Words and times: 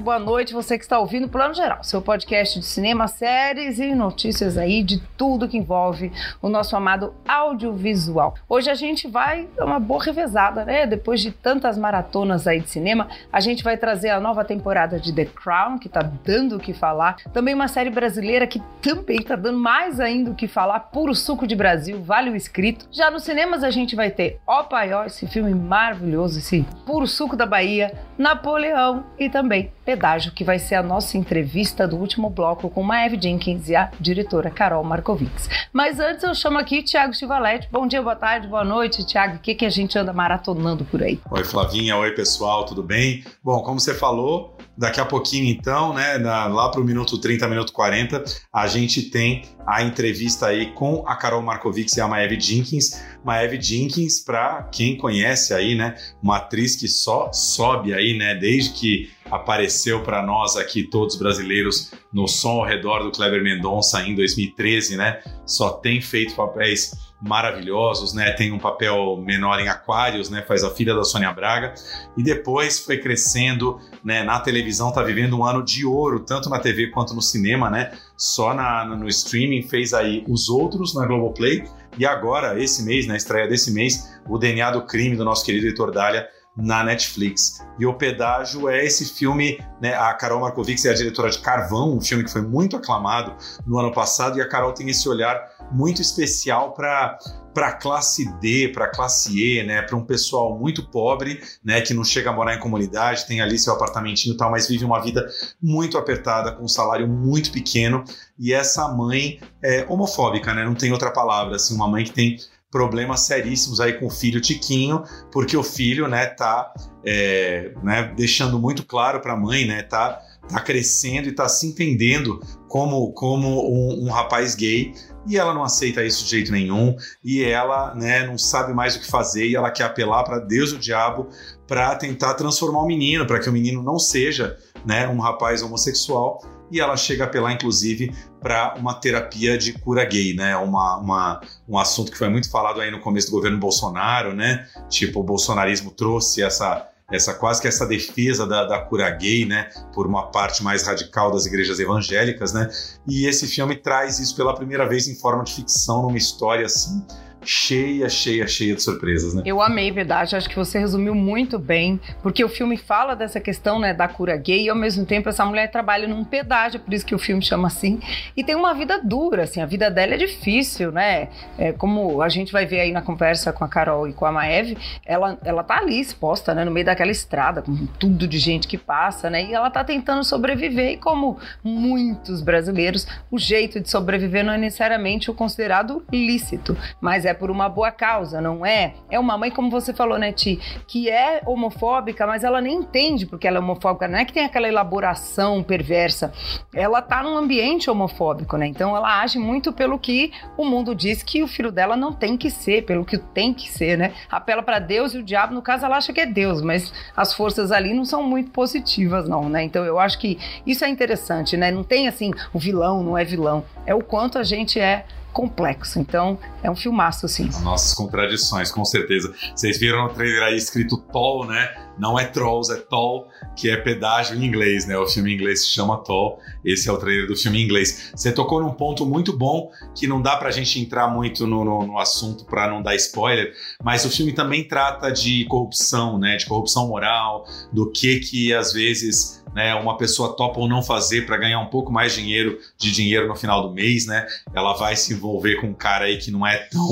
tarde, 0.00 0.04
boa 0.04 0.18
noite. 0.18 0.52
Você 0.52 0.76
que 0.76 0.84
está 0.84 0.98
ouvindo 0.98 1.28
Plano 1.28 1.54
Geral, 1.54 1.82
seu 1.84 2.02
podcast 2.02 2.58
de 2.58 2.66
cinema, 2.66 3.06
séries 3.06 3.78
e 3.78 3.94
notícias 3.94 4.56
aí 4.56 4.82
de 4.82 4.98
tudo 5.16 5.48
que 5.48 5.56
envolve 5.56 6.10
o 6.42 6.48
nosso 6.48 6.74
amado 6.76 7.14
audiovisual. 7.26 8.34
Hoje 8.48 8.70
a 8.70 8.74
gente 8.74 9.06
vai 9.06 9.48
dar 9.56 9.64
uma 9.64 9.78
boa 9.78 10.02
revezada, 10.02 10.64
né? 10.64 10.86
Depois 10.86 11.20
de 11.20 11.30
tantas 11.30 11.78
maratonas 11.78 12.46
aí 12.46 12.60
de 12.60 12.68
cinema, 12.68 13.08
a 13.32 13.40
gente 13.40 13.62
vai 13.62 13.76
trazer 13.76 14.10
a 14.10 14.20
nova 14.20 14.44
temporada 14.44 14.98
de 14.98 15.12
The 15.12 15.26
Crown, 15.26 15.78
que 15.78 15.88
tá 15.88 16.02
dando 16.02 16.56
o 16.56 16.60
que 16.60 16.72
falar. 16.72 17.16
Também 17.32 17.54
uma 17.54 17.68
série 17.68 17.90
brasileira 17.90 18.46
que 18.46 18.60
também 18.82 19.22
tá 19.22 19.36
dando 19.36 19.58
mais 19.58 20.00
ainda 20.00 20.30
o 20.30 20.34
que 20.34 20.48
falar, 20.48 20.80
puro 20.80 21.14
suco 21.14 21.46
de 21.46 21.54
Brasil, 21.54 22.02
vale 22.02 22.30
o 22.30 22.36
escrito. 22.36 22.86
Já 22.90 23.10
nos 23.10 23.22
cinemas 23.22 23.62
a 23.62 23.70
gente 23.70 23.94
vai 23.94 24.10
ter 24.10 24.40
Ó 24.46 24.66
esse 25.06 25.26
filme 25.26 25.54
maravilhoso, 25.54 26.38
esse 26.38 26.64
puro 26.86 27.06
suco 27.06 27.36
da 27.36 27.46
Bahia, 27.46 27.92
Napoleão 28.16 29.04
e 29.18 29.28
também 29.28 29.72
Pedágio, 29.90 30.30
que 30.30 30.44
vai 30.44 30.56
ser 30.56 30.76
a 30.76 30.84
nossa 30.84 31.18
entrevista 31.18 31.88
do 31.88 31.96
último 31.96 32.30
bloco 32.30 32.70
com 32.70 32.80
Maeve 32.80 33.18
Jenkins 33.20 33.68
e 33.68 33.74
a 33.74 33.90
diretora 33.98 34.48
Carol 34.48 34.84
Markovics. 34.84 35.48
Mas 35.72 35.98
antes 35.98 36.22
eu 36.22 36.32
chamo 36.32 36.58
aqui 36.58 36.80
Tiago 36.80 37.12
Chivalete. 37.12 37.68
Bom 37.72 37.88
dia, 37.88 38.00
boa 38.00 38.14
tarde, 38.14 38.46
boa 38.46 38.62
noite, 38.62 39.04
Tiago. 39.04 39.36
O 39.36 39.38
que, 39.40 39.52
que 39.52 39.66
a 39.66 39.68
gente 39.68 39.98
anda 39.98 40.12
maratonando 40.12 40.84
por 40.84 41.02
aí? 41.02 41.18
Oi, 41.28 41.42
Flavinha. 41.42 41.96
Oi, 41.96 42.12
pessoal, 42.12 42.64
tudo 42.64 42.84
bem? 42.84 43.24
Bom, 43.42 43.64
como 43.64 43.80
você 43.80 43.92
falou, 43.92 44.56
daqui 44.80 44.98
a 44.98 45.04
pouquinho 45.04 45.44
então, 45.44 45.92
né, 45.92 46.16
lá 46.16 46.70
para 46.70 46.80
o 46.80 46.84
minuto 46.84 47.18
30, 47.18 47.46
minuto 47.48 47.70
40, 47.70 48.24
a 48.50 48.66
gente 48.66 49.10
tem 49.10 49.42
a 49.66 49.82
entrevista 49.82 50.46
aí 50.46 50.72
com 50.72 51.04
a 51.06 51.14
Carol 51.16 51.42
Markovics 51.42 51.98
e 51.98 52.00
a 52.00 52.08
Maeve 52.08 52.40
Jenkins. 52.40 52.98
Maeve 53.22 53.60
Jenkins, 53.60 54.20
para 54.20 54.62
quem 54.72 54.96
conhece 54.96 55.52
aí, 55.52 55.74
né, 55.74 55.96
uma 56.22 56.38
atriz 56.38 56.76
que 56.76 56.88
só 56.88 57.30
sobe 57.30 57.92
aí, 57.92 58.16
né, 58.16 58.34
desde 58.34 58.70
que 58.70 59.10
apareceu 59.30 60.02
para 60.02 60.24
nós 60.24 60.56
aqui, 60.56 60.82
todos 60.82 61.14
brasileiros, 61.16 61.92
no 62.10 62.26
Som 62.26 62.60
ao 62.60 62.64
Redor 62.64 63.02
do 63.02 63.12
Kleber 63.12 63.42
Mendonça 63.44 64.02
em 64.02 64.14
2013, 64.14 64.96
né? 64.96 65.20
Só 65.46 65.70
tem 65.70 66.00
feito 66.00 66.34
papéis 66.34 66.92
maravilhosos, 67.20 68.14
né? 68.14 68.32
Tem 68.32 68.50
um 68.50 68.58
papel 68.58 69.16
menor 69.18 69.60
em 69.60 69.68
Aquários, 69.68 70.30
né? 70.30 70.42
Faz 70.42 70.64
a 70.64 70.70
filha 70.70 70.94
da 70.94 71.04
Sônia 71.04 71.32
Braga 71.32 71.74
e 72.16 72.22
depois 72.22 72.80
foi 72.80 72.98
crescendo, 72.98 73.78
né? 74.02 74.22
Na 74.22 74.40
televisão 74.40 74.92
tá 74.92 75.02
vivendo 75.02 75.38
um 75.38 75.44
ano 75.44 75.62
de 75.62 75.84
ouro, 75.84 76.20
tanto 76.20 76.48
na 76.48 76.58
TV 76.58 76.88
quanto 76.88 77.14
no 77.14 77.20
cinema, 77.20 77.68
né? 77.68 77.92
Só 78.16 78.54
na, 78.54 78.84
no 78.84 79.08
streaming 79.08 79.62
fez 79.62 79.92
aí 79.92 80.24
os 80.28 80.48
outros 80.48 80.94
na 80.94 81.06
Globoplay 81.06 81.64
e 81.98 82.06
agora 82.06 82.62
esse 82.62 82.82
mês, 82.82 83.06
na 83.06 83.16
estreia 83.16 83.48
desse 83.48 83.72
mês, 83.72 84.18
o 84.28 84.38
DNA 84.38 84.70
do 84.70 84.86
crime 84.86 85.16
do 85.16 85.24
nosso 85.24 85.44
querido 85.44 85.66
Heitor 85.66 85.90
Dália 85.90 86.26
na 86.60 86.84
Netflix. 86.84 87.60
E 87.78 87.86
o 87.86 87.94
Pedágio 87.94 88.68
é 88.68 88.84
esse 88.84 89.14
filme, 89.14 89.58
né? 89.80 89.94
A 89.94 90.12
Carol 90.14 90.40
Markovics 90.40 90.84
é 90.84 90.90
a 90.90 90.94
diretora 90.94 91.30
de 91.30 91.38
Carvão, 91.38 91.96
um 91.96 92.00
filme 92.00 92.24
que 92.24 92.30
foi 92.30 92.42
muito 92.42 92.76
aclamado 92.76 93.34
no 93.66 93.78
ano 93.78 93.92
passado, 93.92 94.38
e 94.38 94.42
a 94.42 94.48
Carol 94.48 94.72
tem 94.72 94.88
esse 94.90 95.08
olhar 95.08 95.40
muito 95.72 96.02
especial 96.02 96.72
para 96.72 97.18
para 97.52 97.72
classe 97.72 98.32
D, 98.38 98.70
para 98.72 98.86
classe 98.88 99.36
E, 99.36 99.64
né, 99.64 99.82
para 99.82 99.96
um 99.96 100.04
pessoal 100.04 100.56
muito 100.56 100.88
pobre, 100.88 101.42
né, 101.64 101.80
que 101.80 101.92
não 101.92 102.04
chega 102.04 102.30
a 102.30 102.32
morar 102.32 102.54
em 102.54 102.60
comunidade, 102.60 103.26
tem 103.26 103.40
ali 103.40 103.58
seu 103.58 103.72
apartamentinho 103.72 104.34
e 104.34 104.36
tal, 104.36 104.52
mas 104.52 104.68
vive 104.68 104.84
uma 104.84 105.02
vida 105.02 105.26
muito 105.60 105.98
apertada, 105.98 106.52
com 106.52 106.62
um 106.62 106.68
salário 106.68 107.08
muito 107.08 107.50
pequeno, 107.50 108.04
e 108.38 108.52
essa 108.52 108.86
mãe 108.88 109.40
é 109.62 109.84
homofóbica, 109.88 110.54
né, 110.54 110.64
não 110.64 110.76
tem 110.76 110.92
outra 110.92 111.10
palavra, 111.10 111.56
assim, 111.56 111.74
uma 111.74 111.88
mãe 111.88 112.04
que 112.04 112.12
tem 112.12 112.36
problemas 112.70 113.20
seríssimos 113.20 113.80
aí 113.80 113.94
com 113.94 114.06
o 114.06 114.10
filho 114.10 114.40
Tiquinho, 114.40 115.02
porque 115.32 115.56
o 115.56 115.62
filho, 115.62 116.06
né, 116.06 116.26
tá 116.26 116.72
é, 117.04 117.72
né, 117.82 118.12
deixando 118.16 118.58
muito 118.58 118.84
claro 118.84 119.20
para 119.20 119.32
a 119.32 119.36
mãe, 119.36 119.66
né, 119.66 119.82
tá, 119.82 120.20
tá 120.48 120.60
crescendo 120.60 121.28
e 121.28 121.32
tá 121.32 121.48
se 121.48 121.66
entendendo 121.66 122.40
como, 122.68 123.12
como 123.12 123.48
um, 123.48 124.06
um, 124.06 124.10
rapaz 124.10 124.54
gay 124.54 124.94
e 125.26 125.36
ela 125.36 125.52
não 125.52 125.64
aceita 125.64 126.04
isso 126.04 126.24
de 126.24 126.30
jeito 126.30 126.52
nenhum 126.52 126.96
e 127.24 127.42
ela, 127.42 127.94
né, 127.94 128.26
não 128.26 128.38
sabe 128.38 128.72
mais 128.72 128.94
o 128.94 129.00
que 129.00 129.06
fazer 129.06 129.46
e 129.48 129.56
ela 129.56 129.70
quer 129.70 129.84
apelar 129.84 130.22
para 130.22 130.38
Deus 130.38 130.70
e 130.70 130.74
o 130.74 130.78
diabo 130.78 131.28
para 131.66 131.94
tentar 131.96 132.34
transformar 132.34 132.82
o 132.82 132.86
menino, 132.86 133.26
para 133.26 133.40
que 133.40 133.48
o 133.48 133.52
menino 133.52 133.82
não 133.82 133.98
seja, 133.98 134.56
né, 134.84 135.08
um 135.08 135.18
rapaz 135.18 135.62
homossexual 135.62 136.40
e 136.70 136.80
ela 136.80 136.96
chega 136.96 137.24
a 137.24 137.26
apelar, 137.26 137.52
inclusive, 137.52 138.14
para 138.40 138.74
uma 138.76 138.94
terapia 138.94 139.58
de 139.58 139.72
cura 139.72 140.04
gay, 140.04 140.34
né? 140.34 140.56
Uma, 140.56 140.96
uma, 140.98 141.40
um 141.68 141.78
assunto 141.78 142.10
que 142.12 142.18
foi 142.18 142.28
muito 142.28 142.50
falado 142.50 142.80
aí 142.80 142.90
no 142.90 143.00
começo 143.00 143.28
do 143.28 143.32
governo 143.32 143.58
Bolsonaro, 143.58 144.34
né? 144.34 144.66
Tipo, 144.88 145.20
o 145.20 145.22
bolsonarismo 145.22 145.90
trouxe 145.90 146.42
essa, 146.42 146.86
essa 147.10 147.34
quase 147.34 147.60
que 147.60 147.68
essa 147.68 147.86
defesa 147.86 148.46
da, 148.46 148.64
da, 148.64 148.80
cura 148.80 149.10
gay, 149.10 149.44
né, 149.44 149.68
por 149.92 150.06
uma 150.06 150.30
parte 150.30 150.62
mais 150.62 150.86
radical 150.86 151.30
das 151.30 151.46
igrejas 151.46 151.80
evangélicas, 151.80 152.52
né, 152.52 152.68
e 153.06 153.26
esse 153.26 153.46
filme 153.46 153.76
traz 153.76 154.18
isso 154.18 154.36
pela 154.36 154.54
primeira 154.54 154.88
vez 154.88 155.08
em 155.08 155.16
forma 155.16 155.42
de 155.42 155.54
ficção, 155.54 156.02
numa 156.02 156.16
história 156.16 156.66
assim 156.66 157.04
cheia, 157.44 158.08
cheia, 158.08 158.46
cheia 158.46 158.74
de 158.74 158.82
surpresas, 158.82 159.34
né? 159.34 159.42
Eu 159.44 159.60
amei, 159.60 159.90
verdade. 159.90 160.36
Acho 160.36 160.48
que 160.48 160.56
você 160.56 160.78
resumiu 160.78 161.14
muito 161.14 161.58
bem, 161.58 162.00
porque 162.22 162.44
o 162.44 162.48
filme 162.48 162.76
fala 162.76 163.14
dessa 163.14 163.40
questão, 163.40 163.78
né, 163.78 163.94
da 163.94 164.08
cura 164.08 164.36
gay 164.36 164.64
e 164.64 164.68
ao 164.68 164.76
mesmo 164.76 165.04
tempo 165.04 165.28
essa 165.28 165.44
mulher 165.44 165.70
trabalha 165.70 166.06
num 166.06 166.24
pedágio, 166.24 166.80
por 166.80 166.92
isso 166.92 167.06
que 167.06 167.14
o 167.14 167.18
filme 167.18 167.42
chama 167.42 167.68
assim, 167.68 168.00
e 168.36 168.44
tem 168.44 168.54
uma 168.54 168.74
vida 168.74 169.00
dura, 169.02 169.44
assim, 169.44 169.60
a 169.60 169.66
vida 169.66 169.90
dela 169.90 170.14
é 170.14 170.16
difícil, 170.16 170.92
né? 170.92 171.28
É, 171.58 171.72
como 171.72 172.22
a 172.22 172.28
gente 172.28 172.52
vai 172.52 172.66
ver 172.66 172.80
aí 172.80 172.92
na 172.92 173.02
conversa 173.02 173.52
com 173.52 173.64
a 173.64 173.68
Carol 173.68 174.08
e 174.08 174.12
com 174.12 174.26
a 174.26 174.32
Maeve, 174.32 174.76
ela, 175.04 175.38
ela 175.44 175.62
tá 175.62 175.78
ali 175.78 176.00
exposta, 176.00 176.54
né, 176.54 176.64
no 176.64 176.70
meio 176.70 176.86
daquela 176.86 177.10
estrada, 177.10 177.62
com 177.62 177.86
tudo 177.98 178.26
de 178.26 178.38
gente 178.38 178.68
que 178.68 178.78
passa, 178.78 179.30
né? 179.30 179.44
E 179.44 179.54
ela 179.54 179.70
tá 179.70 179.82
tentando 179.82 180.22
sobreviver 180.24 180.92
e 180.92 180.96
como 180.96 181.38
muitos 181.62 182.42
brasileiros, 182.42 183.06
o 183.30 183.38
jeito 183.38 183.80
de 183.80 183.90
sobreviver 183.90 184.44
não 184.44 184.52
é 184.52 184.58
necessariamente 184.58 185.30
o 185.30 185.34
considerado 185.34 186.02
lícito, 186.12 186.76
mas 187.00 187.24
é 187.24 187.29
é 187.30 187.34
por 187.34 187.50
uma 187.50 187.68
boa 187.68 187.90
causa, 187.90 188.40
não 188.40 188.64
é? 188.64 188.94
É 189.10 189.18
uma 189.18 189.36
mãe, 189.38 189.50
como 189.50 189.70
você 189.70 189.92
falou, 189.92 190.18
né, 190.18 190.32
Ti, 190.32 190.60
que 190.86 191.08
é 191.08 191.42
homofóbica, 191.46 192.26
mas 192.26 192.44
ela 192.44 192.60
nem 192.60 192.76
entende 192.76 193.26
porque 193.26 193.46
ela 193.46 193.58
é 193.58 193.60
homofóbica. 193.60 194.08
Não 194.08 194.18
é 194.18 194.24
que 194.24 194.32
tem 194.32 194.44
aquela 194.44 194.68
elaboração 194.68 195.62
perversa. 195.62 196.32
Ela 196.74 197.00
tá 197.00 197.22
num 197.22 197.36
ambiente 197.36 197.90
homofóbico, 197.90 198.56
né? 198.56 198.66
Então 198.66 198.96
ela 198.96 199.20
age 199.20 199.38
muito 199.38 199.72
pelo 199.72 199.98
que 199.98 200.32
o 200.56 200.64
mundo 200.64 200.94
diz 200.94 201.22
que 201.22 201.42
o 201.42 201.48
filho 201.48 201.72
dela 201.72 201.96
não 201.96 202.12
tem 202.12 202.36
que 202.36 202.50
ser, 202.50 202.84
pelo 202.84 203.04
que 203.04 203.18
tem 203.18 203.54
que 203.54 203.70
ser, 203.70 203.96
né? 203.96 204.12
Apela 204.30 204.62
para 204.62 204.78
Deus 204.78 205.14
e 205.14 205.18
o 205.18 205.22
diabo, 205.22 205.54
no 205.54 205.62
caso, 205.62 205.84
ela 205.84 205.96
acha 205.96 206.12
que 206.12 206.20
é 206.20 206.26
Deus, 206.26 206.62
mas 206.62 206.92
as 207.16 207.32
forças 207.32 207.72
ali 207.72 207.94
não 207.94 208.04
são 208.04 208.22
muito 208.22 208.50
positivas, 208.50 209.28
não, 209.28 209.48
né? 209.48 209.62
Então 209.62 209.84
eu 209.84 209.98
acho 209.98 210.18
que 210.18 210.38
isso 210.66 210.84
é 210.84 210.88
interessante, 210.88 211.56
né? 211.56 211.70
Não 211.70 211.84
tem 211.84 212.08
assim, 212.08 212.32
o 212.52 212.58
vilão 212.58 213.02
não 213.02 213.16
é 213.16 213.24
vilão. 213.24 213.64
É 213.86 213.94
o 213.94 214.02
quanto 214.02 214.38
a 214.38 214.42
gente 214.42 214.78
é 214.78 215.04
complexo. 215.32 215.98
Então, 215.98 216.38
é 216.62 216.70
um 216.70 216.76
filmaço, 216.76 217.26
assim. 217.26 217.48
Nossas 217.62 217.94
contradições, 217.94 218.70
com 218.70 218.84
certeza. 218.84 219.32
Vocês 219.54 219.78
viram 219.78 220.04
no 220.04 220.10
trailer 220.10 220.42
aí 220.42 220.56
escrito 220.56 220.96
Toll, 220.96 221.46
né? 221.46 221.70
Não 221.98 222.18
é 222.18 222.24
Trolls, 222.24 222.72
é 222.72 222.76
Toll, 222.76 223.26
que 223.54 223.68
é 223.68 223.76
pedágio 223.76 224.34
em 224.34 224.44
inglês, 224.44 224.86
né? 224.86 224.96
O 224.96 225.06
filme 225.06 225.32
em 225.32 225.34
inglês 225.34 225.62
se 225.62 225.68
chama 225.68 225.98
Toll. 225.98 226.38
Esse 226.64 226.88
é 226.88 226.92
o 226.92 226.96
trailer 226.96 227.26
do 227.26 227.36
filme 227.36 227.60
em 227.60 227.64
inglês. 227.64 228.10
Você 228.14 228.32
tocou 228.32 228.62
num 228.62 228.72
ponto 228.72 229.04
muito 229.04 229.36
bom 229.36 229.70
que 229.94 230.06
não 230.06 230.22
dá 230.22 230.36
pra 230.36 230.50
gente 230.50 230.80
entrar 230.80 231.08
muito 231.08 231.46
no, 231.46 231.62
no, 231.62 231.86
no 231.86 231.98
assunto 231.98 232.44
para 232.46 232.70
não 232.70 232.82
dar 232.82 232.94
spoiler, 232.96 233.52
mas 233.82 234.04
o 234.04 234.10
filme 234.10 234.32
também 234.32 234.66
trata 234.66 235.10
de 235.10 235.44
corrupção, 235.44 236.18
né? 236.18 236.36
De 236.36 236.46
corrupção 236.46 236.88
moral, 236.88 237.44
do 237.70 237.90
que 237.90 238.20
que 238.20 238.54
às 238.54 238.72
vezes 238.72 239.39
né, 239.54 239.74
uma 239.74 239.96
pessoa 239.96 240.36
topa 240.36 240.60
ou 240.60 240.68
não 240.68 240.82
fazer 240.82 241.26
para 241.26 241.36
ganhar 241.36 241.60
um 241.60 241.66
pouco 241.66 241.92
mais 241.92 242.14
dinheiro 242.14 242.58
de 242.78 242.90
dinheiro 242.90 243.28
no 243.28 243.34
final 243.34 243.66
do 243.66 243.74
mês, 243.74 244.06
né? 244.06 244.26
Ela 244.54 244.74
vai 244.74 244.96
se 244.96 245.12
envolver 245.12 245.60
com 245.60 245.68
um 245.68 245.74
cara 245.74 246.04
aí 246.04 246.18
que 246.18 246.30
não 246.30 246.46
é 246.46 246.56
tão, 246.56 246.88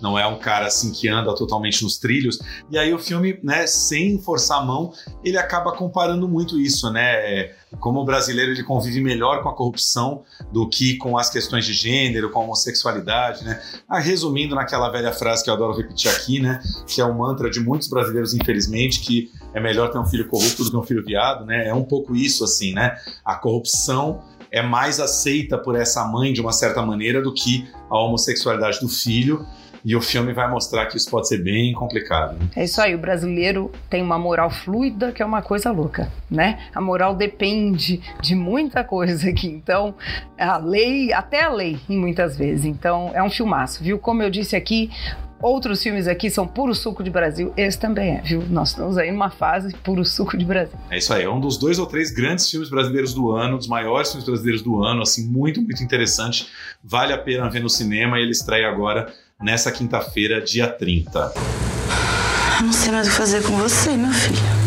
não 0.00 0.18
é 0.18 0.26
um 0.26 0.38
cara 0.38 0.66
assim 0.66 0.92
que 0.92 1.08
anda 1.08 1.34
totalmente 1.34 1.82
nos 1.82 1.98
trilhos. 1.98 2.38
E 2.70 2.78
aí 2.78 2.92
o 2.92 2.98
filme, 2.98 3.38
né, 3.42 3.66
sem 3.66 4.18
forçar 4.18 4.58
a 4.58 4.64
mão, 4.64 4.92
ele 5.24 5.38
acaba 5.38 5.72
comparando 5.72 6.28
muito 6.28 6.58
isso, 6.58 6.90
né? 6.90 7.52
Como 7.78 8.00
o 8.00 8.04
brasileiro 8.04 8.50
ele 8.52 8.64
convive 8.64 9.00
melhor 9.00 9.42
com 9.42 9.48
a 9.48 9.54
corrupção 9.54 10.22
do 10.52 10.68
que 10.68 10.96
com 10.96 11.16
as 11.16 11.30
questões 11.30 11.64
de 11.64 11.72
gênero, 11.72 12.30
com 12.30 12.40
a 12.40 12.42
homossexualidade, 12.42 13.44
né? 13.44 13.62
Ah, 13.88 14.00
resumindo 14.00 14.54
naquela 14.54 14.90
velha 14.90 15.12
frase 15.12 15.44
que 15.44 15.50
eu 15.50 15.54
adoro 15.54 15.76
repetir 15.76 16.10
aqui, 16.10 16.40
né? 16.40 16.60
Que 16.86 17.00
é 17.00 17.04
o 17.04 17.08
um 17.08 17.18
mantra 17.18 17.48
de 17.48 17.60
muitos 17.60 17.88
brasileiros, 17.88 18.34
infelizmente, 18.34 19.00
que 19.00 19.30
é 19.54 19.60
melhor 19.60 19.90
ter 19.90 19.98
um 19.98 20.06
filho 20.06 20.26
corrupto 20.26 20.64
do 20.64 20.70
que 20.70 20.76
um 20.76 20.82
filho 20.82 21.04
viado, 21.04 21.44
né? 21.44 21.68
É 21.68 21.74
um 21.74 21.84
pouco 21.84 22.16
isso, 22.16 22.42
assim, 22.42 22.72
né? 22.72 22.96
A 23.24 23.36
corrupção 23.36 24.20
é 24.50 24.60
mais 24.62 24.98
aceita 24.98 25.56
por 25.56 25.76
essa 25.76 26.04
mãe 26.04 26.32
de 26.32 26.40
uma 26.40 26.52
certa 26.52 26.82
maneira 26.82 27.22
do 27.22 27.32
que 27.32 27.68
a 27.88 27.98
homossexualidade 27.98 28.80
do 28.80 28.88
filho. 28.88 29.46
E 29.84 29.96
o 29.96 30.00
filme 30.00 30.32
vai 30.32 30.48
mostrar 30.50 30.86
que 30.86 30.96
isso 30.96 31.10
pode 31.10 31.28
ser 31.28 31.38
bem 31.38 31.72
complicado. 31.72 32.34
Né? 32.34 32.48
É 32.56 32.64
isso 32.64 32.80
aí, 32.80 32.94
o 32.94 32.98
brasileiro 32.98 33.70
tem 33.88 34.02
uma 34.02 34.18
moral 34.18 34.50
fluida 34.50 35.12
que 35.12 35.22
é 35.22 35.26
uma 35.26 35.42
coisa 35.42 35.70
louca, 35.70 36.10
né? 36.30 36.58
A 36.74 36.80
moral 36.80 37.14
depende 37.14 38.00
de 38.20 38.34
muita 38.34 38.84
coisa 38.84 39.28
aqui. 39.28 39.48
Então, 39.48 39.94
a 40.38 40.58
lei, 40.58 41.12
até 41.12 41.44
a 41.44 41.52
lei, 41.52 41.78
em 41.88 41.98
muitas 41.98 42.36
vezes. 42.36 42.64
Então, 42.64 43.10
é 43.14 43.22
um 43.22 43.30
filmaço, 43.30 43.82
viu? 43.82 43.98
Como 43.98 44.22
eu 44.22 44.30
disse 44.30 44.54
aqui, 44.54 44.90
outros 45.40 45.82
filmes 45.82 46.06
aqui 46.06 46.30
são 46.30 46.46
puro 46.46 46.74
suco 46.74 47.02
de 47.02 47.10
Brasil. 47.10 47.52
Esse 47.56 47.78
também 47.78 48.16
é, 48.16 48.20
viu? 48.20 48.42
Nós 48.48 48.70
estamos 48.70 48.98
aí 48.98 49.10
numa 49.10 49.30
fase 49.30 49.74
puro 49.76 50.04
suco 50.04 50.36
de 50.36 50.44
Brasil. 50.44 50.78
É 50.90 50.98
isso 50.98 51.12
aí, 51.12 51.24
é 51.24 51.30
um 51.30 51.40
dos 51.40 51.56
dois 51.56 51.78
ou 51.78 51.86
três 51.86 52.10
grandes 52.10 52.48
filmes 52.50 52.68
brasileiros 52.68 53.14
do 53.14 53.30
ano, 53.30 53.56
dos 53.56 53.66
maiores 53.66 54.10
filmes 54.10 54.26
brasileiros 54.26 54.62
do 54.62 54.82
ano, 54.82 55.02
assim, 55.02 55.28
muito, 55.28 55.62
muito 55.62 55.82
interessante. 55.82 56.48
Vale 56.82 57.12
a 57.12 57.18
pena 57.18 57.48
ver 57.48 57.60
no 57.60 57.70
cinema 57.70 58.18
e 58.18 58.22
ele 58.22 58.32
estreia 58.32 58.68
agora 58.68 59.12
nessa 59.40 59.72
quinta-feira, 59.72 60.40
dia 60.40 60.68
30. 60.68 61.32
Eu 62.58 62.66
não 62.66 62.72
sei 62.72 62.92
mais 62.92 63.06
o 63.06 63.10
que 63.10 63.16
fazer 63.16 63.42
com 63.42 63.56
você, 63.56 63.90
meu 63.96 64.12
filho. 64.12 64.60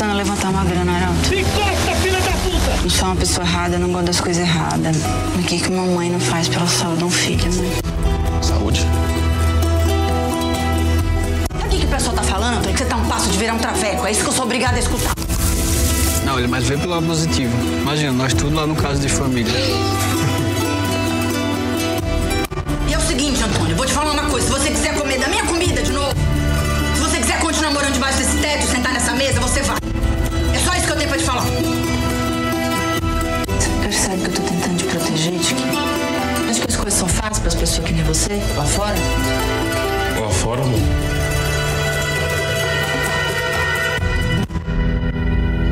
precisando 0.00 0.16
levantar 0.16 0.50
uma 0.50 0.64
grana, 0.64 0.92
Arauto. 0.92 1.30
Me 1.30 1.44
corta, 1.44 1.96
filha 2.00 2.20
da 2.20 2.30
puta! 2.30 2.82
Não 2.82 2.90
sou 2.90 3.08
uma 3.08 3.16
pessoa 3.16 3.46
errada, 3.46 3.78
não 3.78 3.92
gosto 3.92 4.06
das 4.06 4.20
coisas 4.20 4.42
erradas. 4.42 4.96
O 5.36 5.42
que, 5.42 5.60
que 5.60 5.68
uma 5.68 5.84
mãe 5.84 6.08
não 6.10 6.20
faz 6.20 6.48
pela 6.48 6.66
saúde 6.66 6.98
de 6.98 7.04
um 7.04 7.10
filho, 7.10 7.52
mãe? 7.54 7.72
Saúde? 8.40 8.80
Sabe 11.52 11.66
o 11.66 11.68
que, 11.68 11.78
que 11.80 11.86
o 11.86 11.88
pessoal 11.88 12.14
tá 12.14 12.22
falando, 12.22 12.58
Antônio? 12.58 12.72
Que 12.72 12.78
você 12.78 12.88
tá 12.88 12.96
um 12.96 13.08
passo 13.08 13.28
de 13.30 13.36
virar 13.38 13.54
um 13.54 13.58
traveco. 13.58 14.06
É 14.06 14.12
isso 14.12 14.22
que 14.22 14.28
eu 14.28 14.32
sou 14.32 14.44
obrigada 14.44 14.76
a 14.76 14.80
escutar. 14.80 15.12
Não, 16.24 16.38
ele 16.38 16.48
mais 16.48 16.64
vê 16.64 16.76
pelo 16.76 16.90
lado 16.92 17.06
positivo. 17.06 17.52
Imagina, 17.80 18.12
nós 18.12 18.32
tudo 18.32 18.54
lá 18.54 18.66
no 18.66 18.76
caso 18.76 19.00
de 19.00 19.08
família. 19.08 19.52
E 22.90 22.92
é 22.92 22.98
o 22.98 23.00
seguinte, 23.00 23.40
Antônio, 23.44 23.76
vou 23.76 23.86
te 23.86 23.92
falar 23.92 24.10
uma 24.10 24.24
coisa. 24.24 24.48
Se 24.48 24.52
você 24.52 24.68
quiser 24.68 24.98
comer 24.98 25.20
da 25.20 25.28
minha 25.28 25.44
comida 25.44 25.80
de 25.80 25.92
novo, 25.92 26.12
se 26.96 27.00
você 27.00 27.18
quiser 27.18 27.38
continuar 27.38 27.70
morando 27.70 27.92
debaixo 27.92 28.18
desse 28.18 28.36
teto, 28.38 28.66
sentar 28.66 28.92
nessa 28.92 29.12
mesa, 29.12 29.38
você 29.38 29.62
vai. 29.62 29.76
É 30.52 30.58
só 30.58 30.74
isso 30.74 30.86
que 30.86 30.92
eu 30.92 30.96
tenho 30.96 31.08
pra 31.08 31.16
te 31.16 31.24
falar. 31.24 31.44
Você 33.46 33.70
percebe 33.80 34.22
que 34.22 34.26
eu 34.26 34.32
tô 34.32 34.42
tentando 34.42 34.76
te 34.76 34.84
proteger, 34.86 35.38
Tiki? 35.38 35.62
Acho 36.50 36.60
que 36.62 36.68
as 36.68 36.76
coisas 36.76 36.94
são 36.94 37.06
fáceis 37.06 37.38
pras 37.38 37.54
pessoas 37.54 37.86
que 37.86 37.92
nem 37.92 38.02
você, 38.02 38.42
lá 38.56 38.64
fora? 38.64 38.96
Lá 40.20 40.28
fora, 40.30 40.60
amor? 40.60 41.19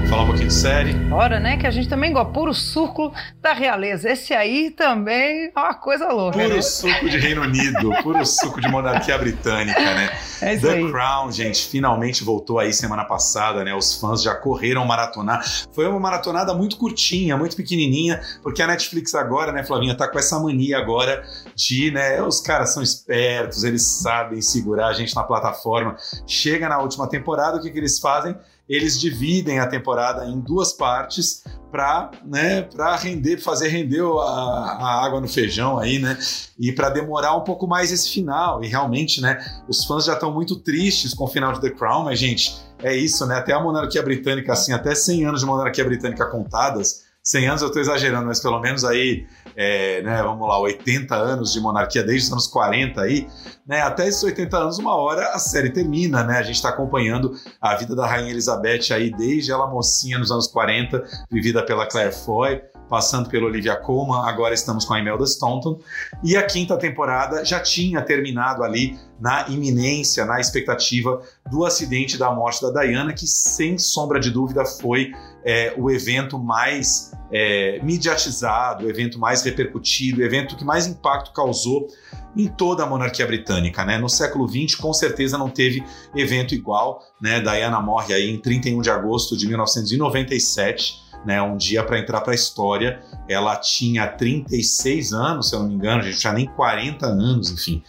Falar 0.08 0.22
um 0.22 0.26
pouquinho 0.26 0.49
de 0.49 0.55
série. 0.55 0.94
Bora, 0.94 1.38
né? 1.38 1.58
Que 1.58 1.66
a 1.66 1.70
gente 1.70 1.87
também 1.87 2.14
gosta. 2.14 2.32
Puro 2.32 2.55
suco 2.55 3.12
da 3.43 3.52
realeza. 3.52 4.10
Esse 4.10 4.32
aí 4.32 4.70
também 4.70 5.52
é 5.55 5.60
uma 5.60 5.75
coisa 5.75 6.10
louca. 6.10 6.38
Puro 6.38 6.56
né? 6.56 6.62
suco 6.62 7.10
de 7.10 7.19
Reino 7.19 7.43
Unido, 7.43 7.93
puro 8.02 8.25
suco 8.25 8.58
de 8.58 8.69
monarquia 8.69 9.19
britânica, 9.19 9.78
né? 9.78 10.10
É 10.40 10.55
isso 10.55 10.66
The 10.69 10.75
aí. 10.75 10.90
Crown, 10.90 11.32
gente, 11.32 11.66
finalmente 11.66 12.22
voltou 12.22 12.60
aí 12.60 12.72
semana 12.72 13.05
passada, 13.05 13.64
né? 13.64 13.75
Os 13.75 14.00
fãs 14.00 14.22
já 14.22 14.37
correram 14.37 14.84
maratonar. 14.84 15.44
Foi 15.72 15.87
uma 15.88 15.99
maratonada 15.99 16.55
muito 16.55 16.76
curtinha, 16.76 17.37
muito 17.37 17.56
pequenininha, 17.56 18.20
porque 18.40 18.62
a 18.62 18.66
Netflix 18.69 19.16
agora, 19.16 19.50
né, 19.50 19.64
Flavinha, 19.64 19.96
tá 19.96 20.06
com 20.06 20.16
essa 20.16 20.38
mania 20.38 20.78
agora 20.78 21.25
de, 21.56 21.90
né, 21.90 22.22
os 22.22 22.40
caras 22.40 22.72
são 22.72 22.84
espertos, 22.84 23.64
eles 23.64 23.82
sabem 23.82 24.40
segurar 24.40 24.87
a 24.87 24.93
gente 24.93 25.12
na 25.16 25.25
plataforma. 25.25 25.96
Chega 26.25 26.69
na 26.69 26.78
última 26.78 27.08
temporada, 27.08 27.56
o 27.56 27.60
que, 27.60 27.69
que 27.69 27.78
eles 27.78 27.99
fazem? 27.99 28.37
Eles 28.69 28.99
dividem 29.00 29.59
a 29.59 29.67
temporada 29.67 30.26
em 30.26 30.41
duas 30.41 30.73
partes 30.73 31.43
para 31.70 32.11
né, 32.25 32.69
render, 32.99 33.38
fazer 33.38 33.69
render 33.69 34.03
a, 34.03 34.79
a 34.81 35.05
água 35.05 35.20
no 35.20 35.29
feijão 35.29 35.79
aí, 35.79 35.99
né? 35.99 36.19
E 36.59 36.73
para 36.73 36.91
demorar 36.91 37.37
um 37.37 37.43
pouco 37.43 37.67
mais 37.67 37.93
esse 37.93 38.11
final. 38.11 38.62
E 38.62 38.69
realmente, 38.69 39.20
né, 39.20 39.38
os 39.69 39.85
fãs 39.85 40.05
já 40.05 40.15
estão 40.15 40.32
muito 40.32 40.56
tristes 40.56 41.15
com 41.15 41.25
o 41.25 41.29
final 41.29 41.53
de 41.53 41.61
The 41.61 41.70
Crown, 41.70 42.05
mas, 42.05 42.19
gente, 42.19 42.59
é 42.82 42.94
isso, 42.97 43.26
né? 43.26 43.37
Até 43.37 43.53
a 43.53 43.61
monarquia 43.61 44.03
britânica, 44.03 44.53
assim, 44.53 44.73
até 44.73 44.94
100 44.94 45.26
anos 45.26 45.41
de 45.41 45.47
monarquia 45.47 45.85
britânica 45.85 46.26
contadas. 46.26 47.07
100 47.28 47.46
anos 47.46 47.60
eu 47.60 47.69
estou 47.69 47.82
exagerando, 47.82 48.26
mas 48.26 48.40
pelo 48.40 48.58
menos 48.58 48.86
aí, 48.86 49.26
é, 49.54 50.00
né, 50.00 50.22
vamos 50.22 50.48
lá, 50.48 50.58
80 50.60 51.14
anos 51.14 51.52
de 51.52 51.60
monarquia, 51.60 52.02
desde 52.02 52.28
os 52.28 52.32
anos 52.32 52.46
40 52.46 53.02
aí, 53.02 53.28
né, 53.66 53.82
até 53.82 54.08
esses 54.08 54.22
80 54.22 54.56
anos, 54.56 54.78
uma 54.78 54.96
hora 54.96 55.34
a 55.34 55.38
série 55.38 55.69
termina, 55.69 56.25
né, 56.25 56.38
a 56.38 56.42
gente 56.42 56.56
está 56.56 56.70
acompanhando 56.70 57.34
a 57.60 57.76
vida 57.76 57.94
da 57.94 58.06
Rainha 58.06 58.30
Elizabeth 58.30 58.94
aí, 58.94 59.10
desde 59.10 59.52
ela 59.52 59.66
mocinha 59.66 60.19
nos 60.19 60.30
anos 60.30 60.46
40, 60.46 61.04
vivida 61.30 61.62
pela 61.62 61.86
Claire 61.86 62.14
Foy, 62.14 62.62
passando 62.88 63.28
pela 63.28 63.44
Olivia 63.44 63.76
Colman, 63.76 64.26
agora 64.26 64.54
estamos 64.54 64.86
com 64.86 64.94
a 64.94 64.98
Imelda 64.98 65.24
Staunton, 65.24 65.78
e 66.24 66.34
a 66.34 66.42
quinta 66.42 66.78
temporada 66.78 67.44
já 67.44 67.60
tinha 67.60 68.00
terminado 68.00 68.64
ali 68.64 68.98
na 69.20 69.46
iminência, 69.48 70.24
na 70.24 70.40
expectativa 70.40 71.20
do 71.50 71.66
acidente 71.66 72.16
da 72.16 72.31
morte 72.31 72.62
da 72.62 72.81
Diana, 72.81 73.12
que 73.12 73.26
sem 73.26 73.76
sombra 73.76 74.19
de 74.19 74.31
dúvida 74.31 74.64
foi 74.64 75.12
é, 75.48 75.72
o 75.78 75.90
evento 75.90 76.38
mais 76.38 77.10
é, 77.32 77.80
mediatizado, 77.82 78.84
o 78.84 78.90
evento 78.90 79.18
mais 79.18 79.42
repercutido, 79.42 80.20
o 80.20 80.22
evento 80.22 80.54
que 80.54 80.62
mais 80.62 80.86
impacto 80.86 81.32
causou 81.32 81.88
em 82.36 82.46
toda 82.48 82.82
a 82.82 82.86
monarquia 82.86 83.26
britânica. 83.26 83.82
Né? 83.82 83.96
No 83.96 84.10
século 84.10 84.46
XX, 84.46 84.74
com 84.74 84.92
certeza 84.92 85.38
não 85.38 85.48
teve 85.48 85.82
evento 86.14 86.54
igual. 86.54 87.02
Né? 87.18 87.40
Diana 87.40 87.80
morre 87.80 88.12
aí 88.12 88.28
em 88.28 88.38
31 88.38 88.82
de 88.82 88.90
agosto 88.90 89.38
de 89.38 89.46
1997. 89.48 91.08
Né, 91.26 91.42
um 91.42 91.56
dia 91.56 91.82
para 91.82 91.98
entrar 91.98 92.20
para 92.20 92.32
a 92.32 92.34
história. 92.34 93.02
Ela 93.28 93.56
tinha 93.56 94.06
36 94.06 95.12
anos, 95.12 95.48
se 95.48 95.56
eu 95.56 95.60
não 95.60 95.68
me 95.68 95.74
engano, 95.74 96.00
a 96.00 96.04
gente 96.04 96.18
tinha 96.18 96.32
nem 96.32 96.46
40 96.46 97.06
anos, 97.06 97.50
enfim. 97.50 97.82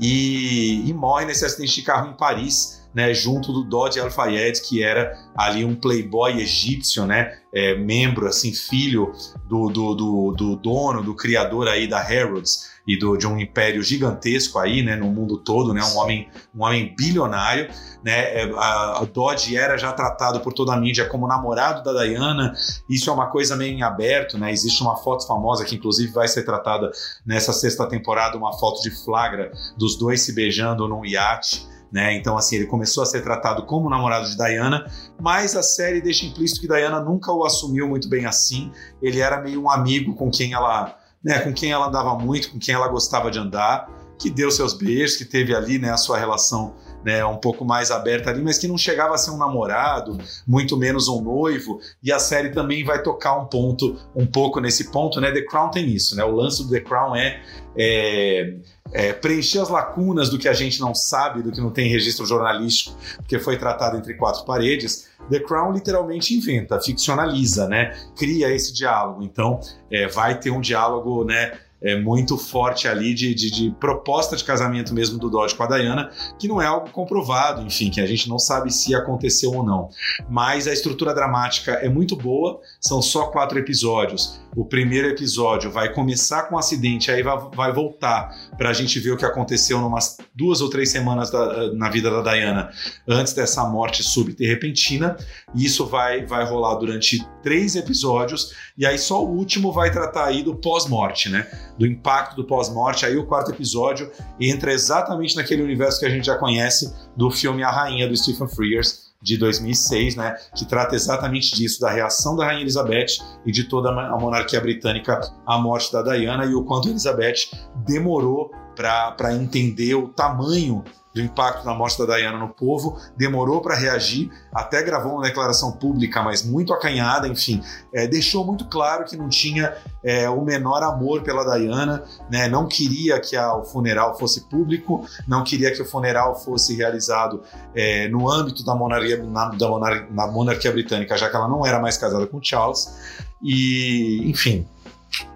E, 0.00 0.82
e 0.88 0.92
morre 0.92 1.24
nesse 1.24 1.44
acidente 1.44 1.76
de 1.76 1.82
carro 1.82 2.10
em 2.10 2.16
Paris, 2.16 2.73
né, 2.94 3.12
junto 3.12 3.52
do 3.52 3.64
Dodi 3.64 3.98
Al-Fayed, 3.98 4.62
que 4.62 4.82
era 4.82 5.12
ali 5.36 5.64
um 5.64 5.74
playboy 5.74 6.40
egípcio, 6.40 7.04
né, 7.04 7.38
é, 7.52 7.74
membro, 7.74 8.26
assim, 8.26 8.52
filho 8.52 9.12
do, 9.48 9.68
do, 9.68 9.94
do, 9.94 10.34
do, 10.36 10.56
dono, 10.56 11.02
do 11.02 11.14
criador 11.14 11.68
aí 11.68 11.88
da 11.88 12.00
Harrods 12.00 12.72
e 12.86 12.98
do, 12.98 13.16
de 13.16 13.26
um 13.26 13.38
império 13.38 13.82
gigantesco 13.82 14.58
aí, 14.58 14.82
né, 14.82 14.94
no 14.94 15.06
mundo 15.06 15.38
todo, 15.38 15.72
né, 15.72 15.82
um 15.82 15.96
homem, 15.96 16.28
um 16.54 16.64
homem 16.64 16.94
bilionário, 16.96 17.68
né, 18.04 18.42
é, 18.42 18.52
a, 18.56 18.98
a 18.98 19.04
Dodge 19.04 19.56
era 19.56 19.76
já 19.76 19.92
tratado 19.92 20.40
por 20.40 20.52
toda 20.52 20.72
a 20.72 20.76
mídia 20.76 21.08
como 21.08 21.26
namorado 21.26 21.82
da 21.82 22.04
Diana, 22.04 22.52
isso 22.88 23.08
é 23.10 23.12
uma 23.12 23.26
coisa 23.26 23.56
meio 23.56 23.72
em 23.72 23.82
aberto, 23.82 24.38
né, 24.38 24.52
existe 24.52 24.82
uma 24.82 24.96
foto 24.96 25.26
famosa 25.26 25.64
que 25.64 25.74
inclusive 25.74 26.12
vai 26.12 26.28
ser 26.28 26.44
tratada 26.44 26.90
nessa 27.26 27.52
sexta 27.52 27.88
temporada, 27.88 28.36
uma 28.36 28.52
foto 28.58 28.82
de 28.82 28.90
flagra 28.90 29.50
dos 29.76 29.96
dois 29.96 30.20
se 30.20 30.34
beijando 30.34 30.86
num 30.86 31.04
iate, 31.04 31.73
né? 31.94 32.12
Então, 32.16 32.36
assim, 32.36 32.56
ele 32.56 32.66
começou 32.66 33.04
a 33.04 33.06
ser 33.06 33.22
tratado 33.22 33.64
como 33.66 33.88
namorado 33.88 34.28
de 34.28 34.36
Diana, 34.36 34.84
mas 35.20 35.54
a 35.54 35.62
série 35.62 36.00
deixa 36.00 36.26
implícito 36.26 36.60
que 36.60 36.66
Diana 36.66 36.98
nunca 36.98 37.30
o 37.30 37.44
assumiu 37.44 37.88
muito 37.88 38.08
bem 38.08 38.26
assim. 38.26 38.72
Ele 39.00 39.20
era 39.20 39.40
meio 39.40 39.62
um 39.62 39.70
amigo 39.70 40.12
com 40.16 40.28
quem 40.28 40.54
ela, 40.54 40.98
né, 41.24 41.38
com 41.38 41.52
quem 41.52 41.70
ela 41.70 41.86
andava 41.86 42.18
muito, 42.18 42.50
com 42.50 42.58
quem 42.58 42.74
ela 42.74 42.88
gostava 42.88 43.30
de 43.30 43.38
andar, 43.38 43.88
que 44.18 44.28
deu 44.28 44.50
seus 44.50 44.74
beijos, 44.74 45.16
que 45.16 45.24
teve 45.24 45.54
ali, 45.54 45.78
né, 45.78 45.92
a 45.92 45.96
sua 45.96 46.18
relação 46.18 46.74
né, 47.04 47.24
um 47.24 47.36
pouco 47.36 47.64
mais 47.64 47.90
aberta 47.90 48.30
ali, 48.30 48.42
mas 48.42 48.58
que 48.58 48.66
não 48.66 48.78
chegava 48.78 49.14
a 49.14 49.18
ser 49.18 49.30
um 49.30 49.36
namorado, 49.36 50.18
muito 50.46 50.76
menos 50.76 51.06
um 51.08 51.20
noivo. 51.20 51.78
E 52.02 52.10
a 52.10 52.18
série 52.18 52.50
também 52.50 52.82
vai 52.84 53.02
tocar 53.02 53.38
um 53.38 53.46
ponto, 53.46 53.96
um 54.14 54.26
pouco 54.26 54.60
nesse 54.60 54.90
ponto, 54.90 55.20
né? 55.20 55.30
The 55.30 55.42
Crown 55.42 55.70
tem 55.70 55.88
isso, 55.88 56.16
né? 56.16 56.24
O 56.24 56.30
lance 56.30 56.62
do 56.62 56.70
The 56.70 56.80
Crown 56.80 57.14
é, 57.14 57.42
é, 57.76 58.56
é 58.92 59.12
preencher 59.12 59.58
as 59.58 59.68
lacunas 59.68 60.30
do 60.30 60.38
que 60.38 60.48
a 60.48 60.54
gente 60.54 60.80
não 60.80 60.94
sabe, 60.94 61.42
do 61.42 61.52
que 61.52 61.60
não 61.60 61.70
tem 61.70 61.88
registro 61.88 62.24
jornalístico, 62.24 62.96
porque 63.16 63.38
foi 63.38 63.58
tratado 63.58 63.96
entre 63.96 64.14
quatro 64.14 64.44
paredes. 64.44 65.08
The 65.30 65.40
Crown 65.40 65.72
literalmente 65.72 66.34
inventa, 66.34 66.80
ficcionaliza, 66.80 67.68
né? 67.68 67.96
Cria 68.16 68.50
esse 68.50 68.72
diálogo. 68.72 69.22
Então, 69.22 69.60
é, 69.90 70.06
vai 70.08 70.38
ter 70.38 70.50
um 70.50 70.60
diálogo, 70.60 71.24
né? 71.24 71.52
É, 71.84 72.00
muito 72.00 72.38
forte 72.38 72.88
ali 72.88 73.12
de, 73.12 73.34
de, 73.34 73.50
de, 73.50 73.70
proposta 73.78 74.34
de 74.34 74.42
casamento 74.42 74.94
mesmo 74.94 75.18
do 75.18 75.28
Dodge 75.28 75.54
com 75.54 75.62
a 75.62 75.66
Diana, 75.66 76.10
que 76.38 76.48
não 76.48 76.60
é 76.60 76.66
algo 76.66 76.88
comprovado, 76.88 77.60
enfim, 77.60 77.90
que 77.90 78.00
a 78.00 78.06
gente 78.06 78.28
não 78.28 78.38
sabe 78.38 78.72
se 78.72 78.94
aconteceu 78.94 79.52
ou 79.52 79.62
não. 79.62 79.90
Mas 80.28 80.66
a 80.66 80.72
estrutura 80.72 81.14
dramática 81.14 81.72
é 81.72 81.88
muito 81.88 82.16
boa, 82.16 82.60
são 82.86 83.00
só 83.00 83.28
quatro 83.28 83.58
episódios. 83.58 84.38
O 84.54 84.64
primeiro 84.64 85.08
episódio 85.08 85.70
vai 85.70 85.92
começar 85.92 86.44
com 86.44 86.54
um 86.54 86.58
acidente, 86.58 87.10
aí 87.10 87.22
vai, 87.22 87.36
vai 87.54 87.72
voltar 87.72 88.28
para 88.58 88.68
a 88.68 88.72
gente 88.74 89.00
ver 89.00 89.12
o 89.12 89.16
que 89.16 89.24
aconteceu 89.24 89.80
numas 89.80 90.18
duas 90.34 90.60
ou 90.60 90.68
três 90.68 90.90
semanas 90.90 91.30
da, 91.30 91.72
na 91.72 91.88
vida 91.88 92.10
da 92.10 92.20
Diana 92.20 92.70
antes 93.08 93.32
dessa 93.32 93.64
morte 93.64 94.02
súbita 94.02 94.44
e 94.44 94.46
repentina. 94.46 95.16
E 95.54 95.64
isso 95.64 95.86
vai, 95.86 96.26
vai 96.26 96.44
rolar 96.44 96.74
durante 96.74 97.26
três 97.42 97.74
episódios, 97.74 98.52
e 98.76 98.84
aí 98.84 98.98
só 98.98 99.24
o 99.24 99.28
último 99.28 99.72
vai 99.72 99.90
tratar 99.90 100.26
aí 100.26 100.42
do 100.42 100.54
pós-morte, 100.54 101.30
né? 101.30 101.46
Do 101.78 101.86
impacto 101.86 102.36
do 102.36 102.44
pós-morte. 102.44 103.06
Aí 103.06 103.16
o 103.16 103.26
quarto 103.26 103.50
episódio 103.50 104.10
entra 104.38 104.72
exatamente 104.72 105.36
naquele 105.36 105.62
universo 105.62 106.00
que 106.00 106.06
a 106.06 106.10
gente 106.10 106.26
já 106.26 106.36
conhece 106.36 106.94
do 107.16 107.30
filme 107.30 107.62
A 107.62 107.70
Rainha 107.70 108.06
do 108.06 108.16
Stephen 108.16 108.48
Frears, 108.48 109.03
de 109.24 109.38
2006, 109.38 110.16
né, 110.16 110.36
que 110.54 110.66
trata 110.66 110.94
exatamente 110.94 111.56
disso, 111.56 111.80
da 111.80 111.90
reação 111.90 112.36
da 112.36 112.44
Rainha 112.44 112.60
Elizabeth 112.60 113.16
e 113.46 113.50
de 113.50 113.64
toda 113.64 113.88
a 113.88 114.18
monarquia 114.18 114.60
britânica 114.60 115.18
à 115.46 115.58
morte 115.58 115.90
da 115.90 116.02
Diana 116.02 116.44
e 116.44 116.54
o 116.54 116.62
quanto 116.62 116.90
Elizabeth 116.90 117.48
demorou 117.86 118.50
para 118.76 119.32
entender 119.32 119.94
o 119.94 120.08
tamanho 120.08 120.84
do 121.14 121.20
impacto 121.20 121.64
da 121.64 121.72
morte 121.72 122.04
da 122.04 122.16
Diana 122.16 122.38
no 122.38 122.48
povo, 122.48 122.98
demorou 123.16 123.60
para 123.60 123.76
reagir, 123.76 124.30
até 124.52 124.82
gravou 124.82 125.12
uma 125.12 125.22
declaração 125.22 125.70
pública, 125.70 126.22
mas 126.22 126.44
muito 126.44 126.72
acanhada, 126.72 127.28
enfim, 127.28 127.62
é, 127.92 128.06
deixou 128.06 128.44
muito 128.44 128.66
claro 128.66 129.04
que 129.04 129.16
não 129.16 129.28
tinha 129.28 129.74
é, 130.02 130.28
o 130.28 130.42
menor 130.42 130.82
amor 130.82 131.22
pela 131.22 131.44
Diana, 131.56 132.02
né, 132.28 132.48
não 132.48 132.66
queria 132.66 133.20
que 133.20 133.36
a, 133.36 133.54
o 133.54 133.64
funeral 133.64 134.18
fosse 134.18 134.48
público, 134.48 135.06
não 135.28 135.44
queria 135.44 135.72
que 135.72 135.80
o 135.80 135.84
funeral 135.84 136.34
fosse 136.34 136.74
realizado 136.74 137.42
é, 137.74 138.08
no 138.08 138.28
âmbito 138.28 138.64
da 138.64 138.74
monarquia, 138.74 139.22
na, 139.22 139.50
da 139.50 139.68
monar, 139.68 140.10
na 140.10 140.26
monarquia 140.26 140.72
britânica, 140.72 141.16
já 141.16 141.30
que 141.30 141.36
ela 141.36 141.46
não 141.46 141.64
era 141.64 141.78
mais 141.78 141.96
casada 141.96 142.26
com 142.26 142.42
Charles. 142.42 143.24
E, 143.42 144.22
enfim, 144.24 144.66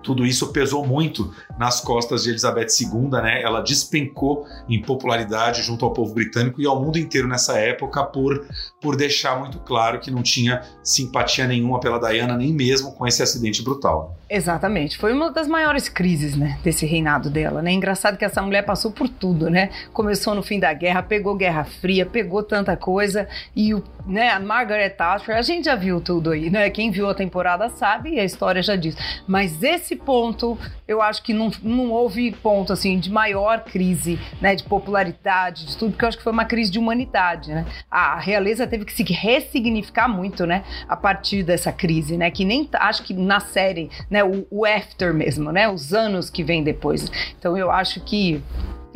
tudo 0.08 0.24
isso 0.24 0.50
pesou 0.54 0.86
muito 0.86 1.34
nas 1.58 1.82
costas 1.82 2.22
de 2.22 2.30
Elizabeth 2.30 2.68
II, 2.80 3.10
né? 3.10 3.42
Ela 3.42 3.60
despencou 3.60 4.46
em 4.66 4.80
popularidade 4.80 5.60
junto 5.60 5.84
ao 5.84 5.92
povo 5.92 6.14
britânico 6.14 6.62
e 6.62 6.66
ao 6.66 6.82
mundo 6.82 6.98
inteiro 6.98 7.28
nessa 7.28 7.58
época 7.58 8.02
por, 8.04 8.46
por 8.80 8.96
deixar 8.96 9.38
muito 9.38 9.58
claro 9.58 9.98
que 9.98 10.10
não 10.10 10.22
tinha 10.22 10.62
simpatia 10.82 11.46
nenhuma 11.46 11.80
pela 11.80 11.98
Diana, 11.98 12.36
nem 12.36 12.52
mesmo 12.52 12.92
com 12.92 13.06
esse 13.06 13.22
acidente 13.22 13.62
brutal. 13.62 14.16
Exatamente. 14.30 14.98
Foi 14.98 15.12
uma 15.12 15.32
das 15.32 15.48
maiores 15.48 15.88
crises, 15.88 16.36
né, 16.36 16.58
desse 16.62 16.84
reinado 16.84 17.30
dela, 17.30 17.62
né? 17.62 17.72
Engraçado 17.72 18.18
que 18.18 18.24
essa 18.24 18.42
mulher 18.42 18.62
passou 18.62 18.90
por 18.90 19.08
tudo, 19.08 19.48
né? 19.48 19.70
Começou 19.92 20.34
no 20.34 20.42
fim 20.42 20.60
da 20.60 20.72
guerra, 20.72 21.02
pegou 21.02 21.34
Guerra 21.34 21.64
Fria, 21.64 22.04
pegou 22.04 22.42
tanta 22.42 22.76
coisa 22.76 23.26
e 23.56 23.74
o, 23.74 23.82
né, 24.06 24.30
a 24.30 24.38
Margaret 24.38 24.90
Thatcher, 24.90 25.36
a 25.36 25.42
gente 25.42 25.64
já 25.64 25.74
viu 25.74 26.00
tudo 26.00 26.30
aí, 26.30 26.50
né? 26.50 26.68
Quem 26.70 26.90
viu 26.90 27.08
a 27.08 27.14
temporada 27.14 27.68
sabe 27.70 28.14
e 28.14 28.20
a 28.20 28.24
história 28.24 28.62
já 28.62 28.76
diz. 28.76 28.96
Mas 29.26 29.62
esse 29.62 29.96
ponto, 29.96 30.58
eu 30.86 31.00
acho 31.00 31.22
que 31.22 31.32
não, 31.32 31.50
não 31.62 31.90
houve 31.90 32.30
ponto 32.30 32.72
assim 32.72 32.98
de 32.98 33.10
maior 33.10 33.64
crise, 33.64 34.20
né, 34.40 34.54
de 34.54 34.62
popularidade, 34.64 35.66
de 35.66 35.76
tudo, 35.76 35.92
porque 35.92 36.04
eu 36.04 36.08
acho 36.08 36.18
que 36.18 36.24
foi 36.24 36.32
uma 36.32 36.44
crise 36.44 36.70
de 36.70 36.78
humanidade, 36.78 37.50
né? 37.50 37.66
A 37.90 38.18
realeza 38.18 38.67
teve 38.68 38.84
que 38.84 38.92
se 38.92 39.02
ressignificar 39.02 40.08
muito, 40.08 40.46
né, 40.46 40.64
a 40.88 40.96
partir 40.96 41.42
dessa 41.42 41.72
crise, 41.72 42.16
né, 42.16 42.30
que 42.30 42.44
nem 42.44 42.68
acho 42.74 43.02
que 43.02 43.14
na 43.14 43.40
série, 43.40 43.90
né, 44.10 44.22
o, 44.22 44.46
o 44.50 44.64
after 44.64 45.12
mesmo, 45.12 45.50
né, 45.50 45.68
os 45.68 45.92
anos 45.92 46.30
que 46.30 46.44
vem 46.44 46.62
depois. 46.62 47.10
Então 47.38 47.56
eu 47.56 47.70
acho 47.70 48.00
que 48.00 48.42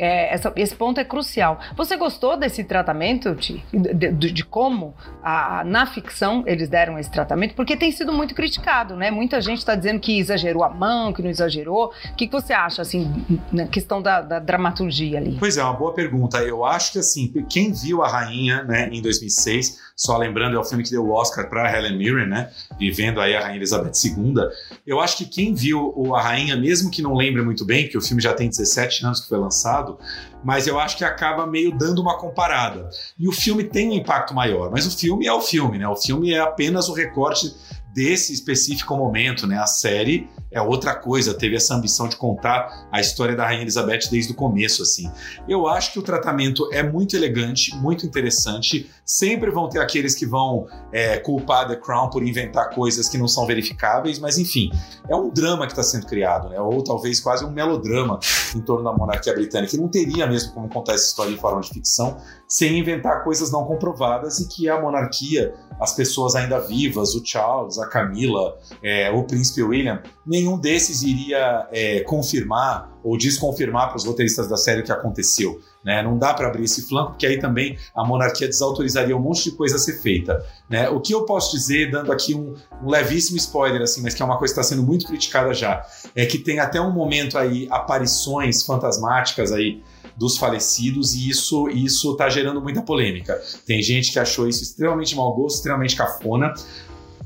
é, 0.03 0.33
essa, 0.33 0.51
esse 0.57 0.75
ponto 0.75 0.99
é 0.99 1.05
crucial. 1.05 1.57
Você 1.77 1.95
gostou 1.95 2.35
desse 2.35 2.61
tratamento? 2.65 3.33
De, 3.35 3.63
de, 3.71 4.31
de 4.31 4.43
como 4.43 4.93
a, 5.23 5.63
na 5.63 5.85
ficção 5.85 6.43
eles 6.45 6.67
deram 6.67 6.99
esse 6.99 7.09
tratamento? 7.09 7.55
Porque 7.55 7.77
tem 7.77 7.89
sido 7.89 8.11
muito 8.11 8.35
criticado, 8.35 8.97
né? 8.97 9.09
Muita 9.09 9.39
gente 9.39 9.59
está 9.59 9.75
dizendo 9.75 10.01
que 10.01 10.19
exagerou 10.19 10.61
a 10.61 10.69
mão, 10.69 11.13
que 11.13 11.21
não 11.21 11.29
exagerou. 11.29 11.93
O 12.11 12.15
que, 12.15 12.27
que 12.27 12.33
você 12.33 12.51
acha, 12.51 12.81
assim, 12.81 13.09
na 13.49 13.65
questão 13.65 14.01
da, 14.01 14.19
da, 14.19 14.39
dramaturgia 14.39 15.19
ali? 15.19 15.37
Pois 15.39 15.55
é, 15.55 15.63
uma 15.63 15.73
boa 15.73 15.93
pergunta. 15.93 16.39
Eu 16.39 16.65
acho 16.65 16.91
que, 16.91 16.99
assim, 16.99 17.31
quem 17.49 17.71
viu 17.71 18.03
a 18.03 18.09
Rainha, 18.09 18.63
né, 18.63 18.89
em 18.91 19.01
2006, 19.01 19.79
só 19.95 20.17
lembrando, 20.17 20.57
é 20.57 20.59
o 20.59 20.65
filme 20.65 20.83
que 20.83 20.91
deu 20.91 21.05
o 21.05 21.11
Oscar 21.11 21.49
para 21.49 21.71
Helen 21.71 21.97
Mirren, 21.97 22.27
né, 22.27 22.51
vivendo 22.77 23.21
aí 23.21 23.37
a 23.37 23.41
Rainha 23.41 23.55
Elizabeth 23.55 23.93
II. 24.03 24.33
Eu 24.85 24.99
acho 24.99 25.17
que 25.17 25.25
quem 25.25 25.53
viu 25.53 26.13
a 26.13 26.21
Rainha, 26.21 26.57
mesmo 26.57 26.91
que 26.91 27.01
não 27.01 27.13
lembre 27.13 27.41
muito 27.41 27.63
bem, 27.63 27.87
que 27.87 27.97
o 27.97 28.01
filme 28.01 28.21
já 28.21 28.33
tem 28.33 28.49
17 28.49 29.05
anos 29.05 29.21
que 29.21 29.29
foi 29.29 29.37
lançado, 29.37 29.92
mas 30.43 30.67
eu 30.67 30.79
acho 30.79 30.97
que 30.97 31.03
acaba 31.03 31.45
meio 31.45 31.75
dando 31.77 32.01
uma 32.01 32.17
comparada. 32.17 32.89
E 33.17 33.27
o 33.27 33.31
filme 33.31 33.63
tem 33.63 33.89
um 33.89 33.93
impacto 33.93 34.33
maior, 34.33 34.69
mas 34.69 34.85
o 34.85 34.97
filme 34.97 35.25
é 35.25 35.33
o 35.33 35.41
filme, 35.41 35.77
né? 35.77 35.87
O 35.87 35.95
filme 35.95 36.33
é 36.33 36.39
apenas 36.39 36.89
o 36.89 36.93
recorte 36.93 37.55
desse 37.93 38.33
específico 38.33 38.95
momento, 38.97 39.45
né? 39.45 39.57
A 39.57 39.67
série 39.67 40.27
é 40.51 40.61
outra 40.61 40.95
coisa, 40.95 41.33
teve 41.33 41.55
essa 41.55 41.75
ambição 41.75 42.07
de 42.07 42.15
contar 42.15 42.87
a 42.91 42.99
história 42.99 43.35
da 43.35 43.45
Rainha 43.45 43.61
Elizabeth 43.61 44.09
desde 44.09 44.33
o 44.33 44.35
começo, 44.35 44.81
assim. 44.83 45.09
Eu 45.47 45.67
acho 45.67 45.93
que 45.93 45.99
o 45.99 46.01
tratamento 46.01 46.67
é 46.71 46.83
muito 46.83 47.15
elegante, 47.15 47.75
muito 47.77 48.05
interessante. 48.05 48.89
Sempre 49.05 49.51
vão 49.51 49.69
ter 49.69 49.79
aqueles 49.79 50.15
que 50.15 50.25
vão 50.25 50.67
é, 50.91 51.17
culpar 51.17 51.67
The 51.67 51.75
Crown 51.75 52.09
por 52.09 52.25
inventar 52.25 52.69
coisas 52.69 53.07
que 53.07 53.17
não 53.17 53.27
são 53.27 53.45
verificáveis, 53.45 54.19
mas 54.19 54.37
enfim, 54.37 54.71
é 55.09 55.15
um 55.15 55.29
drama 55.29 55.65
que 55.65 55.73
está 55.73 55.83
sendo 55.83 56.05
criado, 56.05 56.49
né? 56.49 56.59
Ou 56.59 56.83
talvez 56.83 57.19
quase 57.19 57.45
um 57.45 57.51
melodrama 57.51 58.19
em 58.55 58.61
torno 58.61 58.83
da 58.83 58.91
monarquia 58.91 59.33
britânica. 59.33 59.75
E 59.75 59.79
não 59.79 59.87
teria 59.87 60.25
mesmo 60.27 60.53
como 60.53 60.69
contar 60.69 60.93
essa 60.93 61.05
história 61.05 61.31
em 61.31 61.37
forma 61.37 61.61
de 61.61 61.69
ficção 61.69 62.17
sem 62.53 62.77
inventar 62.77 63.23
coisas 63.23 63.51
não 63.51 63.65
comprovadas 63.65 64.37
e 64.37 64.47
que 64.47 64.69
a 64.69 64.79
monarquia, 64.79 65.55
as 65.81 65.95
pessoas 65.95 66.35
ainda 66.35 66.59
vivas, 66.59 67.15
o 67.15 67.25
Charles, 67.25 67.79
a 67.79 67.87
Camila, 67.87 68.59
é, 68.83 69.09
o 69.09 69.23
príncipe 69.23 69.63
William, 69.63 70.03
nenhum 70.23 70.59
desses 70.59 71.01
iria 71.01 71.67
é, 71.71 72.01
confirmar 72.01 72.93
ou 73.03 73.17
desconfirmar 73.17 73.87
para 73.87 73.97
os 73.97 74.05
roteiristas 74.05 74.47
da 74.47 74.55
série 74.55 74.81
o 74.81 74.83
que 74.83 74.91
aconteceu. 74.91 75.59
Né? 75.83 76.03
Não 76.03 76.15
dá 76.15 76.31
para 76.31 76.47
abrir 76.47 76.65
esse 76.65 76.87
flanco, 76.87 77.13
porque 77.13 77.25
aí 77.25 77.39
também 77.39 77.75
a 77.95 78.05
monarquia 78.05 78.47
desautorizaria 78.47 79.17
um 79.17 79.19
monte 79.19 79.45
de 79.45 79.57
coisa 79.57 79.77
a 79.77 79.79
ser 79.79 79.99
feita. 79.99 80.45
Né? 80.69 80.87
O 80.89 81.01
que 81.01 81.11
eu 81.11 81.25
posso 81.25 81.57
dizer, 81.57 81.89
dando 81.89 82.11
aqui 82.11 82.35
um, 82.35 82.53
um 82.83 82.87
levíssimo 82.87 83.35
spoiler, 83.37 83.81
assim, 83.81 84.03
mas 84.03 84.13
que 84.13 84.21
é 84.21 84.25
uma 84.25 84.37
coisa 84.37 84.53
que 84.53 84.59
está 84.59 84.75
sendo 84.75 84.85
muito 84.85 85.07
criticada 85.07 85.55
já, 85.55 85.83
é 86.15 86.23
que 86.27 86.37
tem 86.37 86.59
até 86.59 86.79
um 86.79 86.91
momento 86.91 87.35
aí 87.35 87.67
aparições 87.71 88.63
fantasmáticas 88.63 89.51
aí 89.51 89.81
dos 90.17 90.37
falecidos 90.37 91.13
e 91.13 91.29
isso 91.29 91.67
isso 91.69 92.11
está 92.11 92.29
gerando 92.29 92.61
muita 92.61 92.81
polêmica. 92.81 93.41
Tem 93.65 93.81
gente 93.81 94.11
que 94.11 94.19
achou 94.19 94.47
isso 94.47 94.63
extremamente 94.63 95.15
mau 95.15 95.33
gosto, 95.35 95.57
extremamente 95.57 95.95
cafona. 95.95 96.53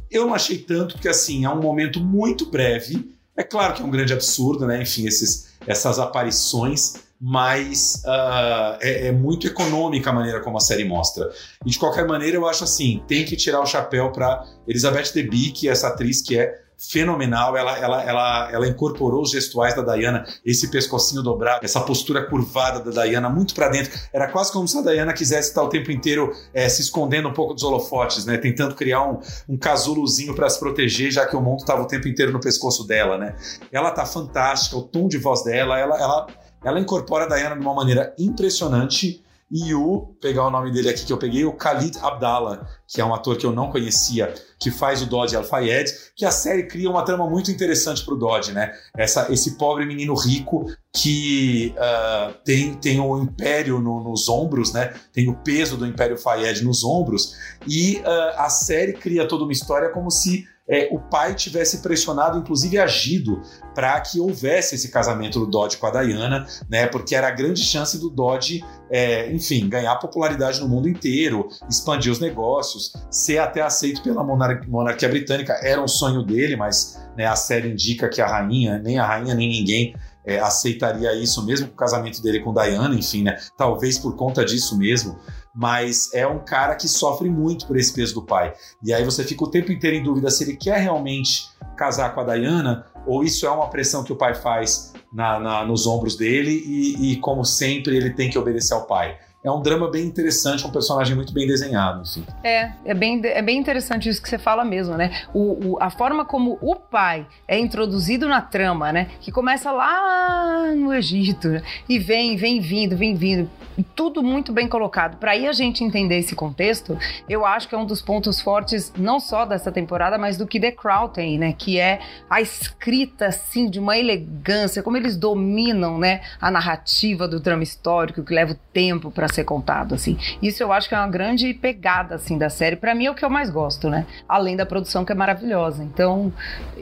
Eu 0.10 0.26
não 0.26 0.34
achei 0.34 0.58
tanto, 0.58 0.96
porque 0.96 1.10
assim, 1.10 1.46
é 1.46 1.50
um 1.50 1.62
momento 1.62 2.00
muito 2.00 2.46
breve. 2.50 3.18
É 3.36 3.44
claro 3.44 3.74
que 3.74 3.82
é 3.82 3.86
um 3.86 3.92
grande 3.92 4.14
absurdo, 4.14 4.66
né? 4.66 4.82
Enfim, 4.82 5.06
esses, 5.06 5.50
essas 5.68 6.00
aparições, 6.00 6.96
mas 7.20 8.04
uh, 8.06 8.78
é, 8.80 9.08
é, 9.08 9.12
muito 9.12 9.46
econômica 9.46 10.10
a 10.10 10.14
maneira 10.14 10.40
como 10.40 10.58
a 10.58 10.62
série 10.62 10.86
mostra. 10.86 11.30
E 11.66 11.70
de 11.70 11.78
qualquer 11.78 12.08
maneira, 12.08 12.38
eu 12.38 12.48
acho 12.48 12.64
assim: 12.64 13.04
tem 13.08 13.26
que 13.26 13.36
tirar 13.36 13.60
o 13.60 13.66
chapéu 13.66 14.12
para 14.12 14.46
Elizabeth 14.68 15.12
Debicki, 15.14 15.68
essa 15.68 15.90
atriz 15.90 16.22
que 16.22 16.38
é 16.38 16.67
fenomenal. 16.78 17.58
Ela, 17.58 17.78
ela, 17.78 18.04
ela, 18.04 18.52
ela 18.52 18.68
incorporou 18.68 19.22
os 19.24 19.32
gestuais 19.32 19.76
da 19.76 19.96
Diana, 19.96 20.26
esse 20.46 20.70
pescocinho 20.70 21.24
dobrado, 21.24 21.66
essa 21.66 21.82
postura 21.82 22.26
curvada 22.26 22.80
da 22.80 23.04
Diana 23.04 23.30
muito 23.30 23.56
para 23.56 23.70
dentro. 23.70 23.92
Era 24.14 24.28
quase 24.28 24.52
como 24.52 24.68
se 24.68 24.78
a 24.78 24.82
Diana 24.82 25.14
quisesse 25.14 25.50
estar 25.50 25.64
o 25.64 25.70
tempo 25.70 25.92
inteiro 25.92 26.32
é, 26.54 26.70
se 26.70 26.82
escondendo 26.82 27.28
um 27.28 27.34
pouco 27.34 27.54
dos 27.54 27.64
holofotes, 27.64 28.26
né? 28.26 28.38
Tentando 28.38 28.76
criar 28.76 29.04
um, 29.04 29.20
um 29.50 29.58
casulozinho 29.58 30.36
para 30.36 30.50
se 30.50 30.60
proteger, 30.60 31.12
já 31.12 31.26
que 31.26 31.36
o 31.36 31.42
mundo 31.42 31.60
estava 31.60 31.82
o 31.82 31.88
tempo 31.88 32.08
inteiro 32.08 32.32
no 32.32 32.40
pescoço 32.40 32.86
dela, 32.86 33.18
né? 33.18 33.36
Ela 33.72 33.92
tá 33.92 34.06
fantástica, 34.06 34.78
o 34.78 34.84
tom 34.84 35.08
de 35.08 35.18
voz 35.18 35.44
dela, 35.44 35.80
ela, 35.80 36.00
ela, 36.00 36.28
ela 36.64 36.80
incorpora 36.80 37.26
a 37.26 37.28
Diana 37.28 37.56
de 37.56 37.62
uma 37.62 37.74
maneira 37.74 38.14
impressionante 38.18 39.24
e 39.50 39.74
o, 39.74 40.14
pegar 40.22 40.46
o 40.46 40.52
nome 40.52 40.72
dele 40.72 40.90
aqui 40.90 41.06
que 41.06 41.14
eu 41.14 41.18
peguei, 41.18 41.46
o 41.46 41.56
Khalid 41.56 41.98
Abdallah, 42.02 42.68
que 42.86 43.00
é 43.00 43.06
um 43.06 43.14
ator 43.14 43.38
que 43.38 43.46
eu 43.46 43.54
não 43.54 43.72
conhecia, 43.72 44.34
que 44.60 44.70
faz 44.70 45.02
o 45.02 45.06
Dodge 45.06 45.38
Al-Fayed, 45.38 45.90
que 46.16 46.26
a 46.26 46.32
série 46.32 46.64
cria 46.64 46.90
uma 46.90 47.04
trama 47.04 47.30
muito 47.30 47.50
interessante 47.50 48.04
para 48.04 48.14
o 48.14 48.18
Dodge, 48.18 48.52
né? 48.52 48.74
Essa, 48.98 49.32
esse 49.32 49.58
pobre 49.58 49.86
menino 49.86 50.14
rico 50.16 50.66
que 50.94 51.74
uh, 51.78 52.34
tem, 52.44 52.74
tem 52.74 53.00
o 53.00 53.18
império 53.18 53.80
no, 53.80 54.04
nos 54.04 54.28
ombros, 54.28 54.74
né? 54.74 54.94
Tem 55.14 55.30
o 55.30 55.36
peso 55.36 55.78
do 55.78 55.86
Império 55.86 56.18
Fayed 56.18 56.64
nos 56.66 56.84
ombros, 56.84 57.34
e 57.66 57.98
uh, 57.98 58.40
a 58.40 58.50
série 58.50 58.94
cria 58.94 59.28
toda 59.28 59.44
uma 59.44 59.54
história 59.54 59.90
como 59.90 60.12
se 60.12 60.46
é, 60.70 60.90
o 60.92 61.00
pai 61.00 61.34
tivesse 61.34 61.82
pressionado, 61.82 62.38
inclusive 62.38 62.78
agido, 62.78 63.42
para 63.74 64.00
que 64.02 64.20
houvesse 64.20 64.76
esse 64.76 64.90
casamento 64.90 65.40
do 65.40 65.46
Dodge 65.46 65.78
com 65.78 65.88
a 65.88 66.04
Diana, 66.04 66.46
né? 66.70 66.88
Porque 66.88 67.16
era 67.16 67.28
a 67.28 67.32
grande 67.32 67.62
chance 67.62 67.98
do 67.98 68.10
Dodge, 68.10 68.64
é, 68.90 69.32
enfim, 69.32 69.70
ganhar 69.70 69.96
popularidade 69.96 70.60
no 70.60 70.68
mundo 70.68 70.90
inteiro, 70.90 71.48
expandir 71.70 72.12
os 72.12 72.20
negócios, 72.20 72.92
ser 73.10 73.38
até 73.38 73.62
aceito 73.62 74.04
pela 74.04 74.24
monarquia 74.24 75.08
britânica. 75.08 75.54
Era 75.62 75.82
um 75.82 75.88
sonho 75.88 76.24
dele, 76.24 76.56
mas 76.56 77.00
né, 77.16 77.26
a 77.26 77.36
série 77.36 77.72
indica 77.72 78.10
que 78.10 78.22
a 78.22 78.28
rainha, 78.28 78.78
nem 78.80 79.00
a 79.00 79.06
rainha 79.06 79.34
nem 79.34 79.48
ninguém 79.48 79.96
é, 80.26 80.40
aceitaria 80.40 81.14
isso 81.16 81.46
mesmo 81.46 81.68
com 81.68 81.74
o 81.74 81.78
casamento 81.78 82.22
dele 82.22 82.42
com 82.42 82.54
Diana, 82.54 82.94
enfim, 82.94 83.24
né? 83.24 83.38
Talvez 83.58 83.98
por 83.98 84.18
conta 84.18 84.44
disso 84.44 84.78
mesmo 84.78 85.18
mas 85.58 86.14
é 86.14 86.28
um 86.28 86.38
cara 86.38 86.76
que 86.76 86.88
sofre 86.88 87.32
muito 87.32 87.66
por 87.66 87.76
esse 87.76 87.92
peso 87.92 88.14
do 88.14 88.22
pai. 88.22 88.54
E 88.84 88.94
aí 88.94 89.04
você 89.04 89.24
fica 89.24 89.44
o 89.44 89.50
tempo 89.50 89.72
inteiro 89.72 89.98
em 89.98 90.04
dúvida 90.04 90.30
se 90.30 90.44
ele 90.44 90.56
quer 90.56 90.78
realmente 90.78 91.50
casar 91.76 92.14
com 92.14 92.22
a 92.22 92.24
Diana 92.24 92.86
ou 93.08 93.24
isso 93.24 93.48
é 93.48 93.50
uma 93.50 93.68
pressão 93.68 94.04
que 94.04 94.14
o 94.14 94.16
pai 94.16 94.36
faz 94.36 94.94
na, 95.12 95.40
na, 95.40 95.66
nos 95.66 95.88
ombros 95.88 96.16
dele 96.16 96.52
e, 96.52 97.14
e, 97.14 97.16
como 97.18 97.44
sempre, 97.44 97.98
ele 97.98 98.12
tem 98.12 98.30
que 98.30 98.38
obedecer 98.38 98.74
ao 98.74 98.86
pai 98.86 99.18
é 99.48 99.52
um 99.52 99.62
drama 99.62 99.90
bem 99.90 100.06
interessante, 100.06 100.66
um 100.68 100.72
personagem 100.72 101.16
muito 101.16 101.34
bem 101.34 101.48
desenhado, 101.48 102.02
enfim. 102.02 102.26
É, 102.44 102.72
é 102.84 102.94
bem, 102.94 103.22
é 103.24 103.42
bem 103.42 103.58
interessante 103.58 104.10
isso 104.10 104.22
que 104.22 104.28
você 104.28 104.38
fala 104.38 104.66
mesmo, 104.66 104.96
né? 104.96 105.24
O, 105.34 105.70
o, 105.70 105.78
a 105.80 105.90
forma 105.90 106.26
como 106.26 106.58
o 106.62 106.76
pai 106.76 107.26
é 107.48 107.58
introduzido 107.58 108.28
na 108.28 108.42
trama, 108.42 108.92
né? 108.92 109.08
Que 109.22 109.32
começa 109.32 109.72
lá 109.72 110.74
no 110.76 110.94
Egito 110.94 111.48
né? 111.48 111.64
e 111.88 111.98
vem, 111.98 112.36
vem 112.36 112.60
vindo, 112.60 112.98
vem 112.98 113.16
vindo. 113.16 113.50
Tudo 113.96 114.24
muito 114.24 114.52
bem 114.52 114.68
colocado. 114.68 115.18
Para 115.18 115.32
aí 115.32 115.48
a 115.48 115.54
gente 115.54 115.84
entender 115.84 116.18
esse 116.18 116.36
contexto, 116.36 116.98
eu 117.30 117.46
acho 117.46 117.70
que 117.70 117.76
é 117.76 117.78
um 117.78 117.86
dos 117.86 118.02
pontos 118.02 118.42
fortes, 118.42 118.92
não 118.98 119.20
só 119.20 119.46
dessa 119.46 119.72
temporada, 119.72 120.18
mas 120.18 120.36
do 120.36 120.48
que 120.48 120.60
The 120.60 120.72
Crown 120.72 121.10
tem, 121.10 121.38
né? 121.38 121.54
Que 121.58 121.80
é 121.80 122.00
a 122.30 122.42
escrita, 122.42 123.28
assim, 123.28 123.70
de 123.70 123.80
uma 123.80 123.98
elegância, 123.98 124.84
como 124.84 124.98
eles 124.98 125.16
dominam, 125.16 125.98
né? 125.98 126.22
A 126.42 126.50
narrativa 126.50 127.28
do 127.28 127.40
drama 127.40 127.64
histórico, 127.64 128.24
que 128.24 128.34
leva 128.34 128.54
o 128.54 128.60
tempo 128.74 129.12
para 129.12 129.28
ser 129.38 129.44
contado, 129.44 129.96
assim. 129.96 130.18
Isso 130.42 130.62
eu 130.62 130.72
acho 130.74 130.90
que 130.90 130.96
é 130.96 130.98
uma 130.98 131.08
grande 131.08 131.54
pegada, 131.54 132.16
assim, 132.16 132.38
da 132.38 132.50
série. 132.50 132.76
Para 132.76 132.94
mim 132.94 133.06
é 133.06 133.12
o 133.12 133.16
que 133.16 133.24
eu 133.24 133.30
mais 133.30 133.50
gosto, 133.50 133.90
né? 133.90 134.06
Além 134.28 134.56
da 134.56 134.66
produção 134.66 135.06
que 135.06 135.12
é 135.12 135.16
maravilhosa. 135.16 135.84
Então, 135.84 136.34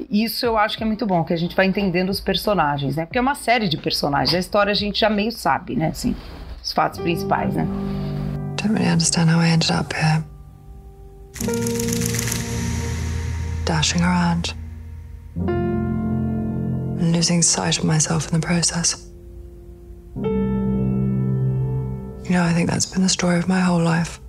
isso 0.10 0.46
eu 0.46 0.58
acho 0.58 0.78
que 0.78 0.84
é 0.84 0.88
muito 0.88 1.06
bom, 1.06 1.24
que 1.24 1.34
a 1.34 1.38
gente 1.38 1.56
vai 1.56 1.66
entendendo 1.66 2.10
os 2.10 2.20
personagens, 2.20 2.96
né? 2.96 3.06
Porque 3.06 3.18
é 3.18 3.22
uma 3.22 3.36
série 3.36 3.68
de 3.68 3.78
personagens. 3.78 4.34
A 4.34 4.40
história 4.40 4.72
a 4.72 4.76
gente 4.76 5.00
já 5.00 5.10
meio 5.10 5.32
sabe, 5.32 5.76
né? 5.76 5.88
Assim, 5.88 6.16
os 6.64 6.72
fatos 6.72 7.00
principais, 7.00 7.54
né? 7.54 7.68
Dashing 13.66 14.04
around. 14.04 14.56
And 16.98 17.12
losing 17.12 17.42
sight 17.42 17.80
of 17.80 17.86
myself 17.86 18.28
in 18.28 18.40
the 18.40 18.48
process. 18.48 19.15
You 22.26 22.32
know, 22.32 22.44
I 22.44 22.54
think 22.54 22.68
that's 22.68 22.88
been 22.88 23.04
the 23.04 23.10
story 23.10 23.38
of 23.38 23.48
my 23.48 23.60
whole 23.60 23.84
life. 23.84 24.20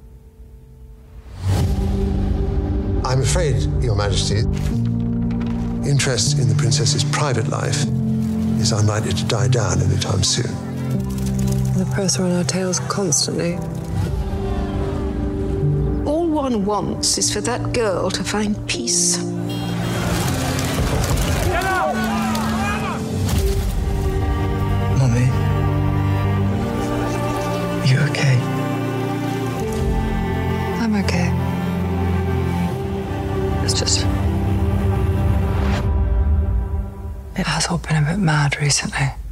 I'm 3.07 3.23
afraid, 3.23 3.63
Your 3.83 3.97
Majesty, 3.97 4.41
interest 5.89 6.39
in 6.39 6.47
the 6.47 6.55
princess's 6.59 7.05
private 7.05 7.49
life 7.49 7.85
is 8.61 8.73
unlikely 8.73 9.15
to 9.15 9.25
die 9.25 9.49
down 9.49 9.81
anytime 9.81 10.23
soon. 10.23 10.53
The 11.79 11.91
press 11.95 12.19
are 12.19 12.25
on 12.25 12.33
our 12.33 12.45
tails 12.45 12.81
constantly. 12.81 13.55
All 16.05 16.29
one 16.29 16.67
wants 16.67 17.17
is 17.17 17.33
for 17.33 17.41
that 17.41 17.73
girl 17.73 18.11
to 18.11 18.23
find 18.23 18.69
peace. 18.69 19.17
Recently. 38.59 39.27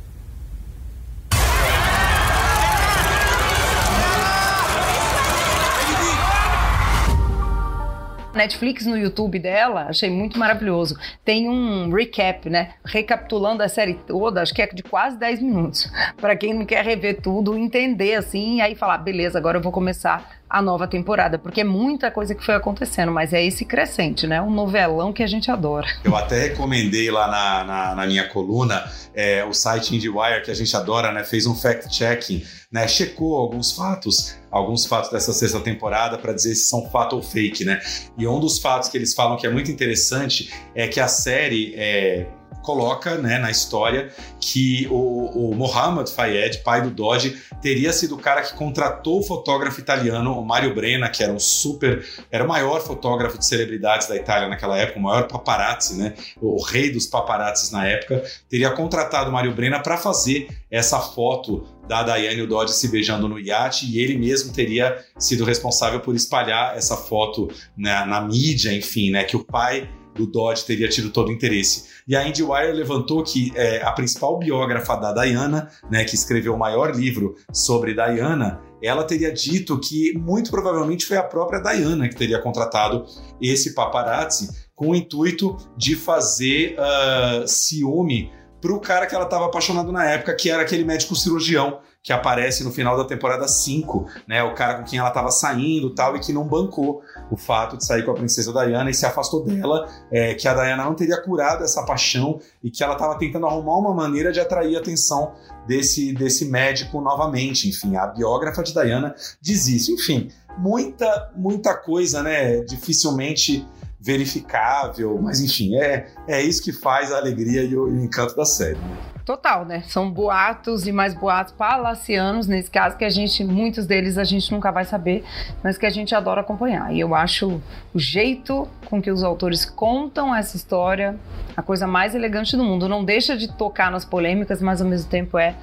Netflix 8.35 8.85
no 8.85 8.99
YouTube 8.99 9.39
dela, 9.39 9.87
achei 9.89 10.11
muito 10.11 10.39
maravilhoso. 10.39 10.99
Tem 11.25 11.49
um 11.49 11.91
recap, 11.91 12.51
né? 12.51 12.75
Recapitulando 12.85 13.63
a 13.63 13.69
série 13.69 13.95
toda, 13.95 14.43
acho 14.43 14.53
que 14.53 14.61
é 14.61 14.67
de 14.67 14.83
quase 14.83 15.17
10 15.17 15.41
minutos. 15.41 15.91
Para 16.21 16.37
quem 16.37 16.53
não 16.53 16.67
quer 16.67 16.85
rever 16.85 17.21
tudo, 17.21 17.57
entender 17.57 18.15
assim, 18.15 18.57
e 18.57 18.61
aí 18.61 18.75
falar, 18.75 18.99
beleza, 18.99 19.39
agora 19.39 19.59
eu 19.59 19.63
vou 19.63 19.73
começar 19.73 20.43
a 20.55 20.63
nova 20.63 20.87
temporada, 20.87 21.37
porque 21.37 21.63
é 21.63 21.65
muita 21.65 22.13
coisa 22.13 22.33
que 22.33 22.45
foi 22.45 22.55
acontecendo, 22.55 23.11
mas 23.11 23.33
é 23.33 23.45
esse 23.45 23.65
crescente, 23.65 24.25
né? 24.25 24.41
Um 24.41 24.53
novelão 24.53 25.13
que 25.13 25.21
a 25.21 25.27
gente 25.27 25.51
adora. 25.51 25.89
Eu 26.05 26.15
até 26.15 26.43
recomendei 26.43 27.11
lá 27.11 27.27
na, 27.27 27.65
na, 27.65 27.95
na 27.97 28.07
minha 28.07 28.29
coluna 28.29 28.89
é, 29.13 29.45
o 29.45 29.53
site 29.53 29.97
IndieWire, 29.97 30.45
que 30.45 30.53
a 30.53 30.55
gente 30.55 30.75
adora, 30.77 31.11
né? 31.11 31.25
Fez 31.25 31.45
um 31.45 31.57
fact-checking, 31.57 32.45
né? 32.71 32.87
Checou 32.87 33.35
alguns 33.35 33.73
fatos, 33.73 34.37
alguns 34.49 34.87
fatos 34.87 35.11
dessa 35.11 35.33
sexta 35.33 35.59
temporada 35.59 36.19
para 36.19 36.33
dizer 36.33 36.55
se 36.55 36.69
são 36.69 36.89
fato 36.89 37.17
ou 37.17 37.23
fake, 37.23 37.65
né? 37.65 37.81
E 38.17 38.25
um 38.25 38.39
dos 38.39 38.61
fatos 38.61 38.89
que 38.89 38.97
eles 38.97 39.13
falam 39.13 39.37
que 39.37 39.49
é 39.49 39.51
muito 39.51 39.73
interessante 39.73 40.55
é 40.73 40.87
que 40.87 41.01
a 41.01 41.09
série 41.09 41.75
é, 41.77 42.29
coloca 42.65 43.17
né, 43.19 43.39
na 43.39 43.51
história 43.51 44.11
que 44.41 44.89
o, 44.91 45.51
o 45.51 45.55
Mohamed 45.55 46.11
Fayed, 46.11 46.59
pai 46.65 46.83
do 46.83 46.91
Dodge, 46.91 47.37
teria 47.61 47.93
sido 47.93 48.17
o 48.17 48.19
cara 48.19 48.43
que 48.43 48.55
contratou 48.55 49.21
o 49.21 49.23
fotógrafo 49.23 49.79
italiano, 49.79 50.39
o 50.39 50.45
Mario 50.45 50.75
Brenna, 50.75 51.09
que 51.11 51.23
era 51.23 51.33
um 51.33 51.39
super, 51.39 52.05
era 52.31 52.43
o 52.43 52.49
maior 52.49 52.81
fotógrafo 52.81 53.39
de 53.39 53.47
celebridades 53.47 54.09
da 54.09 54.17
Itália 54.17 54.49
naquela 54.49 54.79
época, 54.79 54.99
o 54.99 55.03
maior 55.03 55.29
paparazzi, 55.29 55.97
né, 55.97 56.15
o 56.41 56.61
rei 56.63 56.91
dos 56.91 57.07
paparazzis 57.07 57.71
na 57.71 57.87
época, 57.87 58.25
teria 58.49 58.71
contratado 58.71 59.29
o 59.29 59.33
Mario 59.33 59.55
Brenna 59.55 59.81
para 59.81 59.99
fazer 59.99 60.49
essa 60.71 60.99
foto 60.99 61.67
da 61.87 62.03
Diane 62.03 62.37
e 62.37 62.43
o 62.43 62.47
Dodge 62.47 62.73
se 62.73 62.89
beijando 62.89 63.29
no 63.29 63.39
iate 63.39 63.87
e 63.87 63.99
ele 63.99 64.17
mesmo 64.17 64.53
teria 64.53 65.05
sido 65.19 65.45
responsável 65.45 66.01
por 66.01 66.17
espalhar 66.17 66.77
essa 66.77 66.97
foto 66.97 67.49
na, 67.77 68.07
na 68.07 68.23
mídia, 68.23 68.73
enfim, 68.73 69.11
né, 69.11 69.23
que 69.23 69.37
o 69.37 69.45
pai 69.45 69.89
do 70.15 70.27
Dodge 70.27 70.65
teria 70.65 70.89
tido 70.89 71.11
todo 71.11 71.29
o 71.29 71.33
interesse. 71.33 71.85
E 72.07 72.15
a 72.15 72.27
IndieWire 72.27 72.73
levantou 72.73 73.23
que 73.23 73.53
é, 73.55 73.83
a 73.83 73.93
principal 73.93 74.39
biógrafa 74.39 74.97
da 74.97 75.13
Diana, 75.13 75.69
né, 75.91 76.05
que 76.05 76.15
escreveu 76.15 76.55
o 76.55 76.59
maior 76.59 76.95
livro 76.95 77.35
sobre 77.53 77.95
Diana, 77.95 78.61
ela 78.83 79.05
teria 79.05 79.33
dito 79.33 79.79
que 79.81 80.17
muito 80.17 80.51
provavelmente 80.51 81.07
foi 81.07 81.17
a 81.17 81.23
própria 81.23 81.61
Diana 81.61 82.09
que 82.09 82.17
teria 82.17 82.41
contratado 82.41 83.05
esse 83.41 83.75
paparazzi 83.75 84.49
com 84.75 84.91
o 84.91 84.95
intuito 84.95 85.57
de 85.77 85.97
fazer 85.97 86.77
uh, 86.79 87.49
ciúme 87.49 88.31
para 88.61 88.73
o 88.73 88.81
cara 88.81 89.07
que 89.07 89.15
ela 89.15 89.25
estava 89.25 89.47
apaixonado 89.47 89.93
na 89.93 90.05
época, 90.07 90.35
que 90.35 90.51
era 90.51 90.63
aquele 90.63 90.85
médico 90.85 91.15
cirurgião 91.15 91.81
que 92.05 92.13
aparece 92.13 92.63
no 92.63 92.71
final 92.71 92.99
da 92.99 93.05
temporada 93.05 93.49
5, 93.49 94.07
né? 94.29 94.43
O 94.43 94.53
cara 94.55 94.75
com 94.75 94.85
quem 94.85 94.99
ela 94.99 95.09
estava 95.09 95.31
saindo 95.31 95.89
tal, 95.95 96.15
e 96.15 96.21
que 96.21 96.35
não 96.35 96.47
bancou 96.47 97.03
o 97.31 97.37
fato 97.37 97.79
de 97.79 97.85
sair 97.87 98.05
com 98.05 98.11
a 98.11 98.15
princesa 98.15 98.53
Diana 98.53 98.91
e 98.91 98.95
se 98.95 99.07
afastou 99.07 99.43
dela, 99.43 99.89
é, 100.13 100.35
que 100.35 100.47
a 100.47 100.53
Diana 100.53 100.85
não 100.85 100.95
teria 100.95 101.17
curado 101.23 101.65
essa 101.65 101.83
paixão 101.83 102.39
e 102.63 102.71
que 102.71 102.85
ela 102.85 102.93
estava 102.93 103.19
tentando 103.19 103.47
arrumar 103.47 103.79
uma 103.79 103.95
maneira 103.95 104.31
de 104.31 104.39
atrair 104.39 104.77
a 104.77 104.81
atenção 104.81 105.33
desse, 105.67 106.13
desse 106.13 106.45
médico 106.45 107.01
novamente. 107.01 107.71
Enfim, 107.71 107.97
a 107.97 108.07
biógrafa 108.07 108.63
de 108.63 108.75
Diana 108.75 109.15
diz 109.41 109.67
isso. 109.67 109.91
Enfim, 109.91 110.29
muita, 110.59 111.33
muita 111.35 111.75
coisa, 111.75 112.23
né? 112.23 112.61
Dificilmente 112.65 113.67
verificável, 113.99 115.19
mas 115.23 115.41
enfim, 115.41 115.75
é, 115.77 116.07
é 116.29 116.43
isso 116.43 116.63
que 116.63 116.71
faz 116.71 117.11
a 117.11 117.17
alegria 117.17 117.65
e 117.65 117.75
o, 117.75 117.89
e 117.89 117.93
o 117.93 118.05
encanto 118.05 118.37
da 118.37 118.45
série. 118.45 118.79
Total, 119.25 119.65
né? 119.65 119.83
São 119.87 120.11
boatos 120.11 120.87
e 120.87 120.93
mais 120.93 121.15
boatos 121.15 121.55
palacianos, 121.55 122.47
nesse 122.47 122.71
caso, 122.71 122.97
que 122.99 123.05
a 123.05 123.09
gente, 123.09 123.43
muitos 123.43 123.87
deles 123.87 124.19
a 124.19 124.25
gente 124.25 124.53
nunca 124.53 124.71
vai 124.71 124.85
saber, 124.85 125.25
mas 125.63 125.79
que 125.79 125.87
a 125.87 125.91
gente 125.91 126.15
adora 126.15 126.43
acompanhar. 126.43 126.93
E 126.93 127.01
eu 127.01 127.15
acho 127.15 127.63
o 127.95 127.99
jeito 127.99 128.69
com 128.85 129.01
que 129.01 129.11
os 129.11 129.23
autores 129.23 129.65
contam 129.65 130.35
essa 130.35 130.57
história 130.57 131.19
a 131.57 131.63
coisa 131.63 131.87
mais 131.87 132.15
elegante 132.15 132.57
do 132.57 132.65
mundo. 132.65 132.89
Não 132.89 133.05
deixa 133.05 133.37
de 133.37 133.49
tocar 133.49 133.91
nas 133.91 134.05
polêmicas, 134.05 134.61
mas 134.61 134.81
ao 134.81 134.89
mesmo 134.89 135.09
tempo 135.09 135.39
é 135.39 135.55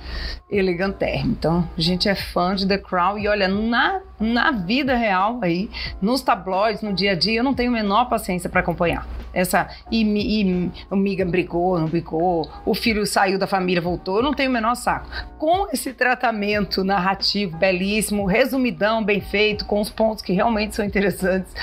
elegantérrimo. 0.49 1.31
Então, 1.31 1.67
a 1.77 1.81
gente 1.81 2.07
é 2.07 2.15
fã 2.15 2.55
de 2.55 2.67
The 2.67 2.77
Crown 2.77 3.17
e 3.17 3.27
olha, 3.27 3.47
na, 3.47 4.01
na 4.19 4.51
vida 4.51 4.95
real 4.95 5.39
aí, 5.41 5.69
nos 6.01 6.21
tabloides, 6.21 6.81
no 6.81 6.93
dia 6.93 7.11
a 7.11 7.15
dia, 7.15 7.39
eu 7.39 7.43
não 7.43 7.53
tenho 7.53 7.69
a 7.69 7.73
menor 7.73 8.05
paciência 8.05 8.49
para 8.49 8.61
acompanhar. 8.61 9.07
Essa, 9.33 9.69
e, 9.89 10.03
e 10.03 10.71
o 10.89 10.95
Miga 10.95 11.25
brigou, 11.25 11.79
não 11.79 11.87
brigou, 11.87 12.49
o 12.65 12.73
filho 12.73 13.05
saiu 13.05 13.39
da 13.39 13.47
família, 13.51 13.81
voltou, 13.81 14.17
eu 14.17 14.23
não 14.23 14.33
tenho 14.33 14.49
o 14.49 14.53
menor 14.53 14.75
saco. 14.75 15.09
Com 15.37 15.67
esse 15.71 15.93
tratamento 15.93 16.83
narrativo 16.83 17.57
belíssimo, 17.57 18.25
resumidão, 18.25 19.03
bem 19.03 19.19
feito, 19.19 19.65
com 19.65 19.81
os 19.81 19.89
pontos 19.89 20.23
que 20.23 20.31
realmente 20.31 20.75
são 20.75 20.85
interessantes, 20.85 21.53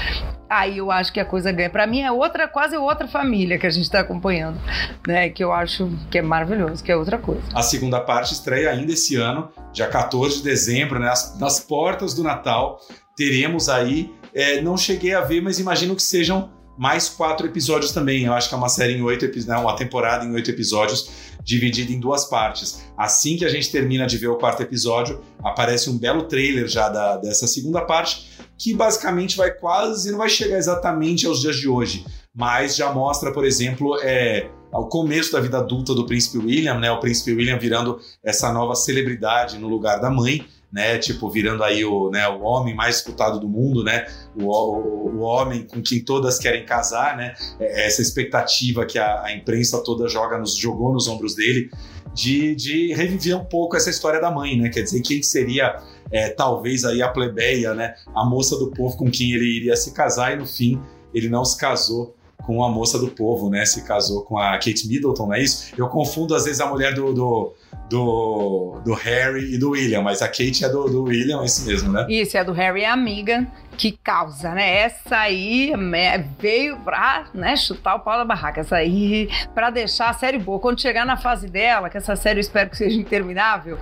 aí 0.49 0.79
eu 0.79 0.91
acho 0.91 1.13
que 1.13 1.19
a 1.19 1.25
coisa 1.25 1.51
ganha. 1.51 1.71
Para 1.71 1.87
mim 1.87 2.03
é 2.03 2.13
outra, 2.13 2.47
quase 2.47 2.77
outra 2.77 3.09
família 3.09 3.59
que 3.59 3.67
a 3.67 3.71
gente 3.71 3.85
está 3.85 4.01
acompanhando, 4.01 4.61
né? 5.07 5.31
Que 5.31 5.43
eu 5.43 5.53
acho 5.53 5.91
que 6.11 6.19
é 6.19 6.23
maravilhoso, 6.23 6.85
que 6.85 6.93
é 6.93 6.97
outra 6.97 7.17
coisa. 7.17 7.43
A 7.55 7.63
segunda 7.63 8.01
parte 8.01 8.35
estreia 8.35 8.71
ainda 8.71 8.93
esse 8.93 9.17
ano, 9.17 9.51
dia 9.73 9.89
14 9.89 10.39
de 10.39 10.43
dezembro, 10.45 10.99
né? 10.99 11.13
nas 11.39 11.61
portas 11.61 12.13
do 12.13 12.23
Natal, 12.23 12.79
teremos 13.17 13.69
aí. 13.69 14.13
É, 14.35 14.61
não 14.61 14.77
cheguei 14.77 15.15
a 15.15 15.23
ver, 15.23 15.41
mas 15.41 15.59
imagino 15.59 15.97
que 15.97 16.03
sejam 16.03 16.51
mais 16.79 17.09
quatro 17.09 17.47
episódios 17.47 17.91
também. 17.91 18.25
Eu 18.25 18.33
acho 18.33 18.49
que 18.49 18.55
é 18.55 18.59
uma 18.59 18.69
série 18.69 18.95
em 18.95 19.03
oito 19.03 19.25
episódios, 19.25 19.47
né? 19.47 19.57
uma 19.57 19.77
temporada 19.77 20.25
em 20.25 20.33
oito 20.33 20.51
episódios, 20.51 21.11
dividida 21.43 21.93
em 21.93 21.99
duas 21.99 22.27
partes. 22.27 22.85
Assim 22.97 23.37
que 23.37 23.45
a 23.45 23.49
gente 23.49 23.71
termina 23.71 24.07
de 24.07 24.17
ver 24.17 24.29
o 24.29 24.37
quarto 24.37 24.63
episódio, 24.63 25.21
aparece 25.43 25.91
um 25.91 25.99
belo 25.99 26.23
trailer 26.23 26.69
já 26.69 26.89
da, 26.89 27.17
dessa 27.17 27.49
segunda 27.49 27.81
parte, 27.81 28.31
que 28.57 28.73
basicamente 28.73 29.37
vai 29.37 29.51
quase, 29.51 30.11
não 30.11 30.19
vai 30.19 30.29
chegar 30.29 30.57
exatamente 30.57 31.27
aos 31.27 31.41
dias 31.41 31.57
de 31.57 31.69
hoje, 31.69 32.07
mas 32.35 32.77
já 32.77 32.93
mostra, 32.93 33.33
por 33.33 33.45
exemplo, 33.45 33.99
é, 34.03 34.49
o 34.73 34.87
começo 34.87 35.33
da 35.33 35.41
vida 35.41 35.59
adulta 35.59 35.95
do 35.95 36.07
príncipe 36.07 36.39
William, 36.39 36.79
né? 36.79 36.91
O 36.91 37.01
príncipe 37.01 37.33
William 37.33 37.59
virando 37.59 37.99
essa 38.23 38.53
nova 38.53 38.75
celebridade 38.75 39.59
no 39.59 39.69
lugar 39.69 40.01
da 40.01 40.11
mãe 40.11 40.47
né? 40.73 40.99
Tipo, 40.99 41.31
virando 41.31 41.65
aí 41.65 41.85
o, 41.85 42.11
né, 42.11 42.29
o 42.29 42.43
homem 42.43 42.75
mais 42.75 42.97
disputado 42.97 43.41
do 43.41 43.49
mundo, 43.49 43.83
né? 43.83 44.07
O, 44.37 44.45
o, 44.45 45.17
o 45.17 45.21
homem 45.21 45.67
com 45.67 45.81
quem 45.83 46.01
todas 46.01 46.39
querem 46.39 46.65
casar, 46.65 47.17
né? 47.17 47.35
É, 47.59 47.87
essa 47.87 48.03
expectativa 48.03 48.85
que 48.85 48.99
a, 48.99 49.23
a, 49.23 49.35
imprensa 49.35 49.83
toda 49.83 50.09
joga 50.09 50.39
nos, 50.39 50.57
jogou 50.57 50.93
nos 50.93 51.09
ombros 51.09 51.35
dele 51.35 51.71
de, 52.15 52.55
de 52.55 52.93
reviver 52.95 53.37
um 53.37 53.45
pouco 53.45 53.77
essa 53.77 53.91
história 53.91 54.21
da 54.21 54.31
mãe, 54.31 54.57
né? 54.57 54.69
Quer 54.69 54.83
dizer, 54.83 55.01
quem 55.01 55.23
seria 55.23 55.77
é, 56.11 56.29
talvez 56.29 56.85
aí 56.85 57.01
a 57.01 57.09
plebeia, 57.09 57.75
né? 57.75 57.95
A 58.15 58.25
moça 58.25 58.57
do 58.59 58.71
povo 58.71 58.97
com 58.97 59.11
quem 59.11 59.33
ele 59.33 59.57
iria 59.57 59.77
se 59.77 59.93
casar 59.93 60.33
e 60.33 60.37
no 60.37 60.47
fim 60.47 60.81
ele 61.15 61.29
não 61.29 61.45
se 61.45 61.57
casou 61.57 62.15
com 62.45 62.63
a 62.63 62.69
moça 62.71 62.99
do 62.99 63.09
povo, 63.09 63.51
né? 63.51 63.65
Se 63.65 63.83
casou 63.83 64.23
com 64.23 64.39
a 64.39 64.53
Kate 64.53 64.87
Middleton, 64.87 65.27
não 65.27 65.35
é 65.35 65.43
isso? 65.43 65.73
Eu 65.77 65.89
confundo 65.89 66.35
às 66.35 66.45
vezes 66.45 66.61
a 66.61 66.67
mulher 66.67 66.95
do, 66.95 67.13
do 67.13 67.55
do, 67.89 68.81
do 68.85 68.95
Harry 68.95 69.55
e 69.55 69.59
do 69.59 69.71
William, 69.71 70.03
mas 70.03 70.21
a 70.21 70.29
Kate 70.29 70.65
é 70.65 70.69
do, 70.69 70.89
do 70.89 71.05
William, 71.05 71.41
é 71.43 71.47
isso 71.47 71.65
mesmo, 71.65 71.91
né? 71.91 72.07
Isso, 72.09 72.37
é 72.37 72.45
do 72.45 72.53
Harry 72.53 72.83
é 72.83 72.91
amiga 72.91 73.47
que 73.79 73.93
causa, 73.93 74.51
né? 74.51 74.81
Essa 74.81 75.19
aí 75.19 75.73
veio 76.41 76.77
pra 76.81 77.27
né, 77.33 77.57
chutar 77.57 77.95
o 77.95 78.01
pau 78.01 78.19
da 78.19 78.25
barraca. 78.25 78.61
Essa 78.61 78.77
aí, 78.77 79.29
pra 79.55 79.71
deixar 79.71 80.11
a 80.11 80.13
série 80.13 80.39
boa. 80.39 80.59
Quando 80.59 80.83
chegar 80.83 81.07
na 81.07 81.17
fase 81.17 81.49
dela, 81.49 81.89
que 81.89 81.97
essa 81.97 82.17
série 82.17 82.39
eu 82.39 82.41
espero 82.41 82.69
que 82.69 82.77
seja 82.77 83.01
interminável, 83.01 83.79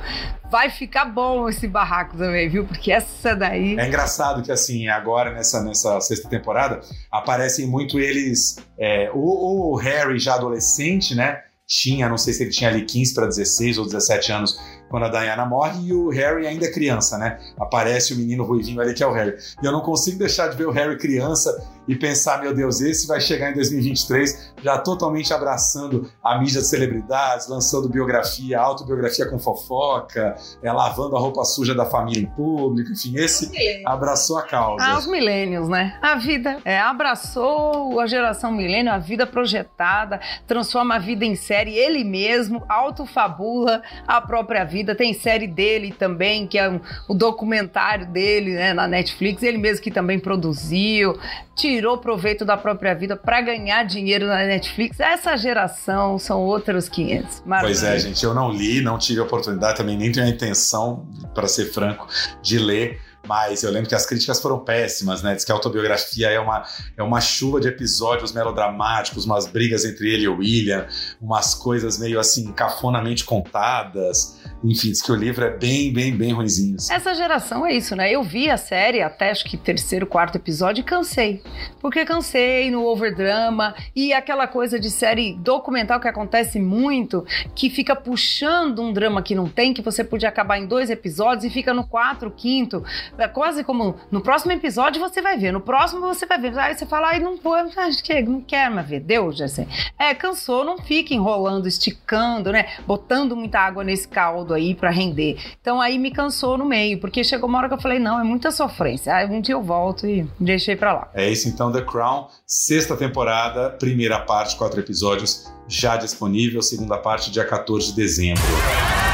vai 0.51 0.69
ficar 0.69 1.07
bom 1.07 1.49
esse 1.49 1.67
barraco 1.67 2.17
também, 2.17 2.47
viu? 2.47 2.67
Porque 2.67 2.93
essa 2.93 3.35
daí. 3.35 3.79
É 3.79 3.89
engraçado 3.89 4.43
que, 4.43 4.53
assim, 4.53 4.87
agora 4.87 5.33
nessa, 5.33 5.63
nessa 5.63 5.99
sexta 6.03 6.29
temporada, 6.29 6.81
aparecem 7.11 7.67
muito 7.67 7.99
eles. 7.99 8.59
É, 8.79 9.11
o, 9.15 9.73
o 9.73 9.77
Harry 9.77 10.19
já 10.19 10.35
adolescente, 10.35 11.15
né? 11.15 11.43
Tinha, 11.67 12.09
não 12.09 12.17
sei 12.17 12.33
se 12.33 12.43
ele 12.45 12.51
tinha 12.51 12.71
ali 12.71 12.85
15 12.85 13.15
para 13.15 13.27
16 13.27 13.79
ou 13.79 13.85
17 13.85 14.33
anos 14.33 14.61
quando 14.89 15.05
a 15.05 15.09
Diana 15.09 15.45
morre 15.45 15.89
e 15.89 15.93
o 15.93 16.11
Harry 16.11 16.47
ainda 16.47 16.67
é 16.67 16.71
criança, 16.71 17.19
né? 17.19 17.39
Aparece 17.59 18.15
o 18.15 18.17
menino 18.17 18.45
ruivinho 18.45 18.81
ali 18.81 18.95
que 18.95 19.03
é 19.03 19.07
o 19.07 19.13
Harry. 19.13 19.37
E 19.61 19.67
eu 19.67 19.73
não 19.73 19.81
consigo 19.81 20.19
deixar 20.19 20.49
de 20.49 20.57
ver 20.57 20.67
o 20.67 20.71
Harry 20.71 20.97
criança 20.97 21.51
e 21.89 21.95
pensar, 21.95 22.41
meu 22.41 22.55
Deus, 22.55 22.81
esse 22.81 23.07
vai 23.07 23.21
chegar 23.21 23.51
em 23.51 23.55
2023 23.55 24.55
já 24.63 24.79
totalmente 24.79 25.33
abraçando 25.33 26.11
a 26.23 26.39
mídia 26.39 26.61
de 26.61 26.67
celebridades, 26.67 27.49
lançando 27.49 27.89
biografia, 27.89 28.59
autobiografia 28.59 29.27
com 29.27 29.39
fofoca, 29.39 30.37
é, 30.63 30.73
lavando 30.73 31.17
a 31.17 31.21
roupa 31.21 31.45
suja 31.45 31.75
da 31.75 31.85
família 31.87 32.23
em 32.23 32.27
público, 32.27 32.93
enfim, 32.93 33.17
esse 33.17 33.51
abraçou 33.87 34.39
a 34.39 34.43
causa. 34.43 34.85
Ah, 34.85 34.99
os 34.99 35.07
milênios, 35.07 35.69
né? 35.69 35.99
A 36.03 36.17
vida 36.17 36.59
é, 36.65 36.81
abraçou 36.81 38.01
a 38.01 38.07
geração 38.07 38.51
milênio, 38.51 38.93
a 38.93 38.99
vida 38.99 39.27
projetada, 39.27 40.21
transforma 40.47 40.97
a 40.97 40.99
vida 40.99 41.25
em 41.25 41.37
série, 41.37 41.75
ele 41.75 42.03
mesmo 42.03 42.65
autofabula 42.69 43.83
a 44.07 44.21
própria 44.21 44.65
vida, 44.65 44.95
tem 44.95 45.15
série 45.15 45.47
dele 45.47 45.93
também, 45.93 46.47
que 46.47 46.59
é 46.59 46.69
um, 46.69 46.81
o 47.09 47.15
documentário 47.15 48.07
dele 48.07 48.55
né, 48.55 48.73
na 48.73 48.89
Netflix, 48.89 49.43
ele 49.43 49.59
mesmo 49.59 49.83
que 49.83 49.91
também 49.91 50.19
produziu, 50.19 51.19
tirou 51.57 51.97
proveito 51.97 52.45
da 52.45 52.57
própria 52.57 52.95
vida 52.95 53.17
para 53.17 53.41
ganhar 53.41 53.83
dinheiro 53.85 54.27
na 54.27 54.45
Netflix. 54.45 55.01
Essa 55.01 55.37
geração 55.37 56.19
são 56.19 56.43
outros 56.43 56.87
500. 56.89 57.43
Pois 57.63 57.83
é, 57.83 57.99
gente, 57.99 58.23
eu 58.23 58.35
não 58.35 58.53
li, 58.53 58.83
não 58.83 58.99
tive 58.99 59.21
a 59.21 59.23
oportunidade, 59.25 59.79
também 59.79 59.97
nem 59.97 60.13
tenho 60.13 60.27
a 60.27 60.29
intenção, 60.29 61.09
para 61.35 61.49
ser 61.49 61.73
franco, 61.73 62.07
de 62.43 62.59
ler. 62.59 63.01
Mas 63.27 63.63
eu 63.63 63.71
lembro 63.71 63.89
que 63.89 63.95
as 63.95 64.07
críticas 64.07 64.41
foram 64.41 64.61
péssimas, 64.61 65.23
né? 65.23 65.35
Diz 65.35 65.45
que 65.45 65.53
a 65.53 65.55
autobiografia 65.55 66.31
é 66.31 66.39
uma, 66.39 66.65
é 66.97 67.03
uma 67.03 67.21
chuva 67.21 67.61
de 67.61 67.69
episódios 67.69 68.33
melodramáticos, 68.33 69.25
umas 69.25 69.47
brigas 69.47 69.85
entre 69.85 70.13
ele 70.13 70.25
e 70.25 70.29
o 70.29 70.39
William, 70.39 70.87
umas 71.21 71.55
coisas 71.55 71.99
meio 71.99 72.21
assim, 72.21 72.53
cafonamente 72.53 73.25
contadas. 73.25 74.41
Enfim, 74.65 74.91
diz 74.91 75.03
que 75.03 75.13
o 75.13 75.15
livro 75.15 75.45
é 75.45 75.51
bem, 75.51 75.93
bem, 75.93 76.17
bem 76.17 76.33
ruimzinho. 76.33 76.77
Assim. 76.77 76.93
Essa 76.93 77.15
geração 77.15 77.67
é 77.67 77.73
isso, 77.73 77.95
né? 77.95 78.11
Eu 78.11 78.23
vi 78.23 78.51
a 78.51 78.57
série 78.57 79.03
até 79.03 79.31
acho 79.31 79.45
que 79.45 79.57
terceiro, 79.57 80.07
quarto 80.07 80.37
episódio 80.37 80.81
e 80.81 80.85
cansei. 80.85 81.43
Porque 81.81 82.05
cansei 82.05 82.71
no 82.71 82.85
overdrama 82.85 83.75
e 83.95 84.13
aquela 84.13 84.47
coisa 84.47 84.79
de 84.79 84.91
série 84.91 85.35
documental 85.35 86.01
que 86.01 86.09
acontece 86.09 86.59
muito, 86.59 87.25
que 87.55 87.71
fica 87.71 87.95
puxando 87.95 88.81
um 88.83 88.93
drama 88.93 89.23
que 89.23 89.35
não 89.35 89.49
tem, 89.49 89.75
que 89.75 89.83
você 89.83 90.03
podia 90.03 90.29
acabar 90.29 90.59
em 90.59 90.67
dois 90.67 90.91
episódios 90.91 91.45
e 91.45 91.51
fica 91.51 91.73
no 91.73 91.87
quatro, 91.87 92.31
quinto 92.31 92.85
é 93.19 93.29
quase 93.29 93.65
como 93.65 93.97
no 94.11 94.21
próximo 94.21 94.53
episódio 94.53 95.01
você 95.01 95.21
vai 95.23 95.37
ver, 95.39 95.53
no 95.53 95.61
próximo 95.61 96.01
você 96.01 96.27
vai 96.27 96.41
ver. 96.41 96.59
Aí 96.59 96.75
você 96.75 96.87
fala, 96.87 97.09
ai, 97.09 97.21
não 97.21 97.37
vou, 97.37 97.55
acho 97.55 98.03
que 98.03 98.23
não 98.23 98.41
quero 98.41 98.75
mais 98.75 98.89
ver. 98.89 99.01
Deu, 99.01 99.33
já 99.33 99.49
sei. 99.49 99.67
É, 99.99 100.15
cansou, 100.15 100.65
não 100.65 100.79
fica 100.79 101.15
enrolando, 101.15 101.67
esticando, 101.67 102.53
né? 102.53 102.77
Botando 102.87 103.37
muita 103.37 103.61
água 103.61 103.85
nesse 103.85 104.09
caldo 104.09 104.55
aí 104.55 104.75
para 104.75 104.91
render. 104.91 105.39
Então 105.61 105.81
aí 105.81 105.99
me 105.99 106.11
cansou 106.11 106.57
no 106.59 106.65
meio, 106.65 107.01
porque 107.01 107.25
chegou 107.25 107.49
uma 107.49 107.59
hora 107.59 107.69
que 107.69 107.75
eu 107.75 107.81
falei, 107.81 107.99
não, 107.99 108.21
é 108.21 108.25
muita 108.25 108.51
sofrência. 108.51 109.15
Aí 109.15 109.27
um 109.27 109.41
dia 109.41 109.55
eu 109.55 109.63
volto 109.63 110.07
e 110.07 110.27
deixei 110.39 110.77
para 110.77 110.93
lá. 110.93 111.11
É 111.15 111.31
isso 111.31 111.49
então, 111.49 111.73
The 111.73 111.83
Crown, 111.83 112.29
sexta 112.47 112.97
temporada, 112.97 113.71
primeira 113.71 114.19
parte, 114.21 114.57
quatro 114.57 114.81
episódios, 114.81 115.51
já 115.69 115.97
disponível, 115.97 116.63
segunda 116.63 116.99
parte, 116.99 117.31
dia 117.31 117.45
14 117.45 117.89
de 117.89 117.97
dezembro. 117.97 119.06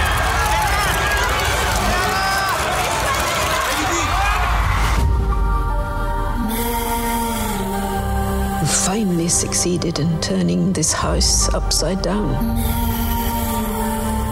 Finally 9.23 9.29
succeeded 9.29 9.99
in 10.01 10.21
turning 10.21 10.73
this 10.73 10.93
house 10.93 11.49
upside 11.55 12.03
down. 12.03 12.29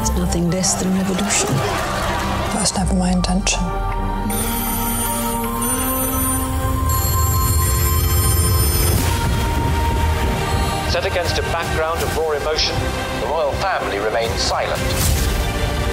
It's 0.01 0.11
nothing 0.17 0.51
less 0.51 0.75
than 0.83 0.93
revolution. 0.99 1.49
That 2.51 2.59
was 2.61 2.77
never 2.77 2.95
my 2.95 3.13
intention. 3.13 3.61
Set 10.91 11.07
against 11.07 11.39
a 11.39 11.43
background 11.53 12.03
of 12.03 12.17
raw 12.17 12.33
emotion, 12.33 12.75
the 13.21 13.27
royal 13.27 13.53
family 13.63 13.99
remains 13.99 14.41
silent. 14.41 14.81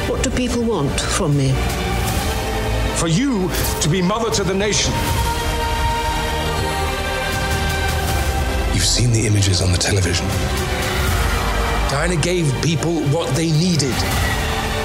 What 0.09 0.23
do 0.23 0.31
people 0.31 0.63
want 0.63 0.99
from 0.99 1.37
me? 1.37 1.53
For 2.95 3.07
you 3.07 3.51
to 3.81 3.89
be 3.89 4.01
mother 4.01 4.31
to 4.31 4.43
the 4.43 4.55
nation. 4.55 4.93
You've 8.77 8.85
seen 8.85 9.11
the 9.11 9.25
images 9.25 9.63
on 9.63 9.71
the 9.71 9.77
television. 9.79 10.27
Diana 11.89 12.15
gave 12.15 12.45
people 12.61 13.01
what 13.09 13.35
they 13.35 13.49
needed, 13.49 13.95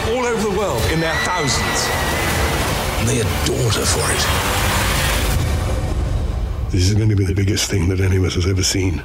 all 0.08 0.24
over 0.24 0.48
the 0.48 0.56
world, 0.58 0.82
in 0.90 0.98
their 0.98 1.14
thousands. 1.26 1.86
And 3.00 3.06
they 3.06 3.20
adored 3.20 3.74
her 3.74 3.84
for 3.84 4.00
it. 4.16 4.22
This 6.72 6.88
is 6.88 6.94
going 6.94 7.10
to 7.10 7.16
be 7.16 7.26
the 7.26 7.34
biggest 7.34 7.70
thing 7.70 7.86
that 7.90 8.00
any 8.00 8.16
of 8.16 8.24
us 8.24 8.34
has 8.34 8.46
ever 8.46 8.62
seen. 8.62 9.02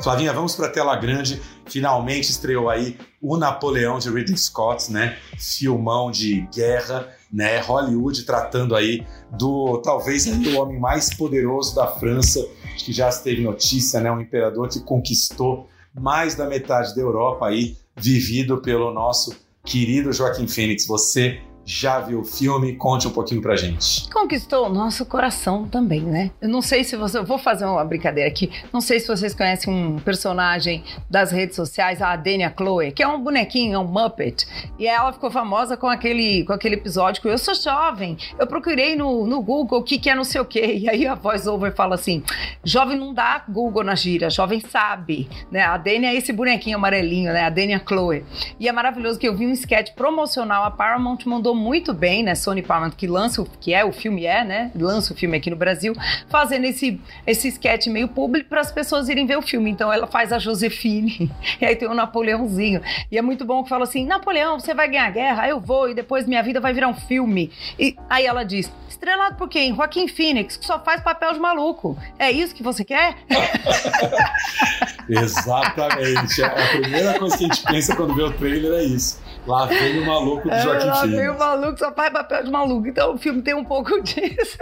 Flavinha, 0.00 0.32
vamos 0.32 0.54
para 0.54 0.66
a 0.66 0.70
tela 0.70 0.94
grande. 0.94 1.42
Finalmente 1.66 2.30
estreou 2.30 2.70
aí 2.70 2.96
o 3.20 3.36
Napoleão 3.36 3.98
de 3.98 4.08
Ridley 4.08 4.38
Scott, 4.38 4.92
né? 4.92 5.18
Filmão 5.36 6.12
de 6.12 6.42
guerra, 6.54 7.08
né? 7.32 7.60
Hollywood 7.60 8.24
tratando 8.24 8.74
aí 8.74 9.06
do 9.38 9.80
talvez 9.82 10.26
o 10.26 10.58
homem 10.58 10.78
mais 10.78 11.14
poderoso 11.14 11.74
da 11.74 11.86
França, 11.86 12.44
que 12.78 12.92
já 12.92 13.10
teve 13.10 13.42
notícia, 13.42 14.00
né? 14.00 14.10
Um 14.10 14.20
imperador 14.20 14.68
que 14.68 14.80
conquistou 14.80 15.68
mais 15.94 16.34
da 16.34 16.46
metade 16.46 16.94
da 16.94 17.00
Europa 17.00 17.46
aí, 17.46 17.76
vivido 17.96 18.60
pelo 18.60 18.92
nosso 18.92 19.36
querido 19.64 20.12
Joaquim 20.12 20.46
Fênix. 20.46 20.86
Você 20.86 21.40
já 21.70 22.00
viu 22.00 22.20
o 22.20 22.24
filme? 22.24 22.74
Conte 22.74 23.06
um 23.06 23.12
pouquinho 23.12 23.40
pra 23.40 23.54
gente. 23.54 24.10
Conquistou 24.10 24.66
o 24.66 24.68
nosso 24.68 25.06
coração 25.06 25.68
também, 25.68 26.00
né? 26.00 26.32
Eu 26.40 26.48
não 26.48 26.60
sei 26.60 26.82
se 26.82 26.96
você. 26.96 27.18
Eu 27.18 27.24
vou 27.24 27.38
fazer 27.38 27.64
uma 27.64 27.84
brincadeira 27.84 28.28
aqui. 28.28 28.50
Não 28.72 28.80
sei 28.80 28.98
se 28.98 29.06
vocês 29.06 29.34
conhecem 29.34 29.72
um 29.72 29.98
personagem 30.00 30.82
das 31.08 31.30
redes 31.30 31.54
sociais, 31.54 32.02
a 32.02 32.10
Adenia 32.10 32.52
Chloe, 32.56 32.90
que 32.90 33.02
é 33.02 33.06
um 33.06 33.22
bonequinho, 33.22 33.74
é 33.74 33.78
um 33.78 33.84
Muppet. 33.84 34.46
E 34.80 34.86
ela 34.86 35.12
ficou 35.12 35.30
famosa 35.30 35.76
com 35.76 35.86
aquele, 35.86 36.44
com 36.44 36.52
aquele 36.52 36.74
episódio 36.74 37.22
que 37.22 37.28
eu 37.28 37.38
sou 37.38 37.54
jovem. 37.54 38.16
Eu 38.36 38.48
procurei 38.48 38.96
no, 38.96 39.24
no 39.24 39.40
Google 39.40 39.78
o 39.78 39.84
que, 39.84 39.96
que 39.98 40.10
é 40.10 40.14
não 40.14 40.24
sei 40.24 40.40
o 40.40 40.44
quê. 40.44 40.78
E 40.80 40.88
aí 40.88 41.06
a 41.06 41.14
voice-over 41.14 41.72
fala 41.72 41.94
assim: 41.94 42.22
jovem 42.64 42.98
não 42.98 43.14
dá 43.14 43.44
Google 43.48 43.84
na 43.84 43.94
gira, 43.94 44.28
jovem 44.28 44.58
sabe. 44.58 45.28
Né? 45.52 45.60
A 45.60 45.74
Adenia 45.74 46.10
é 46.10 46.16
esse 46.16 46.32
bonequinho 46.32 46.78
amarelinho, 46.78 47.32
né? 47.32 47.42
A 47.42 47.46
Adenia 47.46 47.80
Chloe. 47.86 48.24
E 48.58 48.68
é 48.68 48.72
maravilhoso 48.72 49.20
que 49.20 49.28
eu 49.28 49.36
vi 49.36 49.46
um 49.46 49.52
sketch 49.52 49.92
promocional, 49.94 50.64
a 50.64 50.70
Paramount 50.70 51.18
mandou 51.26 51.59
muito 51.60 51.92
bem, 51.92 52.22
né? 52.22 52.34
Sony 52.34 52.62
Paramount 52.62 52.92
que 52.92 53.06
lança 53.06 53.42
o 53.42 53.46
que 53.60 53.74
é 53.74 53.84
o 53.84 53.92
filme 53.92 54.24
é, 54.24 54.42
né? 54.42 54.70
Lança 54.74 55.12
o 55.12 55.16
filme 55.16 55.36
aqui 55.36 55.50
no 55.50 55.56
Brasil, 55.56 55.94
fazendo 56.28 56.64
esse 56.64 56.98
esse 57.26 57.48
sketch 57.48 57.86
meio 57.88 58.08
público 58.08 58.48
para 58.48 58.60
as 58.60 58.72
pessoas 58.72 59.08
irem 59.08 59.26
ver 59.26 59.36
o 59.36 59.42
filme. 59.42 59.70
Então 59.70 59.92
ela 59.92 60.06
faz 60.06 60.32
a 60.32 60.38
Josefine 60.38 61.30
e 61.60 61.64
aí 61.64 61.76
tem 61.76 61.88
o 61.88 61.94
Napoleãozinho. 61.94 62.80
E 63.12 63.18
é 63.18 63.22
muito 63.22 63.44
bom 63.44 63.62
que 63.62 63.68
fala 63.68 63.84
assim: 63.84 64.06
"Napoleão, 64.06 64.58
você 64.58 64.74
vai 64.74 64.88
ganhar 64.88 65.06
a 65.06 65.10
guerra, 65.10 65.48
eu 65.48 65.60
vou 65.60 65.90
e 65.90 65.94
depois 65.94 66.26
minha 66.26 66.42
vida 66.42 66.60
vai 66.60 66.72
virar 66.72 66.88
um 66.88 66.94
filme". 66.94 67.52
E 67.78 67.94
aí 68.08 68.24
ela 68.24 68.42
diz: 68.42 68.72
"Estrelado 68.88 69.36
por 69.36 69.48
quem? 69.48 69.74
Joaquim 69.74 70.08
Phoenix, 70.08 70.56
que 70.56 70.66
só 70.66 70.82
faz 70.82 71.02
papel 71.02 71.34
de 71.34 71.38
maluco. 71.38 71.96
É 72.18 72.30
isso 72.30 72.54
que 72.54 72.62
você 72.62 72.84
quer?" 72.84 73.16
Exatamente. 75.08 76.42
É 76.42 76.46
a 76.46 76.68
primeira 76.68 77.18
coisa 77.18 77.36
que 77.36 77.44
a 77.44 77.46
gente 77.48 77.62
pensa 77.64 77.96
quando 77.96 78.14
vê 78.14 78.22
o 78.22 78.32
trailer 78.32 78.72
é 78.72 78.84
isso. 78.84 79.20
Lá 79.50 79.66
vem 79.66 79.98
o 79.98 80.06
maluco 80.06 80.48
do 80.48 80.54
É, 80.54 80.62
Joaquim 80.62 80.86
lá 80.86 81.06
vem 81.06 81.28
o 81.28 81.36
maluco, 81.36 81.76
só 81.76 81.92
faz 81.92 82.12
papel 82.12 82.44
de 82.44 82.50
maluco. 82.52 82.86
Então 82.86 83.14
o 83.14 83.18
filme 83.18 83.42
tem 83.42 83.52
um 83.52 83.64
pouco 83.64 83.98
disso. 84.00 84.56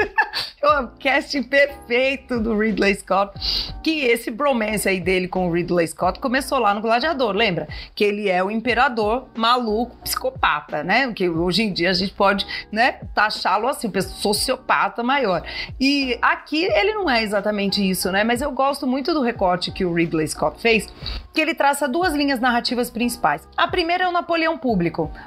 É 0.63 0.81
o 0.81 0.89
casting 0.99 1.43
perfeito 1.43 2.41
do 2.41 2.59
Ridley 2.59 2.95
Scott. 2.95 3.39
Que 3.83 4.07
esse 4.07 4.31
bromance 4.31 4.89
aí 4.89 4.99
dele 4.99 5.29
com 5.29 5.47
o 5.47 5.53
Ridley 5.53 5.87
Scott 5.87 6.19
começou 6.21 6.59
lá 6.59 6.73
no 6.73 6.81
Gladiador, 6.81 7.35
lembra? 7.35 7.69
Que 7.95 8.03
ele 8.03 8.31
é 8.31 8.43
o 8.43 8.51
imperador 8.51 9.29
maluco, 9.37 9.95
psicopata, 9.99 10.83
né? 10.83 11.13
Que 11.13 11.29
hoje 11.29 11.65
em 11.65 11.73
dia 11.73 11.91
a 11.91 11.93
gente 11.93 12.15
pode, 12.15 12.47
né, 12.73 12.93
taxá-lo 13.15 13.69
assim, 13.69 13.89
um 13.95 14.01
sociopata 14.01 15.03
maior. 15.03 15.43
E 15.79 16.19
aqui 16.23 16.65
ele 16.65 16.95
não 16.95 17.11
é 17.11 17.23
exatamente 17.23 17.87
isso, 17.87 18.11
né? 18.11 18.25
Mas 18.25 18.41
eu 18.41 18.51
gosto 18.53 18.87
muito 18.87 19.13
do 19.13 19.21
recorte 19.21 19.71
que 19.71 19.85
o 19.85 19.93
Ridley 19.93 20.27
Scott 20.29 20.61
fez, 20.63 20.89
que 21.35 21.41
ele 21.43 21.55
traça 21.55 21.87
duas 21.87 22.15
linhas 22.15 22.41
narrativas 22.41 22.91
principais. 22.91 23.47
A 23.55 23.69
primeira 23.69 24.05
é 24.05 24.09
o 24.09 24.13
Napoleão 24.13 24.57
público. 24.57 24.78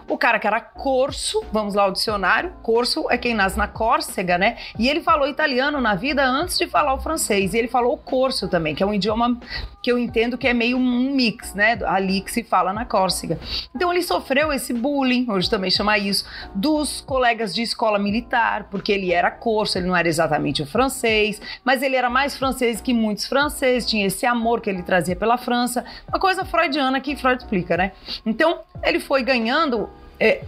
O 0.07 0.17
cara 0.17 0.39
que 0.39 0.47
era 0.47 0.59
corso, 0.59 1.43
vamos 1.51 1.75
lá 1.75 1.83
ao 1.83 1.91
dicionário, 1.91 2.53
corso 2.61 3.05
é 3.09 3.17
quem 3.17 3.33
nasce 3.33 3.57
na 3.57 3.67
Córcega, 3.67 4.37
né? 4.37 4.57
E 4.77 4.89
ele 4.89 5.01
falou 5.01 5.27
italiano 5.27 5.79
na 5.81 5.95
vida 5.95 6.23
antes 6.23 6.57
de 6.57 6.67
falar 6.67 6.93
o 6.93 7.01
francês. 7.01 7.53
E 7.53 7.57
ele 7.57 7.67
falou 7.67 7.97
corso 7.97 8.47
também, 8.47 8.73
que 8.73 8.83
é 8.83 8.85
um 8.85 8.93
idioma 8.93 9.37
que 9.81 9.91
eu 9.91 9.97
entendo 9.97 10.37
que 10.37 10.47
é 10.47 10.53
meio 10.53 10.77
um 10.77 11.13
mix, 11.13 11.53
né? 11.53 11.79
Ali 11.85 12.21
que 12.21 12.31
se 12.31 12.43
fala 12.43 12.71
na 12.71 12.85
Córcega. 12.85 13.39
Então 13.75 13.91
ele 13.91 14.03
sofreu 14.03 14.53
esse 14.53 14.73
bullying, 14.73 15.25
hoje 15.29 15.49
também 15.49 15.71
chama 15.71 15.97
isso, 15.97 16.25
dos 16.53 17.01
colegas 17.01 17.53
de 17.53 17.61
escola 17.61 17.97
militar, 17.97 18.67
porque 18.69 18.91
ele 18.91 19.11
era 19.11 19.31
corso, 19.31 19.77
ele 19.77 19.87
não 19.87 19.95
era 19.95 20.07
exatamente 20.07 20.61
o 20.61 20.65
francês, 20.65 21.41
mas 21.63 21.81
ele 21.81 21.95
era 21.95 22.09
mais 22.09 22.37
francês 22.37 22.79
que 22.79 22.93
muitos 22.93 23.25
franceses, 23.25 23.89
tinha 23.89 24.05
esse 24.05 24.25
amor 24.25 24.61
que 24.61 24.69
ele 24.69 24.83
trazia 24.83 25.15
pela 25.15 25.37
França, 25.37 25.83
uma 26.07 26.19
coisa 26.19 26.45
freudiana 26.45 27.01
que 27.01 27.15
Freud 27.15 27.41
explica, 27.41 27.75
né? 27.75 27.91
Então 28.25 28.61
ele 28.83 28.99
foi 28.99 29.23
ganhando. 29.32 29.89
É, 30.20 30.44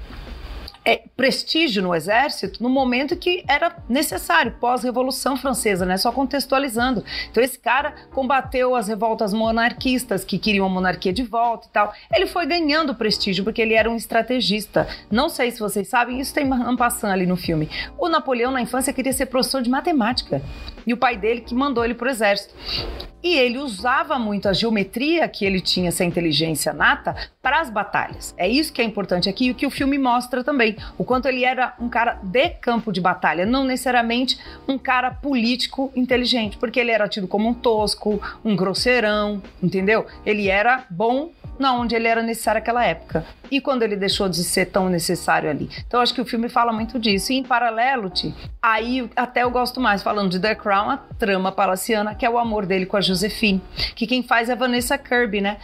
é, 0.86 1.04
prestígio 1.16 1.82
no 1.82 1.96
exército 1.96 2.62
no 2.62 2.70
momento 2.70 3.16
que 3.16 3.44
era 3.48 3.78
necessário, 3.88 4.56
pós-revolução 4.60 5.38
francesa, 5.38 5.86
né? 5.86 5.98
Só 5.98 6.12
contextualizando. 6.12 7.04
Então 7.32 7.42
esse 7.42 7.58
cara 7.58 7.94
combateu 8.12 8.76
as 8.76 8.88
revoltas 8.88 9.34
monarquistas 9.34 10.26
que 10.26 10.38
queriam 10.38 10.66
a 10.66 10.70
monarquia 10.70 11.14
de 11.14 11.24
volta 11.24 11.68
e 11.68 11.72
tal. 11.72 11.94
Ele 12.14 12.26
foi 12.26 12.46
ganhando 12.46 12.94
prestígio 12.94 13.44
porque 13.44 13.62
ele 13.62 13.74
era 13.74 13.90
um 13.90 13.96
estrategista. 13.96 14.88
Não 15.10 15.30
sei 15.30 15.52
se 15.52 15.60
vocês 15.60 15.88
sabem, 15.88 16.20
isso 16.20 16.34
tem 16.34 16.52
um 16.52 16.76
passando 16.76 17.12
ali 17.12 17.26
no 17.26 17.38
filme. 17.38 17.70
O 17.98 18.10
Napoleão 18.10 18.52
na 18.52 18.62
infância 18.62 18.92
queria 18.92 19.14
ser 19.14 19.28
professor 19.28 19.62
de 19.62 19.70
matemática 19.70 20.42
e 20.86 20.94
o 20.94 20.98
pai 20.98 21.18
dele 21.18 21.42
que 21.42 21.56
mandou 21.56 21.84
ele 21.84 21.94
para 21.94 22.08
o 22.08 22.12
exército. 22.12 22.54
E 23.24 23.38
ele 23.38 23.58
usava 23.58 24.20
muito 24.20 24.50
a 24.50 24.54
geometria 24.54 25.26
que 25.30 25.46
ele 25.46 25.62
tinha, 25.62 25.88
essa 25.88 26.04
inteligência 26.04 26.74
nata, 26.74 27.16
para 27.42 27.62
as 27.62 27.70
batalhas. 27.70 28.36
É 28.38 28.50
isso 28.50 28.74
que 28.74 28.82
é 28.82 28.86
importante 28.86 29.30
aqui 29.30 29.46
e 29.46 29.52
o 29.52 29.56
que 29.56 29.66
o 29.66 29.72
filme 29.72 29.98
mostra 29.98 30.44
também. 30.44 30.76
O 30.98 31.06
quanto 31.06 31.28
ele 31.28 31.46
era 31.46 31.74
um 31.80 31.88
cara 31.88 32.20
de 32.22 32.50
campo 32.50 32.92
de 32.92 33.00
batalha, 33.00 33.46
não 33.46 33.64
necessariamente 33.64 34.38
um 34.68 34.78
cara 34.78 35.10
político 35.10 35.90
inteligente, 35.96 36.58
porque 36.58 36.82
ele 36.82 36.92
era 36.92 37.08
tido 37.08 37.26
como 37.26 37.48
um 37.48 37.54
tosco, 37.54 38.22
um 38.44 38.58
grosseirão, 38.58 39.42
entendeu? 39.62 40.06
Ele 40.26 40.50
era 40.50 40.86
bom 40.90 41.32
na 41.58 41.74
onde 41.74 41.96
ele 41.96 42.08
era 42.08 42.22
necessário 42.22 42.60
naquela 42.60 42.84
época. 42.84 43.26
E 43.52 43.62
quando 43.62 43.84
ele 43.84 43.96
deixou 43.96 44.28
de 44.28 44.44
ser 44.44 44.66
tão 44.66 44.90
necessário 44.90 45.50
ali. 45.50 45.70
Então 45.86 46.02
acho 46.02 46.14
que 46.14 46.22
o 46.22 46.26
filme 46.26 46.50
fala 46.50 46.74
muito 46.74 47.00
disso. 47.00 47.32
E 47.32 47.36
em 47.36 47.44
paralelo, 47.44 48.10
Ti, 48.10 48.34
aí 48.62 49.10
até 49.16 49.44
eu 49.44 49.52
gosto 49.52 49.80
mais, 49.80 50.02
falando 50.02 50.32
de 50.32 50.40
The 50.40 50.56
Crown, 50.56 50.73
a 50.82 50.98
trama 50.98 51.52
palaciana, 51.52 52.16
que 52.16 52.26
é 52.26 52.30
o 52.30 52.38
amor 52.38 52.66
dele 52.66 52.86
com 52.86 52.98
a 52.98 53.02
Josephine. 53.02 53.62
Que 53.96 54.08
quem 54.08 54.24
faz 54.24 54.50
é 54.50 54.56
Vanessa 54.56 54.98
Kirby, 54.98 55.42
né? 55.42 55.58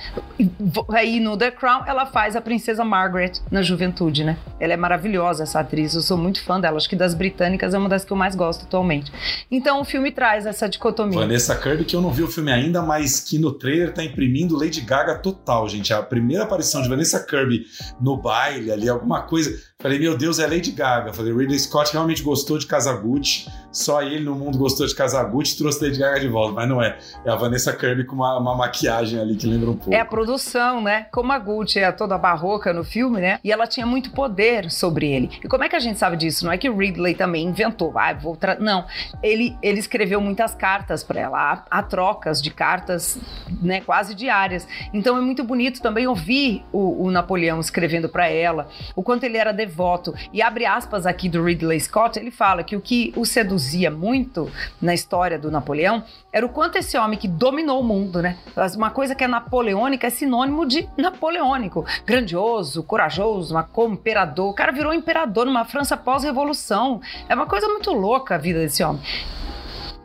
Aí 0.89 1.19
no 1.19 1.38
The 1.38 1.52
Crown 1.52 1.84
ela 1.86 2.06
faz 2.06 2.36
a 2.36 2.41
princesa 2.41 2.84
Margaret 2.84 3.34
na 3.52 3.62
juventude, 3.62 4.24
né? 4.24 4.38
Ela 4.60 4.74
é 4.74 4.78
maravilhosa, 4.78 5.43
essa 5.43 5.60
atriz. 5.60 5.93
Eu 5.93 6.02
sou 6.02 6.17
muito 6.17 6.43
fã 6.43 6.60
dela. 6.60 6.78
Acho 6.78 6.89
que 6.89 6.95
das 6.95 7.13
britânicas 7.13 7.74
é 7.74 7.78
uma 7.78 7.89
das 7.89 8.06
que 8.06 8.12
eu 8.12 8.17
mais 8.17 8.36
gosto 8.36 8.65
atualmente. 8.65 9.12
Então 9.50 9.82
o 9.82 9.86
filme 9.86 10.12
traz 10.12 10.45
essa 10.45 10.67
dicotomia. 10.67 11.19
Vanessa 11.19 11.56
Kirby, 11.56 11.86
que 11.86 11.95
eu 11.95 12.02
não 12.02 12.12
vi 12.12 12.24
o 12.24 12.28
filme 12.28 12.52
ainda, 12.52 12.82
mas 12.82 13.19
que 13.19 13.38
no 13.38 13.52
trailer 13.52 13.93
tá 13.93 14.04
imprimindo 14.04 14.58
Lady 14.58 14.82
Gaga 14.82 15.17
total, 15.19 15.67
gente. 15.67 15.93
A 15.93 16.02
primeira 16.02 16.43
aparição 16.43 16.82
de 16.82 16.89
Vanessa 16.89 17.19
Kirby 17.26 17.65
no 18.00 18.17
baile 18.17 18.72
ali, 18.72 18.88
alguma 18.89 19.22
coisa. 19.24 19.69
Falei, 19.82 19.98
meu 19.98 20.18
Deus, 20.18 20.39
é 20.39 20.46
Lady 20.46 20.72
Gaga. 20.72 21.13
Falei, 21.13 21.34
Ridley 21.34 21.58
Scott 21.58 21.94
realmente 21.94 22.22
gostou 22.22 22.58
de 22.58 22.68
Kazaguchi. 22.68 23.50
Só 23.72 24.02
ele 24.02 24.20
no 24.20 24.36
mundo 24.36 24.58
gostou 24.58 24.86
de 24.86 24.94
Kazaguchi 24.94 25.54
e 25.54 25.58
trouxe 25.58 25.82
Lady 25.82 25.98
Gaga 25.98 26.20
de 26.20 26.28
volta. 26.28 26.54
Mas 26.54 26.68
não 26.68 26.84
é. 26.84 26.98
É 27.24 27.32
a 27.32 27.36
Vanessa 27.38 27.72
Kirby 27.72 28.04
com 28.04 28.18
uma, 28.18 28.38
uma 28.38 28.54
maquiagem 28.58 29.18
ali 29.18 29.38
que 29.38 29.48
lembra 29.48 29.70
um 29.70 29.78
pouco. 29.78 29.94
É 29.94 30.02
a 30.02 30.04
produção, 30.04 30.82
né? 30.82 31.08
Como 31.13 31.32
a 31.32 31.39
Gucci 31.39 31.80
é 31.80 31.89
toda 31.94 32.18
barroca 32.18 32.74
no 32.74 32.84
filme, 32.84 33.22
né? 33.22 33.39
E 33.42 33.54
ela 33.54 33.65
tinha 33.65 33.86
muito 33.86 34.12
poder 34.12 34.70
sobre 34.70 35.10
ele. 35.10 35.30
E 35.42 35.48
como 35.48 35.63
é 35.63 35.70
que 35.70 35.78
a 35.78 35.80
gente 35.80 35.98
sabe 35.98 36.18
disso? 36.18 36.44
Não 36.44 36.52
é 36.52 36.58
que 36.58 36.70
o 36.70 36.76
Ridley 36.76 37.15
também 37.15 37.48
inventou, 37.48 37.98
ah, 37.98 38.13
vou 38.13 38.36
tra... 38.36 38.60
Não. 38.60 38.86
Ele, 39.24 39.56
ele 39.63 39.80
escreveu 39.80 40.20
muitas 40.20 40.54
cartas 40.54 41.06
para 41.06 41.22
ela. 41.22 41.38
Há, 41.39 41.80
há, 41.80 41.84
trocas 41.84 42.42
de 42.42 42.52
cartas, 42.52 43.18
né? 43.62 43.80
Quase 43.80 44.13
diárias. 44.13 44.68
Então 44.94 45.18
é 45.18 45.22
muito 45.22 45.42
bonito 45.42 45.82
também 45.82 46.06
ouvir 46.06 46.65
o, 46.70 47.06
o 47.06 47.12
Napoleão 47.12 47.62
escrevendo 47.62 48.10
para 48.10 48.28
ela, 48.28 48.68
o 48.94 49.02
quanto 49.02 49.24
ele 49.24 49.38
era 49.38 49.54
devoto. 49.70 50.14
E 50.34 50.42
abre 50.42 50.66
aspas 50.66 51.06
aqui 51.06 51.30
do 51.30 51.44
Ridley 51.44 51.80
Scott, 51.80 52.20
ele 52.20 52.32
fala 52.32 52.64
que 52.64 52.76
o 52.76 52.82
que 52.82 53.14
o 53.16 53.26
seduzia 53.26 53.92
muito 53.92 54.52
na 54.82 54.94
história 54.94 55.38
do 55.38 55.52
Napoleão 55.52 56.04
era 56.34 56.46
o 56.46 56.50
quanto 56.50 56.78
esse 56.78 56.98
homem 56.98 57.18
que 57.18 57.28
dominou 57.28 57.80
o 57.80 57.84
mundo, 57.84 58.22
né? 58.22 58.38
Uma 58.76 58.90
coisa 58.90 59.16
que 59.16 59.24
é 59.24 59.28
napoleônica 59.28 60.08
é 60.08 60.10
sinônimo 60.10 60.66
de 60.66 60.90
napoleônico, 60.98 61.86
grandioso, 62.06 62.84
corajoso, 62.84 63.54
uma, 63.54 63.70
imperador. 63.94 64.50
O 64.50 64.54
cara 64.54 64.72
virou 64.72 64.94
imperador 64.94 65.46
numa 65.46 65.64
França 65.64 65.96
pós-revolução. 65.96 67.00
É 67.28 67.36
uma 67.36 67.46
coisa 67.46 67.68
muito 67.68 67.92
louca 67.94 68.36
a 68.36 68.38
vida 68.38 68.60
desse 68.60 68.84
homem 68.84 69.02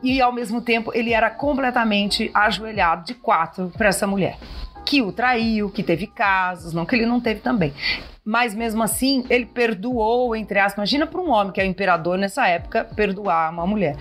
e 0.02 0.20
ao 0.20 0.30
mesmo 0.30 0.60
tempo 0.60 0.92
ele 0.94 1.14
era 1.14 1.30
completamente 1.30 2.30
ajoelhado 2.34 3.06
de 3.06 3.14
quatro 3.14 3.72
para 3.76 3.88
essa 3.88 4.06
mulher 4.06 4.36
que 4.84 5.02
o 5.02 5.12
traiu, 5.12 5.70
que 5.70 5.82
teve 5.82 6.06
casos, 6.06 6.72
não 6.72 6.84
que 6.84 6.94
ele 6.94 7.06
não 7.06 7.20
teve 7.20 7.40
também. 7.40 7.72
Mas 8.24 8.54
mesmo 8.54 8.82
assim, 8.82 9.24
ele 9.28 9.46
perdoou, 9.46 10.34
entre 10.34 10.58
aspas. 10.58 10.76
Imagina 10.76 11.06
para 11.06 11.20
um 11.20 11.30
homem 11.30 11.52
que 11.52 11.60
é 11.60 11.66
imperador 11.66 12.16
nessa 12.16 12.46
época 12.48 12.84
perdoar 12.84 13.50
uma 13.52 13.66
mulher, 13.66 13.96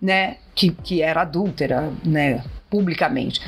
né? 0.00 0.36
Que, 0.54 0.70
que 0.70 1.00
era 1.00 1.22
adúltera, 1.22 1.92
né? 2.04 2.42
Publicamente. 2.68 3.40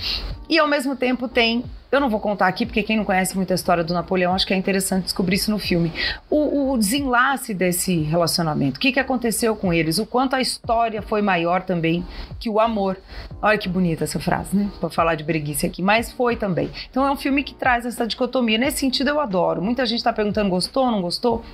E 0.50 0.58
ao 0.58 0.66
mesmo 0.66 0.96
tempo 0.96 1.28
tem. 1.28 1.64
Eu 1.92 2.00
não 2.00 2.10
vou 2.10 2.20
contar 2.20 2.46
aqui, 2.46 2.66
porque 2.66 2.82
quem 2.82 2.96
não 2.96 3.04
conhece 3.04 3.36
muito 3.36 3.52
a 3.52 3.54
história 3.54 3.82
do 3.82 3.92
Napoleão, 3.92 4.32
acho 4.32 4.46
que 4.46 4.54
é 4.54 4.56
interessante 4.56 5.04
descobrir 5.04 5.34
isso 5.36 5.50
no 5.50 5.58
filme. 5.58 5.92
O, 6.28 6.72
o 6.72 6.78
desenlace 6.78 7.52
desse 7.52 8.02
relacionamento, 8.02 8.76
o 8.76 8.80
que, 8.80 8.92
que 8.92 9.00
aconteceu 9.00 9.56
com 9.56 9.72
eles, 9.72 9.98
o 9.98 10.06
quanto 10.06 10.34
a 10.34 10.40
história 10.40 11.02
foi 11.02 11.20
maior 11.20 11.62
também 11.62 12.04
que 12.38 12.48
o 12.48 12.60
amor. 12.60 12.96
Olha 13.42 13.58
que 13.58 13.68
bonita 13.68 14.04
essa 14.04 14.20
frase, 14.20 14.56
né? 14.56 14.70
Pra 14.78 14.88
falar 14.88 15.16
de 15.16 15.24
breguice 15.24 15.66
aqui, 15.66 15.82
mas 15.82 16.12
foi 16.12 16.36
também. 16.36 16.70
Então 16.90 17.04
é 17.06 17.10
um 17.10 17.16
filme 17.16 17.42
que 17.42 17.54
traz 17.54 17.84
essa 17.86 18.06
dicotomia. 18.06 18.58
Nesse 18.58 18.78
sentido, 18.78 19.08
eu 19.08 19.20
adoro. 19.20 19.62
Muita 19.62 19.84
gente 19.86 20.02
tá 20.02 20.12
perguntando: 20.12 20.50
gostou 20.50 20.84
ou 20.84 20.90
não 20.92 21.02
gostou? 21.02 21.44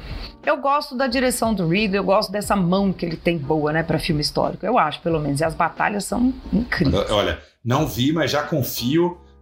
Eu 0.44 0.58
gosto 0.58 0.94
da 0.94 1.06
direção 1.06 1.54
do 1.54 1.66
Ridley, 1.66 1.98
eu 1.98 2.04
gosto 2.04 2.30
dessa 2.30 2.54
mão 2.54 2.92
que 2.92 3.04
ele 3.04 3.16
tem 3.16 3.36
boa, 3.38 3.72
né, 3.72 3.82
para 3.82 3.98
filme 3.98 4.20
histórico. 4.20 4.64
Eu 4.64 4.78
acho, 4.78 5.00
pelo 5.00 5.18
menos. 5.18 5.40
E 5.40 5.44
as 5.44 5.54
batalhas 5.54 6.04
são 6.04 6.32
incríveis. 6.52 7.10
Olha, 7.10 7.38
não 7.66 7.84
vi, 7.84 8.12
mas 8.12 8.30
já 8.30 8.44
confio 8.44 8.85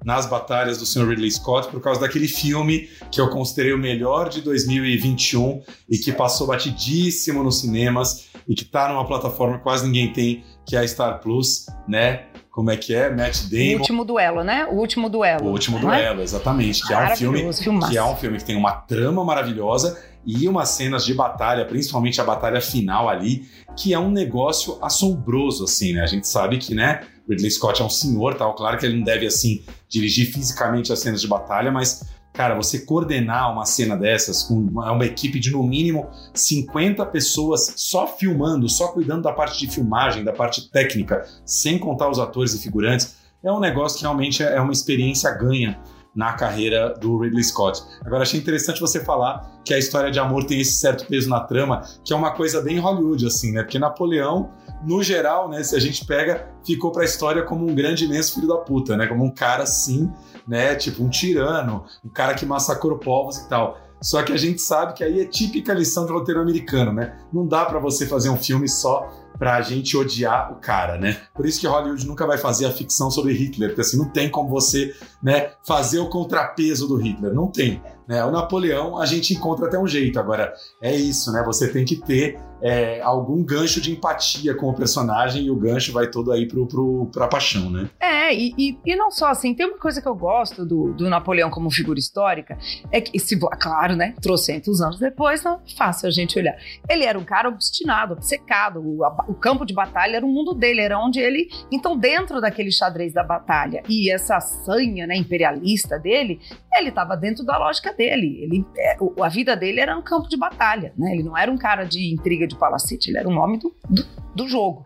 nas 0.05 0.27
batalhas 0.27 0.79
do 0.79 0.85
Sr. 0.85 1.09
Ridley 1.09 1.31
Scott 1.31 1.69
por 1.69 1.81
causa 1.81 2.01
daquele 2.01 2.29
filme 2.29 2.89
que 3.11 3.21
eu 3.21 3.31
considerei 3.31 3.73
o 3.73 3.79
melhor 3.79 4.29
de 4.29 4.43
2021 4.43 5.63
e 5.89 5.97
que 5.97 6.13
passou 6.13 6.47
batidíssimo 6.47 7.43
nos 7.43 7.61
cinemas 7.61 8.29
e 8.47 8.55
que 8.55 8.65
tá 8.65 8.89
numa 8.89 9.07
plataforma 9.07 9.57
que 9.57 9.63
quase 9.63 9.87
ninguém 9.87 10.13
tem, 10.13 10.45
que 10.67 10.77
é 10.77 10.81
a 10.81 10.87
Star 10.87 11.21
Plus, 11.21 11.67
né? 11.89 12.27
Como 12.51 12.71
é 12.71 12.77
que 12.77 12.95
é? 12.95 13.11
Matt 13.11 13.49
Damon. 13.51 13.73
O 13.73 13.79
último 13.79 14.05
duelo, 14.05 14.45
né? 14.45 14.65
O 14.67 14.75
último 14.75 15.09
duelo. 15.09 15.47
O 15.47 15.51
último 15.51 15.79
duelo, 15.81 16.21
é? 16.21 16.23
exatamente. 16.23 16.87
Que 16.87 16.93
é 16.93 17.13
um 17.13 17.17
filme 17.17 17.53
filmaço. 17.53 17.91
que 17.91 17.99
é 17.99 18.05
um 18.05 18.15
filme 18.15 18.39
que 18.39 18.45
tem 18.45 18.57
uma 18.57 18.73
trama 18.73 19.25
maravilhosa 19.25 19.99
e 20.27 20.49
umas 20.49 20.71
cenas 20.71 21.05
de 21.05 21.13
batalha, 21.15 21.65
principalmente 21.65 22.21
a 22.21 22.25
batalha 22.25 22.61
final 22.61 23.09
ali, 23.09 23.47
que 23.77 23.93
é 23.93 23.99
um 23.99 24.11
negócio 24.11 24.79
assombroso, 24.83 25.65
assim, 25.65 25.93
né? 25.93 26.03
A 26.03 26.07
gente 26.07 26.27
sabe 26.29 26.59
que, 26.59 26.75
né? 26.75 27.03
Ridley 27.29 27.51
Scott 27.51 27.81
é 27.81 27.85
um 27.85 27.91
senhor, 27.91 28.35
tal. 28.35 28.55
Claro 28.55 28.79
que 28.79 28.87
ele 28.87 28.97
não 28.97 29.05
deve, 29.05 29.27
assim, 29.27 29.63
dirigir 29.89 30.33
fisicamente 30.33 30.93
as 30.93 31.01
cenas 31.01 31.21
de 31.21 31.29
batalha, 31.29 31.71
mas, 31.71 32.05
cara, 32.33 32.55
você 32.55 32.81
coordenar 32.81 33.53
uma 33.53 33.65
cena 33.65 33.97
dessas 33.97 34.43
com 34.43 34.55
uma, 34.55 34.93
uma 34.93 35.05
equipe 35.05 35.39
de 35.39 35.51
no 35.51 35.63
mínimo 35.63 36.09
50 36.35 37.05
pessoas 37.07 37.75
só 37.77 38.07
filmando, 38.07 38.69
só 38.69 38.89
cuidando 38.89 39.23
da 39.23 39.33
parte 39.33 39.59
de 39.59 39.73
filmagem, 39.73 40.25
da 40.25 40.33
parte 40.33 40.71
técnica, 40.71 41.27
sem 41.45 41.79
contar 41.79 42.11
os 42.11 42.19
atores 42.19 42.55
e 42.55 42.63
figurantes, 42.63 43.17
é 43.43 43.53
um 43.53 43.61
negócio 43.61 43.99
que 43.99 44.05
realmente 44.05 44.43
é 44.43 44.61
uma 44.61 44.73
experiência 44.73 45.31
ganha 45.31 45.79
na 46.15 46.33
carreira 46.35 46.95
do 47.01 47.19
Ridley 47.19 47.43
Scott. 47.43 47.83
Agora, 48.05 48.23
achei 48.23 48.39
interessante 48.39 48.81
você 48.81 49.05
falar 49.05 49.51
que 49.65 49.75
a 49.75 49.79
história 49.79 50.11
de 50.11 50.19
amor 50.19 50.45
tem 50.45 50.61
esse 50.61 50.77
certo 50.77 51.07
peso 51.07 51.29
na 51.29 51.41
trama, 51.41 51.83
que 52.05 52.13
é 52.13 52.17
uma 52.17 52.33
coisa 52.33 52.61
bem 52.61 52.79
Hollywood, 52.79 53.27
assim, 53.27 53.53
né? 53.53 53.63
Porque 53.63 53.79
Napoleão, 53.79 54.51
no 54.85 55.03
geral, 55.03 55.49
né, 55.49 55.63
se 55.63 55.75
a 55.75 55.81
gente 55.81 56.05
pega, 56.05 56.49
ficou 56.65 56.93
pra 56.93 57.05
história 57.05 57.43
como 57.43 57.69
um 57.69 57.75
grande 57.75 58.05
imenso 58.05 58.35
filho 58.35 58.49
da 58.49 58.59
puta, 58.59 58.97
né? 58.97 59.07
Como 59.07 59.25
um 59.25 59.31
cara 59.31 59.63
assim, 59.63 60.13
né? 60.47 60.75
Tipo 60.75 61.03
um 61.03 61.09
tirano, 61.09 61.85
um 62.05 62.09
cara 62.09 62.35
que 62.35 62.47
massacrou 62.47 62.99
povos 62.99 63.39
e 63.39 63.49
tal. 63.49 63.79
Só 64.05 64.23
que 64.23 64.35
a 64.35 64.37
gente 64.37 64.61
sabe 64.61 64.93
que 64.93 65.03
aí 65.03 65.19
é 65.19 65.25
típica 65.25 65.73
lição 65.73 66.05
de 66.05 66.13
roteiro 66.13 66.39
americano, 66.39 66.93
né? 66.93 67.17
Não 67.33 67.47
dá 67.47 67.65
para 67.65 67.79
você 67.79 68.07
fazer 68.07 68.29
um 68.29 68.37
filme 68.37 68.69
só 68.69 69.11
pra 69.39 69.63
gente 69.63 69.97
odiar 69.97 70.53
o 70.53 70.57
cara, 70.57 70.99
né? 70.99 71.17
Por 71.35 71.47
isso 71.47 71.59
que 71.59 71.67
Hollywood 71.67 72.07
nunca 72.07 72.27
vai 72.27 72.37
fazer 72.37 72.67
a 72.67 72.71
ficção 72.71 73.11
sobre 73.11 73.33
Hitler, 73.33 73.71
porque 73.71 73.81
assim 73.81 73.97
não 73.97 74.09
tem 74.11 74.31
como 74.31 74.51
você, 74.51 74.95
né, 75.23 75.53
fazer 75.67 75.99
o 75.99 76.09
contrapeso 76.09 76.87
do 76.87 76.97
Hitler, 76.97 77.33
não 77.33 77.49
tem. 77.49 77.83
Né? 78.07 78.23
O 78.25 78.31
Napoleão 78.31 79.01
a 79.01 79.07
gente 79.07 79.33
encontra 79.33 79.67
até 79.67 79.79
um 79.79 79.89
jeito. 79.89 80.21
Agora, 80.21 80.53
é 80.83 80.95
isso, 80.95 81.33
né? 81.33 81.43
Você 81.47 81.69
tem 81.69 81.85
que 81.85 81.97
ter 81.97 82.39
é, 82.63 83.01
algum 83.01 83.43
gancho 83.43 83.81
de 83.81 83.91
empatia 83.91 84.55
com 84.55 84.69
o 84.69 84.75
personagem 84.75 85.47
e 85.47 85.51
o 85.51 85.57
gancho 85.57 85.93
vai 85.93 86.09
todo 86.09 86.31
aí 86.31 86.47
pro, 86.47 86.67
pro, 86.67 87.09
pra 87.13 87.27
paixão, 87.27 87.71
né? 87.71 87.89
É, 87.99 88.14
e, 88.33 88.55
e, 88.57 88.79
e 88.85 88.97
não 88.97 89.11
só 89.11 89.29
assim, 89.29 89.55
tem 89.55 89.67
uma 89.67 89.79
coisa 89.79 90.01
que 90.01 90.09
eu 90.09 90.15
gosto 90.15 90.65
do, 90.65 90.93
do 90.93 91.09
Napoleão 91.11 91.51
como 91.51 91.71
figura 91.71 91.99
histórica, 91.99 92.57
é 92.91 93.01
que, 93.01 93.19
se, 93.19 93.39
claro, 93.61 93.97
né, 93.97 94.15
trocentos 94.21 94.81
anos 94.81 94.99
depois, 94.99 95.43
não 95.43 95.55
é 95.55 95.59
fácil 95.77 96.09
a 96.09 96.11
gente 96.11 96.39
olhar. 96.39 96.57
Ele 96.89 97.05
era 97.05 97.19
um 97.19 97.25
cara 97.25 97.49
obstinado, 97.49 98.15
obcecado, 98.15 98.81
o, 98.81 99.05
a, 99.05 99.25
o 99.29 99.35
campo 99.35 99.65
de 99.65 99.75
batalha 99.75 100.17
era 100.17 100.27
o 100.27 100.29
mundo 100.29 100.55
dele, 100.55 100.81
era 100.81 100.99
onde 100.99 101.21
ele. 101.21 101.49
Então, 101.71 101.97
dentro 101.97 102.41
daquele 102.41 102.71
xadrez 102.71 103.13
da 103.13 103.23
batalha 103.23 103.83
e 103.89 104.11
essa 104.13 104.41
sanha 104.41 105.07
né, 105.07 105.17
imperialista 105.17 105.99
dele, 105.99 106.41
ele 106.79 106.89
estava 106.89 107.17
dentro 107.17 107.45
da 107.45 107.57
lógica 107.59 107.93
dele. 107.93 108.39
Ele, 108.43 108.67
é, 108.77 108.97
a 109.21 109.29
vida 109.29 109.57
dele 109.57 109.81
era 109.81 109.97
um 109.97 110.03
campo 110.03 110.29
de 110.29 110.37
batalha, 110.37 110.93
né? 110.97 111.13
Ele 111.13 111.23
não 111.23 111.37
era 111.37 111.51
um 111.51 111.57
cara 111.57 111.85
de 111.85 112.13
intriga 112.13 112.47
de 112.47 112.57
palacete, 112.57 113.11
ele 113.11 113.19
era 113.19 113.29
um 113.29 113.39
homem 113.39 113.59
do, 113.59 113.75
do, 113.89 114.05
do 114.35 114.49
jogo. 114.49 114.85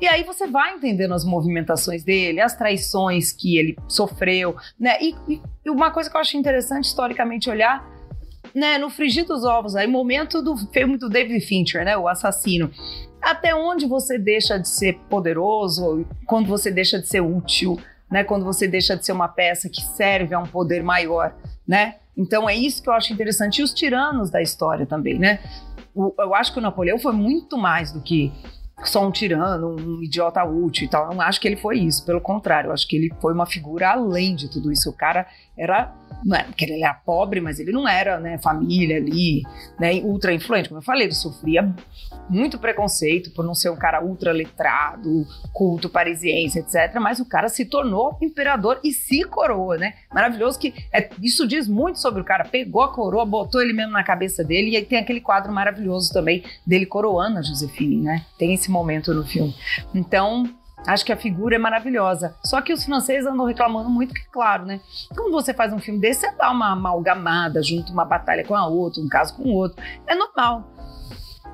E 0.00 0.06
aí 0.06 0.22
você 0.22 0.46
vai 0.46 0.74
entendendo 0.74 1.14
as 1.14 1.24
movimentações 1.24 2.04
dele, 2.04 2.40
as 2.40 2.56
traições 2.56 3.32
que 3.32 3.56
ele 3.56 3.76
sofreu, 3.88 4.56
né? 4.78 4.96
E, 5.00 5.14
e 5.28 5.70
uma 5.70 5.90
coisa 5.90 6.10
que 6.10 6.16
eu 6.16 6.20
acho 6.20 6.36
interessante 6.36 6.84
historicamente 6.84 7.50
olhar, 7.50 7.84
né? 8.54 8.78
No 8.78 8.90
frigir 8.90 9.26
dos 9.26 9.44
ovos, 9.44 9.74
aí 9.74 9.86
momento 9.86 10.42
do 10.42 10.56
filme 10.72 10.96
do 10.96 11.08
David 11.08 11.40
Fincher, 11.44 11.84
né? 11.84 11.96
O 11.96 12.08
assassino. 12.08 12.70
Até 13.20 13.54
onde 13.54 13.86
você 13.86 14.18
deixa 14.18 14.58
de 14.58 14.68
ser 14.68 14.98
poderoso, 15.08 16.06
quando 16.26 16.46
você 16.46 16.70
deixa 16.70 16.98
de 16.98 17.08
ser 17.08 17.22
útil, 17.22 17.78
né? 18.14 18.22
Quando 18.22 18.44
você 18.44 18.68
deixa 18.68 18.96
de 18.96 19.04
ser 19.04 19.10
uma 19.10 19.26
peça 19.26 19.68
que 19.68 19.82
serve 19.82 20.36
a 20.36 20.38
um 20.38 20.46
poder 20.46 20.84
maior, 20.84 21.34
né? 21.66 21.96
Então 22.16 22.48
é 22.48 22.54
isso 22.54 22.80
que 22.80 22.88
eu 22.88 22.92
acho 22.92 23.12
interessante. 23.12 23.60
E 23.60 23.64
os 23.64 23.74
tiranos 23.74 24.30
da 24.30 24.40
história 24.40 24.86
também, 24.86 25.18
né? 25.18 25.40
O, 25.92 26.14
eu 26.20 26.32
acho 26.32 26.52
que 26.52 26.60
o 26.60 26.62
Napoleão 26.62 26.96
foi 26.96 27.12
muito 27.12 27.58
mais 27.58 27.90
do 27.90 28.00
que 28.00 28.32
só 28.84 29.04
um 29.04 29.10
tirano, 29.10 29.74
um 29.74 30.00
idiota 30.00 30.44
útil 30.44 30.86
e 30.86 30.88
tal. 30.88 31.12
Não 31.12 31.20
acho 31.20 31.40
que 31.40 31.48
ele 31.48 31.56
foi 31.56 31.80
isso, 31.80 32.06
pelo 32.06 32.20
contrário, 32.20 32.68
eu 32.68 32.72
acho 32.72 32.86
que 32.86 32.94
ele 32.94 33.12
foi 33.20 33.32
uma 33.32 33.46
figura 33.46 33.90
além 33.90 34.36
de 34.36 34.48
tudo 34.48 34.70
isso. 34.70 34.88
O 34.88 34.92
cara 34.92 35.26
era 35.56 35.94
não 36.24 36.36
é 36.36 36.42
porque 36.44 36.64
ele 36.64 36.82
era 36.82 36.94
pobre, 36.94 37.40
mas 37.40 37.60
ele 37.60 37.70
não 37.70 37.86
era, 37.86 38.18
né, 38.18 38.38
família 38.38 38.96
ali, 38.96 39.42
né, 39.78 39.94
ultra 40.02 40.32
influente. 40.32 40.70
Como 40.70 40.78
eu 40.78 40.84
falei, 40.84 41.06
ele 41.06 41.14
sofria 41.14 41.74
muito 42.30 42.58
preconceito 42.58 43.30
por 43.32 43.44
não 43.44 43.54
ser 43.54 43.68
um 43.68 43.76
cara 43.76 44.02
ultra 44.02 44.32
letrado, 44.32 45.26
culto 45.52 45.90
parisiense, 45.90 46.58
etc. 46.58 46.94
Mas 46.98 47.20
o 47.20 47.28
cara 47.28 47.48
se 47.48 47.66
tornou 47.66 48.16
imperador 48.22 48.80
e 48.82 48.92
se 48.92 49.22
coroa, 49.24 49.76
né? 49.76 49.94
Maravilhoso 50.12 50.58
que 50.58 50.72
é, 50.90 51.10
isso 51.22 51.46
diz 51.46 51.68
muito 51.68 52.00
sobre 52.00 52.22
o 52.22 52.24
cara. 52.24 52.44
Pegou 52.44 52.82
a 52.82 52.92
coroa, 52.92 53.26
botou 53.26 53.60
ele 53.60 53.74
mesmo 53.74 53.92
na 53.92 54.02
cabeça 54.02 54.42
dele 54.42 54.70
e 54.70 54.76
aí 54.76 54.84
tem 54.84 54.98
aquele 54.98 55.20
quadro 55.20 55.52
maravilhoso 55.52 56.12
também 56.12 56.42
dele 56.66 56.86
coroando 56.86 57.38
a 57.38 57.42
Josefine, 57.42 58.00
né? 58.00 58.24
Tem 58.38 58.54
esse 58.54 58.70
momento 58.70 59.12
no 59.12 59.24
filme. 59.24 59.54
Então, 59.94 60.48
Acho 60.86 61.04
que 61.04 61.12
a 61.12 61.16
figura 61.16 61.56
é 61.56 61.58
maravilhosa. 61.58 62.36
Só 62.44 62.60
que 62.60 62.72
os 62.72 62.84
franceses 62.84 63.26
andam 63.26 63.46
reclamando 63.46 63.88
muito 63.88 64.12
que, 64.12 64.24
claro, 64.30 64.66
né? 64.66 64.80
Quando 65.14 65.30
você 65.30 65.54
faz 65.54 65.72
um 65.72 65.78
filme 65.78 66.00
desse, 66.00 66.20
você 66.20 66.32
dá 66.36 66.50
uma 66.50 66.72
amalgamada, 66.72 67.62
junto 67.62 67.92
uma 67.92 68.04
batalha 68.04 68.44
com 68.44 68.54
a 68.54 68.66
outra, 68.66 69.02
um 69.02 69.08
caso 69.08 69.36
com 69.36 69.44
o 69.44 69.54
outro. 69.54 69.82
É 70.06 70.14
normal. 70.14 70.70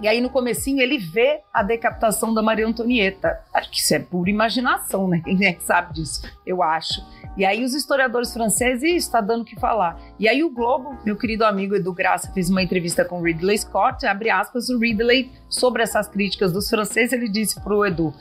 E 0.02 0.08
aí 0.08 0.20
no 0.20 0.30
comecinho 0.30 0.80
ele 0.80 0.96
vê 0.96 1.40
a 1.52 1.62
decapitação 1.62 2.32
da 2.32 2.42
Maria 2.42 2.66
Antonieta. 2.66 3.38
Acho 3.52 3.70
que 3.70 3.78
isso 3.78 3.94
é 3.94 3.98
pura 3.98 4.30
imaginação, 4.30 5.06
né? 5.06 5.20
Quem 5.22 5.44
é 5.44 5.52
que 5.52 5.62
sabe 5.62 5.92
disso? 5.92 6.22
Eu 6.46 6.62
acho. 6.62 7.04
E 7.36 7.44
aí 7.44 7.62
os 7.62 7.74
historiadores 7.74 8.32
franceses, 8.32 9.04
está 9.04 9.20
dando 9.20 9.42
o 9.42 9.44
que 9.44 9.60
falar. 9.60 10.00
E 10.18 10.26
aí 10.26 10.42
o 10.42 10.50
Globo, 10.50 10.98
meu 11.04 11.16
querido 11.16 11.44
amigo 11.44 11.76
Edu 11.76 11.92
Graça, 11.92 12.32
fez 12.32 12.48
uma 12.48 12.62
entrevista 12.62 13.04
com 13.04 13.20
Ridley 13.20 13.58
Scott, 13.58 14.06
abre 14.06 14.30
aspas, 14.30 14.70
o 14.70 14.78
Ridley, 14.78 15.30
sobre 15.48 15.82
essas 15.82 16.08
críticas 16.08 16.50
dos 16.50 16.68
franceses, 16.68 17.12
ele 17.12 17.28
disse 17.28 17.60
pro 17.60 17.84
Edu, 17.84 18.12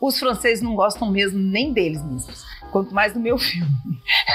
os 0.00 0.18
franceses 0.18 0.62
não 0.62 0.74
gostam 0.74 1.10
mesmo 1.10 1.38
nem 1.38 1.72
deles 1.72 2.02
mesmos 2.02 2.46
quanto 2.70 2.94
mais 2.94 3.14
no 3.14 3.20
meu 3.20 3.36
filme. 3.38 3.68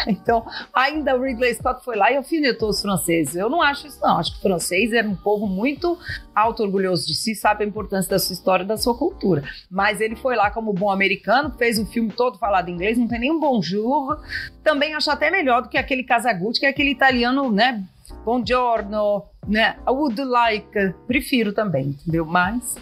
Então, 0.07 0.45
ainda 0.73 1.15
o 1.15 1.21
Ridley 1.21 1.53
Scott 1.55 1.83
foi 1.83 1.95
lá 1.95 2.11
e 2.11 2.17
alfinetou 2.17 2.69
os 2.69 2.81
franceses. 2.81 3.35
Eu 3.35 3.49
não 3.49 3.61
acho 3.61 3.87
isso, 3.87 3.99
não. 4.01 4.17
Acho 4.17 4.33
que 4.33 4.39
o 4.39 4.41
francês 4.41 4.91
é 4.93 5.01
um 5.01 5.15
povo 5.15 5.47
muito 5.47 5.97
auto-orgulhoso 6.35 7.07
de 7.07 7.15
si, 7.15 7.35
sabe 7.35 7.63
a 7.63 7.67
importância 7.67 8.09
da 8.09 8.19
sua 8.19 8.33
história 8.33 8.65
da 8.65 8.77
sua 8.77 8.97
cultura. 8.97 9.43
Mas 9.69 10.01
ele 10.01 10.15
foi 10.15 10.35
lá 10.35 10.51
como 10.51 10.73
bom 10.73 10.91
americano, 10.91 11.53
fez 11.57 11.79
o 11.79 11.85
filme 11.85 12.11
todo 12.11 12.37
falado 12.37 12.69
em 12.69 12.73
inglês, 12.73 12.97
não 12.97 13.07
tem 13.07 13.19
nenhum 13.19 13.39
bonjour. 13.39 14.19
Também 14.63 14.93
acho 14.93 15.09
até 15.09 15.31
melhor 15.31 15.63
do 15.63 15.69
que 15.69 15.77
aquele 15.77 16.03
Casagutti, 16.03 16.59
que 16.59 16.65
é 16.65 16.69
aquele 16.69 16.91
italiano, 16.91 17.51
né? 17.51 17.83
Buongiorno, 18.25 19.23
né? 19.47 19.77
I 19.87 19.91
would 19.91 20.21
like. 20.23 20.93
Prefiro 21.07 21.51
também, 21.51 21.87
entendeu? 21.87 22.25
Mas. 22.25 22.75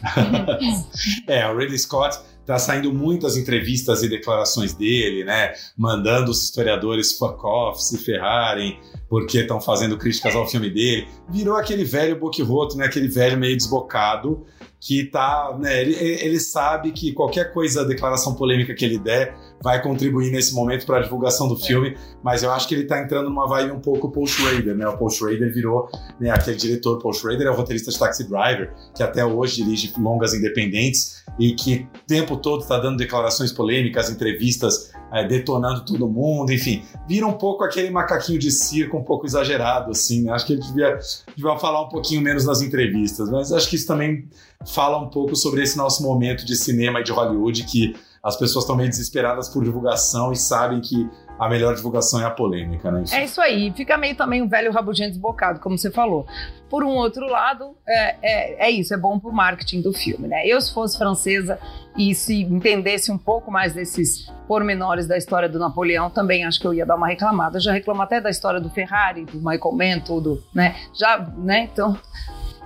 é, 1.28 1.48
o 1.48 1.58
Ridley 1.58 1.80
Scott 1.80 2.20
tá 2.46 2.58
saindo 2.58 2.94
muitas 2.94 3.38
entrevistas 3.38 4.04
e 4.04 4.10
declarações 4.10 4.74
dele, 4.74 5.24
né? 5.24 5.54
Mandando 5.78 6.32
os 6.32 6.44
historiadores 6.44 7.18
fuck 7.18 7.46
off, 7.46 7.84
se 7.84 7.98
ferrarem, 7.98 8.80
porque 9.10 9.40
estão 9.40 9.62
fazendo 9.62 9.98
críticas 9.98 10.36
ao 10.36 10.48
filme 10.48 10.70
dele. 10.70 11.08
Virou 11.30 11.56
aquele 11.56 11.84
velho 11.84 12.20
boquiroto, 12.20 12.78
né? 12.78 12.86
Aquele 12.86 13.08
velho 13.08 13.38
meio 13.38 13.56
desbocado 13.56 14.46
que 14.82 15.06
tá, 15.06 15.56
né, 15.60 15.80
ele, 15.80 15.94
ele 15.94 16.40
sabe 16.40 16.92
que 16.92 17.14
qualquer 17.14 17.54
coisa, 17.54 17.86
declaração 17.86 18.34
polêmica 18.34 18.74
que 18.74 18.84
ele 18.84 18.98
der, 18.98 19.38
vai 19.62 19.80
contribuir 19.80 20.32
nesse 20.32 20.56
momento 20.56 20.88
para 20.88 20.98
a 20.98 21.02
divulgação 21.04 21.48
do 21.48 21.56
filme, 21.56 21.96
mas 22.24 22.42
eu 22.42 22.52
acho 22.52 22.68
que 22.68 22.74
ele 22.74 22.82
está 22.82 23.00
entrando 23.00 23.30
numa 23.30 23.48
vibe 23.48 23.74
um 23.74 23.80
pouco 23.80 24.10
Paul 24.10 24.26
Schrader, 24.26 24.76
né? 24.76 24.88
O 24.88 24.98
Paul 24.98 25.12
Schrader 25.12 25.54
virou 25.54 25.88
né, 26.20 26.32
aquele 26.32 26.58
diretor, 26.58 26.98
Paul 26.98 27.14
Schrader 27.14 27.46
é 27.46 27.52
o 27.52 27.54
roteirista 27.54 27.92
de 27.92 28.00
Taxi 28.00 28.28
Driver, 28.28 28.74
que 28.96 29.04
até 29.04 29.24
hoje 29.24 29.64
dirige 29.64 29.94
longas 30.00 30.34
independentes 30.34 31.24
e 31.40 31.54
que 31.54 31.88
o 31.96 32.08
tempo 32.08 32.38
todo 32.38 32.62
está 32.62 32.80
dando 32.80 32.98
declarações 32.98 33.52
polêmicas, 33.52 34.10
entrevistas, 34.10 34.91
é, 35.12 35.28
detonando 35.28 35.86
todo 35.86 36.08
mundo, 36.08 36.54
enfim, 36.54 36.84
vira 37.08 37.28
um 37.28 37.34
pouco 37.34 37.64
aquele 37.64 37.90
macaquinho 37.90 38.40
de 38.40 38.50
circo 38.50 38.98
um 38.98 39.04
pouco 39.04 39.26
exagerado, 39.26 39.92
assim, 39.92 40.24
né? 40.24 40.32
Acho 40.32 40.46
que 40.46 40.54
ele 40.54 40.62
devia, 40.62 40.98
devia 41.36 41.58
falar 41.58 41.82
um 41.82 41.90
pouquinho 41.90 42.22
menos 42.22 42.46
nas 42.46 42.62
entrevistas, 42.62 43.30
mas 43.30 43.52
acho 43.52 43.70
que 43.70 43.76
isso 43.76 43.88
também 43.88 44.28
fala 44.66 44.98
um 44.98 45.10
pouco 45.10 45.36
sobre 45.36 45.62
esse 45.62 45.78
nosso 45.78 46.02
momento 46.04 46.46
de 46.46 46.56
cinema 46.56 47.02
e 47.02 47.04
de 47.04 47.12
Hollywood 47.12 47.64
que 47.64 47.96
as 48.24 48.36
pessoas 48.36 48.64
estão 48.64 48.76
meio 48.76 48.90
desesperadas 48.90 49.50
por 49.50 49.64
divulgação 49.64 50.32
e 50.32 50.36
sabem 50.36 50.80
que 50.80 51.10
a 51.40 51.50
melhor 51.50 51.74
divulgação 51.74 52.22
é 52.22 52.26
a 52.26 52.30
polêmica, 52.30 52.92
né? 52.92 53.04
É 53.12 53.24
isso 53.26 53.42
aí. 53.42 53.74
Fica 53.76 53.98
meio 53.98 54.16
também 54.16 54.44
um 54.44 54.48
velho 54.48 54.72
rabugento 54.72 55.10
desbocado, 55.10 55.60
como 55.60 55.76
você 55.76 55.90
falou. 55.90 56.28
Por 56.70 56.84
um 56.84 56.90
outro 56.90 57.26
lado, 57.26 57.76
é, 57.88 58.16
é, 58.22 58.68
é 58.68 58.70
isso, 58.70 58.94
é 58.94 58.98
bom 58.98 59.20
pro 59.20 59.34
marketing 59.34 59.82
do 59.82 59.92
filme, 59.92 60.28
né? 60.28 60.46
Eu, 60.46 60.62
se 60.62 60.72
fosse 60.72 61.00
francesa 61.00 61.58
e 61.98 62.14
se 62.14 62.44
entendesse 62.44 63.12
um 63.12 63.18
pouco 63.18 63.52
mais 63.52 63.74
desses 63.74 64.32
pormenores 64.48 65.08
da 65.08 65.18
história 65.18 65.50
do 65.50 65.58
Napoleão, 65.58 66.12
também 66.12 66.46
acho 66.46 66.60
que 66.60 66.68
eu 66.68 66.76
ia 66.76 66.86
dar 66.86 66.96
uma 66.96 67.08
reclamada. 67.08 67.58
Eu 67.58 67.62
já 67.62 67.72
reclamo 67.72 68.04
até 68.04 68.22
da 68.22 68.30
história 68.30 68.62
do 68.62 68.70
Ferrari, 68.70 69.26
do 69.26 69.38
Michael 69.38 69.72
Mann, 69.72 70.00
tudo, 70.00 70.44
né? 70.54 70.76
Já, 70.94 71.18
né? 71.18 71.68
Então, 71.74 71.98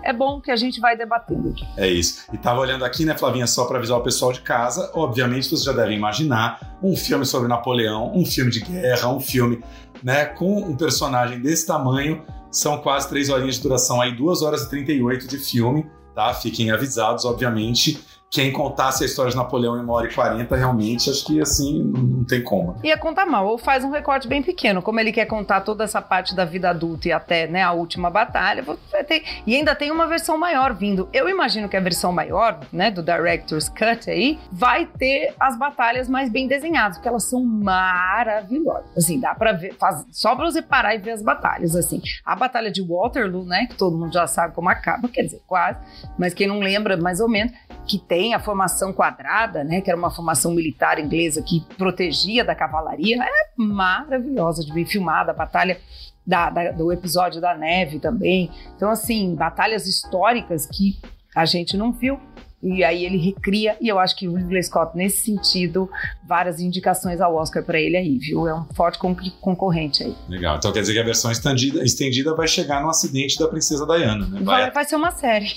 é 0.05 0.13
bom 0.13 0.39
que 0.39 0.51
a 0.51 0.55
gente 0.55 0.79
vai 0.79 0.95
debatendo 0.95 1.49
aqui. 1.49 1.65
É 1.75 1.87
isso. 1.87 2.23
E 2.31 2.37
tava 2.37 2.59
olhando 2.59 2.85
aqui, 2.85 3.03
né, 3.03 3.17
Flavinha, 3.17 3.47
só 3.47 3.65
para 3.65 3.79
avisar 3.79 3.97
o 3.97 4.03
pessoal 4.03 4.31
de 4.31 4.39
casa. 4.41 4.91
Obviamente, 4.93 5.47
vocês 5.47 5.63
já 5.63 5.73
devem 5.73 5.97
imaginar 5.97 6.77
um 6.81 6.95
filme 6.95 7.25
sobre 7.25 7.47
Napoleão, 7.47 8.15
um 8.15 8.23
filme 8.23 8.51
de 8.51 8.61
guerra, 8.61 9.09
um 9.09 9.19
filme, 9.19 9.63
né, 10.03 10.25
com 10.25 10.59
um 10.59 10.77
personagem 10.77 11.41
desse 11.41 11.65
tamanho. 11.65 12.23
São 12.51 12.77
quase 12.77 13.09
três 13.09 13.29
horinhas 13.29 13.55
de 13.55 13.63
duração 13.63 13.99
aí, 13.99 14.15
duas 14.15 14.43
horas 14.43 14.61
e 14.63 14.69
38 14.69 15.27
de 15.27 15.39
filme, 15.39 15.89
tá? 16.13 16.33
Fiquem 16.33 16.71
avisados, 16.71 17.25
obviamente 17.25 17.99
quem 18.35 18.51
contasse 18.51 19.01
a 19.01 19.05
história 19.05 19.31
de 19.31 19.37
Napoleão 19.37 19.77
em 19.77 19.79
uma 19.79 19.93
hora 19.93 20.07
e 20.07 20.13
quarenta, 20.13 20.57
realmente, 20.57 21.09
acho 21.09 21.25
que 21.25 21.39
assim, 21.39 21.81
não 21.81 22.25
tem 22.25 22.43
como. 22.43 22.75
Ia 22.83 22.97
contar 22.97 23.25
mal, 23.25 23.47
ou 23.47 23.57
faz 23.57 23.85
um 23.85 23.89
recorte 23.89 24.27
bem 24.27 24.43
pequeno, 24.43 24.81
como 24.81 24.99
ele 24.99 25.13
quer 25.13 25.23
contar 25.25 25.61
toda 25.61 25.85
essa 25.85 26.01
parte 26.01 26.35
da 26.35 26.43
vida 26.43 26.69
adulta 26.69 27.07
e 27.07 27.13
até 27.13 27.47
né, 27.47 27.63
a 27.63 27.71
última 27.71 28.09
batalha, 28.09 28.61
ter... 29.07 29.23
e 29.47 29.55
ainda 29.55 29.73
tem 29.73 29.89
uma 29.89 30.05
versão 30.05 30.37
maior 30.37 30.73
vindo. 30.73 31.07
Eu 31.13 31.29
imagino 31.29 31.69
que 31.69 31.77
a 31.77 31.79
versão 31.79 32.11
maior, 32.11 32.59
né, 32.73 32.91
do 32.91 33.01
Director's 33.01 33.69
Cut 33.69 34.09
aí, 34.09 34.37
vai 34.51 34.85
ter 34.85 35.33
as 35.39 35.57
batalhas 35.57 36.09
mais 36.09 36.29
bem 36.29 36.45
desenhadas, 36.45 36.97
porque 36.97 37.07
elas 37.07 37.23
são 37.23 37.41
maravilhosas. 37.41 38.97
Assim, 38.97 39.17
dá 39.17 39.33
pra 39.33 39.53
ver, 39.53 39.75
faz... 39.75 40.05
só 40.11 40.35
pra 40.35 40.43
você 40.43 40.61
parar 40.61 40.93
e 40.93 40.97
ver 40.97 41.11
as 41.11 41.21
batalhas, 41.21 41.73
assim. 41.73 42.01
A 42.25 42.35
batalha 42.35 42.69
de 42.69 42.81
Waterloo, 42.85 43.45
né, 43.45 43.67
que 43.69 43.75
todo 43.75 43.97
mundo 43.97 44.11
já 44.11 44.27
sabe 44.27 44.53
como 44.53 44.67
acaba, 44.67 45.07
quer 45.07 45.21
dizer, 45.21 45.41
quase, 45.47 45.79
mas 46.19 46.33
quem 46.33 46.47
não 46.47 46.59
lembra, 46.59 46.97
mais 46.97 47.21
ou 47.21 47.29
menos, 47.29 47.53
que 47.87 47.97
tem 47.97 48.24
a 48.33 48.39
formação 48.39 48.91
quadrada, 48.93 49.63
né, 49.63 49.81
que 49.81 49.89
era 49.89 49.97
uma 49.97 50.11
formação 50.11 50.53
militar 50.53 50.99
inglesa 50.99 51.41
que 51.41 51.61
protegia 51.77 52.43
da 52.43 52.55
cavalaria, 52.55 53.21
é 53.21 53.53
maravilhosa 53.57 54.63
de 54.63 54.73
ver 54.73 54.85
filmada 54.85 55.31
a 55.31 55.35
batalha 55.35 55.79
da, 56.25 56.49
da, 56.49 56.71
do 56.71 56.91
episódio 56.91 57.39
da 57.39 57.55
neve 57.55 57.99
também. 57.99 58.49
Então, 58.75 58.89
assim, 58.89 59.35
batalhas 59.35 59.87
históricas 59.87 60.65
que 60.65 60.97
a 61.35 61.45
gente 61.45 61.77
não 61.77 61.91
viu 61.91 62.19
e 62.63 62.83
aí 62.83 63.05
ele 63.05 63.17
recria, 63.17 63.77
e 63.79 63.87
eu 63.87 63.99
acho 63.99 64.15
que 64.15 64.27
o 64.27 64.33
Ridley 64.33 64.63
Scott, 64.63 64.97
nesse 64.97 65.25
sentido, 65.25 65.89
várias 66.27 66.59
indicações 66.59 67.21
ao 67.21 67.35
Oscar 67.35 67.63
para 67.63 67.79
ele 67.79 67.95
aí, 67.95 68.17
viu? 68.17 68.47
É 68.47 68.55
um 68.55 68.65
forte 68.73 68.97
concorrente 69.39 70.03
aí. 70.03 70.15
Legal. 70.27 70.57
Então 70.57 70.71
quer 70.71 70.81
dizer 70.81 70.93
que 70.93 70.99
a 70.99 71.03
versão 71.03 71.31
estendida, 71.31 71.83
estendida 71.83 72.35
vai 72.35 72.47
chegar 72.47 72.81
no 72.81 72.89
acidente 72.89 73.37
da 73.37 73.47
Princesa 73.47 73.85
Diana, 73.85 74.25
né? 74.27 74.39
Vai, 74.41 74.71
vai 74.71 74.83
ser 74.83 74.95
uma 74.95 75.11
série. 75.11 75.53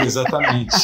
Exatamente. 0.00 0.76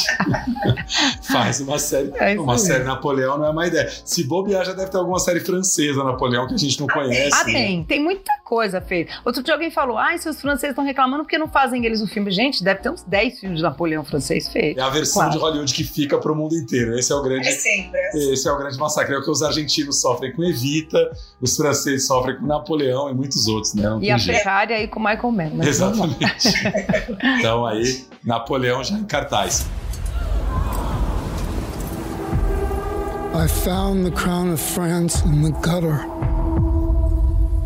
Faz 1.23 1.59
uma 1.61 1.79
série. 1.79 2.11
É 2.15 2.39
uma 2.39 2.53
mesmo. 2.53 2.67
série 2.67 2.83
Napoleão 2.83 3.37
não 3.37 3.45
é 3.45 3.49
uma 3.49 3.65
ideia. 3.65 3.89
Se 4.05 4.23
bobear, 4.25 4.65
já 4.65 4.73
deve 4.73 4.91
ter 4.91 4.97
alguma 4.97 5.19
série 5.19 5.39
francesa 5.39 6.03
Napoleão 6.03 6.47
que 6.47 6.53
a 6.53 6.57
gente 6.57 6.79
não 6.79 6.87
ah, 6.89 6.93
conhece. 6.93 7.33
Ah, 7.33 7.45
tem. 7.45 7.79
Né? 7.79 7.85
Tem 7.87 8.03
muita 8.03 8.31
coisa 8.53 8.79
feita. 8.79 9.11
Outro 9.25 9.41
dia 9.41 9.55
alguém 9.55 9.71
falou, 9.71 9.97
ai, 9.97 10.19
se 10.19 10.29
os 10.29 10.39
franceses 10.39 10.69
estão 10.69 10.85
reclamando 10.85 11.23
porque 11.23 11.39
não 11.39 11.47
fazem 11.47 11.83
eles 11.87 12.01
o 12.01 12.07
filme. 12.07 12.29
Gente, 12.29 12.63
deve 12.63 12.81
ter 12.81 12.91
uns 12.91 13.01
10 13.01 13.39
filmes 13.39 13.57
de 13.57 13.63
Napoleão 13.63 14.03
francês 14.03 14.47
feitos. 14.47 14.79
É 14.81 14.85
a 14.85 14.89
versão 14.89 15.23
claro. 15.23 15.31
de 15.31 15.37
Hollywood 15.39 15.73
que 15.73 15.83
fica 15.83 16.19
pro 16.19 16.35
mundo 16.35 16.55
inteiro. 16.55 16.95
Esse 16.95 17.11
é 17.11 17.15
o 17.15 17.23
grande. 17.23 17.47
É 17.47 17.51
sempre. 17.51 17.99
Assim. 17.99 18.31
Esse 18.31 18.47
é 18.47 18.51
o 18.51 18.57
grande 18.59 18.77
massacre. 18.77 19.15
É 19.15 19.17
o 19.17 19.23
que 19.23 19.31
os 19.31 19.41
argentinos 19.41 19.99
sofrem 19.99 20.31
com 20.33 20.43
Evita, 20.43 21.11
os 21.41 21.57
franceses 21.57 22.05
sofrem 22.05 22.37
com 22.37 22.45
Napoleão 22.45 23.09
e 23.09 23.13
muitos 23.15 23.47
outros, 23.47 23.73
né? 23.73 23.83
e 24.01 24.11
a 24.11 24.19
Ferrari 24.19 24.73
aí 24.73 24.87
com 24.87 24.99
Michael 24.99 25.31
Mann. 25.31 25.49
Né? 25.49 25.67
Exatamente. 25.67 26.49
então 27.39 27.65
aí, 27.65 28.05
Napoleão 28.23 28.83
já 28.83 28.95
em 28.95 29.05
cartaz. 29.05 29.65
I 33.33 33.47
found 33.47 34.05
the 34.05 34.11
crown 34.11 34.53
of 34.53 34.61
France 34.61 35.23
in 35.25 35.41
the 35.41 35.51
gutter 35.59 36.05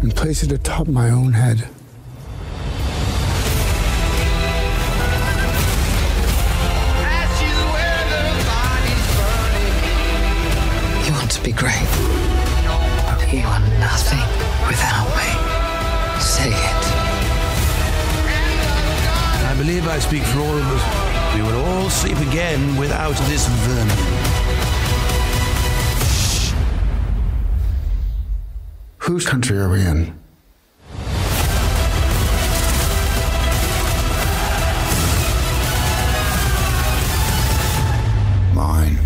and 0.01 0.15
place 0.15 0.43
it 0.43 0.51
atop 0.51 0.87
my 0.87 1.09
own 1.09 1.33
head. 1.33 1.57
You 11.05 11.13
want 11.13 11.31
to 11.31 11.41
be 11.43 11.51
great. 11.51 11.87
but 13.07 13.33
You 13.33 13.45
are 13.45 13.59
nothing 13.79 14.27
without 14.67 15.07
me. 15.17 15.29
Say 16.21 16.49
it. 16.49 16.83
I 19.49 19.55
believe 19.57 19.87
I 19.87 19.99
speak 19.99 20.23
for 20.23 20.39
all 20.39 20.57
of 20.57 20.67
us. 20.67 21.35
We 21.35 21.41
will 21.41 21.65
all 21.65 21.89
sleep 21.89 22.17
again 22.17 22.77
without 22.77 23.15
this 23.27 23.47
vermin. 23.47 24.26
Whose 29.07 29.25
country 29.25 29.57
are 29.57 29.69
we 29.69 29.79
in? 29.79 30.13
Mine. 38.53 38.99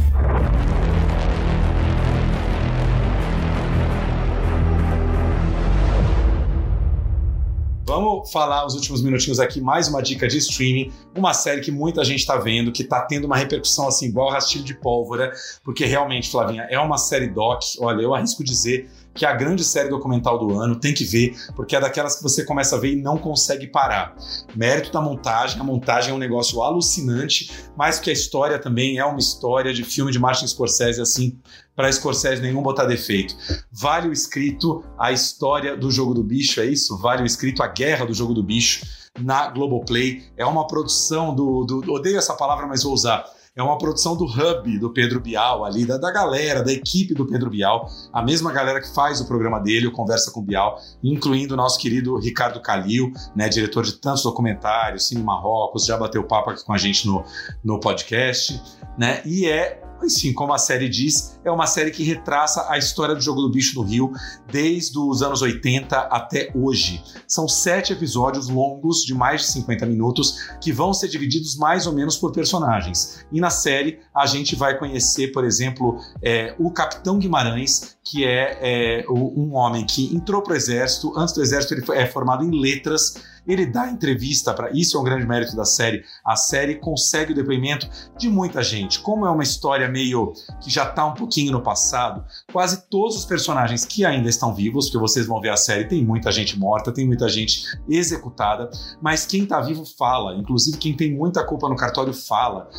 Vamos 7.86 8.32
falar 8.32 8.66
os 8.66 8.74
últimos 8.74 9.04
minutinhos 9.04 9.40
aqui, 9.40 9.62
mais 9.62 9.88
uma 9.88 10.02
dica 10.02 10.28
de 10.28 10.40
streaming, 10.40 10.92
uma 11.16 11.36
série 11.36 11.62
que 11.62 11.72
muita 11.72 12.04
gente 12.04 12.22
está 12.22 12.38
vendo, 12.38 12.72
que 12.72 12.82
está 12.82 13.02
tendo 13.02 13.26
uma 13.26 13.38
repercussão 13.38 13.88
assim, 13.88 14.08
igual 14.08 14.32
rastilho 14.32 14.64
de 14.64 14.74
pólvora, 14.74 15.32
porque 15.64 15.86
realmente, 15.86 16.32
Flavinha, 16.32 16.64
é 16.72 16.80
uma 16.80 16.98
série 16.98 17.28
doc, 17.28 17.62
olha, 17.80 18.02
eu 18.02 18.16
arrisco 18.16 18.44
dizer 18.44 18.90
que 19.14 19.26
é 19.26 19.30
a 19.30 19.34
grande 19.34 19.64
série 19.64 19.90
documental 19.90 20.40
do 20.40 20.58
ano, 20.60 20.80
tem 20.80 20.94
que 20.94 21.04
ver, 21.04 21.36
porque 21.56 21.76
é 21.76 21.80
daquelas 21.80 22.16
que 22.16 22.24
você 22.24 22.46
começa 22.46 22.76
a 22.76 22.80
ver 22.80 22.94
e 22.94 23.02
não 23.02 23.18
consegue 23.18 23.68
parar. 23.68 24.16
Mérito 24.56 24.92
da 24.92 25.02
montagem, 25.02 25.60
a 25.60 25.64
montagem 25.64 26.12
é 26.12 26.14
um 26.14 26.20
negócio 26.20 26.62
alucinante, 26.62 27.52
mas 27.76 28.00
que 28.00 28.10
a 28.10 28.14
história 28.14 28.58
também 28.58 28.98
é 28.98 29.06
uma 29.06 29.20
história 29.20 29.74
de 29.74 29.84
filme 29.84 30.12
de 30.12 30.20
Martin 30.20 30.48
Scorsese, 30.48 31.02
assim, 31.02 31.40
para 31.76 31.92
Scorsese 31.92 32.42
nenhum 32.42 32.62
botar 32.62 32.86
defeito. 32.86 33.36
Vale 33.72 34.08
o 34.08 34.14
escrito 34.14 34.84
a 34.98 35.12
história 35.12 35.76
do 35.76 35.92
jogo 35.92 36.14
do 36.14 36.24
bicho, 36.24 36.62
é 36.62 36.66
isso? 36.66 36.98
Vale 36.98 37.24
o 37.24 37.26
escrito 37.26 37.64
a 37.64 37.68
guerra 37.68 38.06
do 38.06 38.14
jogo 38.14 38.34
do 38.34 38.44
bicho 38.44 38.86
na 39.20 39.50
Globoplay. 39.50 40.24
É 40.38 40.46
uma 40.46 40.68
produção 40.68 41.36
do, 41.36 41.66
do 41.66 41.94
odeio 41.94 42.18
essa 42.18 42.34
palavra, 42.34 42.68
mas 42.68 42.84
vou 42.84 42.94
usar 42.94 43.26
é 43.56 43.62
uma 43.62 43.78
produção 43.78 44.16
do 44.16 44.24
Hub, 44.24 44.80
do 44.80 44.94
Pedro 44.94 45.20
Bial, 45.20 45.66
ali, 45.66 45.86
da, 45.86 45.98
da 45.98 46.10
galera, 46.10 46.64
da 46.64 46.72
equipe 46.72 47.14
do 47.14 47.26
Pedro 47.26 47.50
Bial, 47.50 47.90
a 48.14 48.22
mesma 48.22 48.52
galera 48.52 48.80
que 48.80 48.94
faz 48.94 49.20
o 49.20 49.28
programa 49.28 49.60
dele, 49.60 49.88
o 49.88 49.92
Conversa 49.92 50.32
com 50.32 50.42
Bial, 50.42 50.80
incluindo 51.04 51.54
o 51.54 51.58
nosso 51.58 51.78
querido 51.78 52.18
Ricardo 52.18 52.62
Calil, 52.62 53.12
né, 53.36 53.50
diretor 53.50 53.84
de 53.84 53.94
tantos 53.94 54.24
documentários, 54.24 55.08
Cine 55.08 55.22
Marrocos, 55.22 55.86
já 55.86 55.98
bateu 55.98 56.24
papo 56.24 56.52
aqui 56.52 56.64
com 56.64 56.72
a 56.72 56.78
gente 56.78 57.06
no, 57.06 57.26
no 57.62 57.78
podcast, 57.80 58.62
né? 58.98 59.22
E 59.26 59.46
é 59.50 59.82
enfim, 60.04 60.34
como 60.34 60.54
a 60.54 60.58
série 60.58 60.90
diz, 60.90 61.40
é 61.44 61.52
uma 61.52 61.68
série 61.68 61.92
que 61.92 62.04
retraça 62.04 62.66
a 62.70 62.78
história 62.78 63.16
do 63.16 63.22
jogo 63.22 63.42
do 63.42 63.50
bicho 63.50 63.80
no 63.80 63.86
Rio 63.86 64.12
desde 64.52 64.98
os 64.98 65.22
anos 65.22 65.42
80 65.42 65.98
até 65.98 66.52
hoje. 66.56 67.04
São 67.28 67.48
sete 67.48 67.94
episódios 67.94 68.48
longos 68.48 69.04
de 69.04 69.14
mais 69.14 69.42
de 69.42 69.48
50 69.48 69.86
minutos 69.86 70.38
que 70.62 70.72
vão 70.72 70.94
ser 70.94 71.08
divididos 71.08 71.56
mais 71.56 71.88
ou 71.88 71.94
menos 71.94 72.18
por 72.18 72.32
personagens. 72.32 73.26
E 73.32 73.40
na 73.40 73.50
série 73.50 74.00
a 74.14 74.26
gente 74.26 74.56
vai 74.56 74.78
conhecer, 74.78 75.32
por 75.32 75.44
exemplo, 75.44 76.00
é, 76.22 76.56
o 76.60 76.72
Capitão 76.72 77.18
Guimarães, 77.18 77.98
que 78.04 78.26
é, 78.26 78.58
é, 78.62 79.06
um 79.10 79.54
homem 79.56 79.86
que 79.86 80.14
entrou 80.16 80.42
para 80.42 80.54
o 80.54 80.56
exército. 80.56 81.18
Antes 81.18 81.34
do 81.34 81.42
exército, 81.42 81.74
ele 81.74 81.86
é 81.94 82.06
formado 82.06 82.44
em 82.44 82.60
letras 82.60 83.16
ele 83.48 83.66
dá 83.66 83.90
entrevista 83.90 84.54
para 84.54 84.72
isso 84.72 84.98
é 84.98 85.00
um 85.00 85.04
grande 85.04 85.26
mérito 85.26 85.56
da 85.56 85.66
série. 85.66 86.04
A 86.24 86.36
série 86.36 86.76
consegue 86.76 87.32
o 87.32 87.36
depoimento 87.36 87.90
de 88.18 88.30
muita 88.30 88.64
gente. 88.64 89.00
Como 89.00 89.26
é 89.26 89.30
uma 89.30 89.44
história 89.44 89.88
meio 89.88 90.34
que 90.62 90.70
já 90.70 90.88
está 90.88 91.06
um 91.06 91.14
pouquinho 91.14 91.52
no 91.52 91.62
passado, 91.62 92.24
quase 92.52 92.88
todos 92.90 93.16
os 93.16 93.26
personagens 93.26 93.86
que 93.86 94.06
ainda 94.06 94.30
estão 94.30 94.54
vivos, 94.54 94.90
que 94.90 94.98
vocês 94.98 95.26
vão 95.26 95.42
ver 95.42 95.50
a 95.50 95.58
série, 95.58 95.86
tem 95.86 96.04
muita 96.06 96.32
gente 96.32 96.58
morta, 96.58 96.92
tem 96.92 97.06
muita 97.06 97.28
gente 97.28 97.64
executada, 97.90 98.70
mas 99.02 99.26
quem 99.26 99.44
está 99.44 99.60
vivo 99.60 99.86
fala, 99.98 100.36
inclusive 100.36 100.78
quem 100.78 100.96
tem 100.96 101.14
muita 101.14 101.44
culpa 101.44 101.68
no 101.68 101.76
cartório 101.76 102.14
fala. 102.14 102.70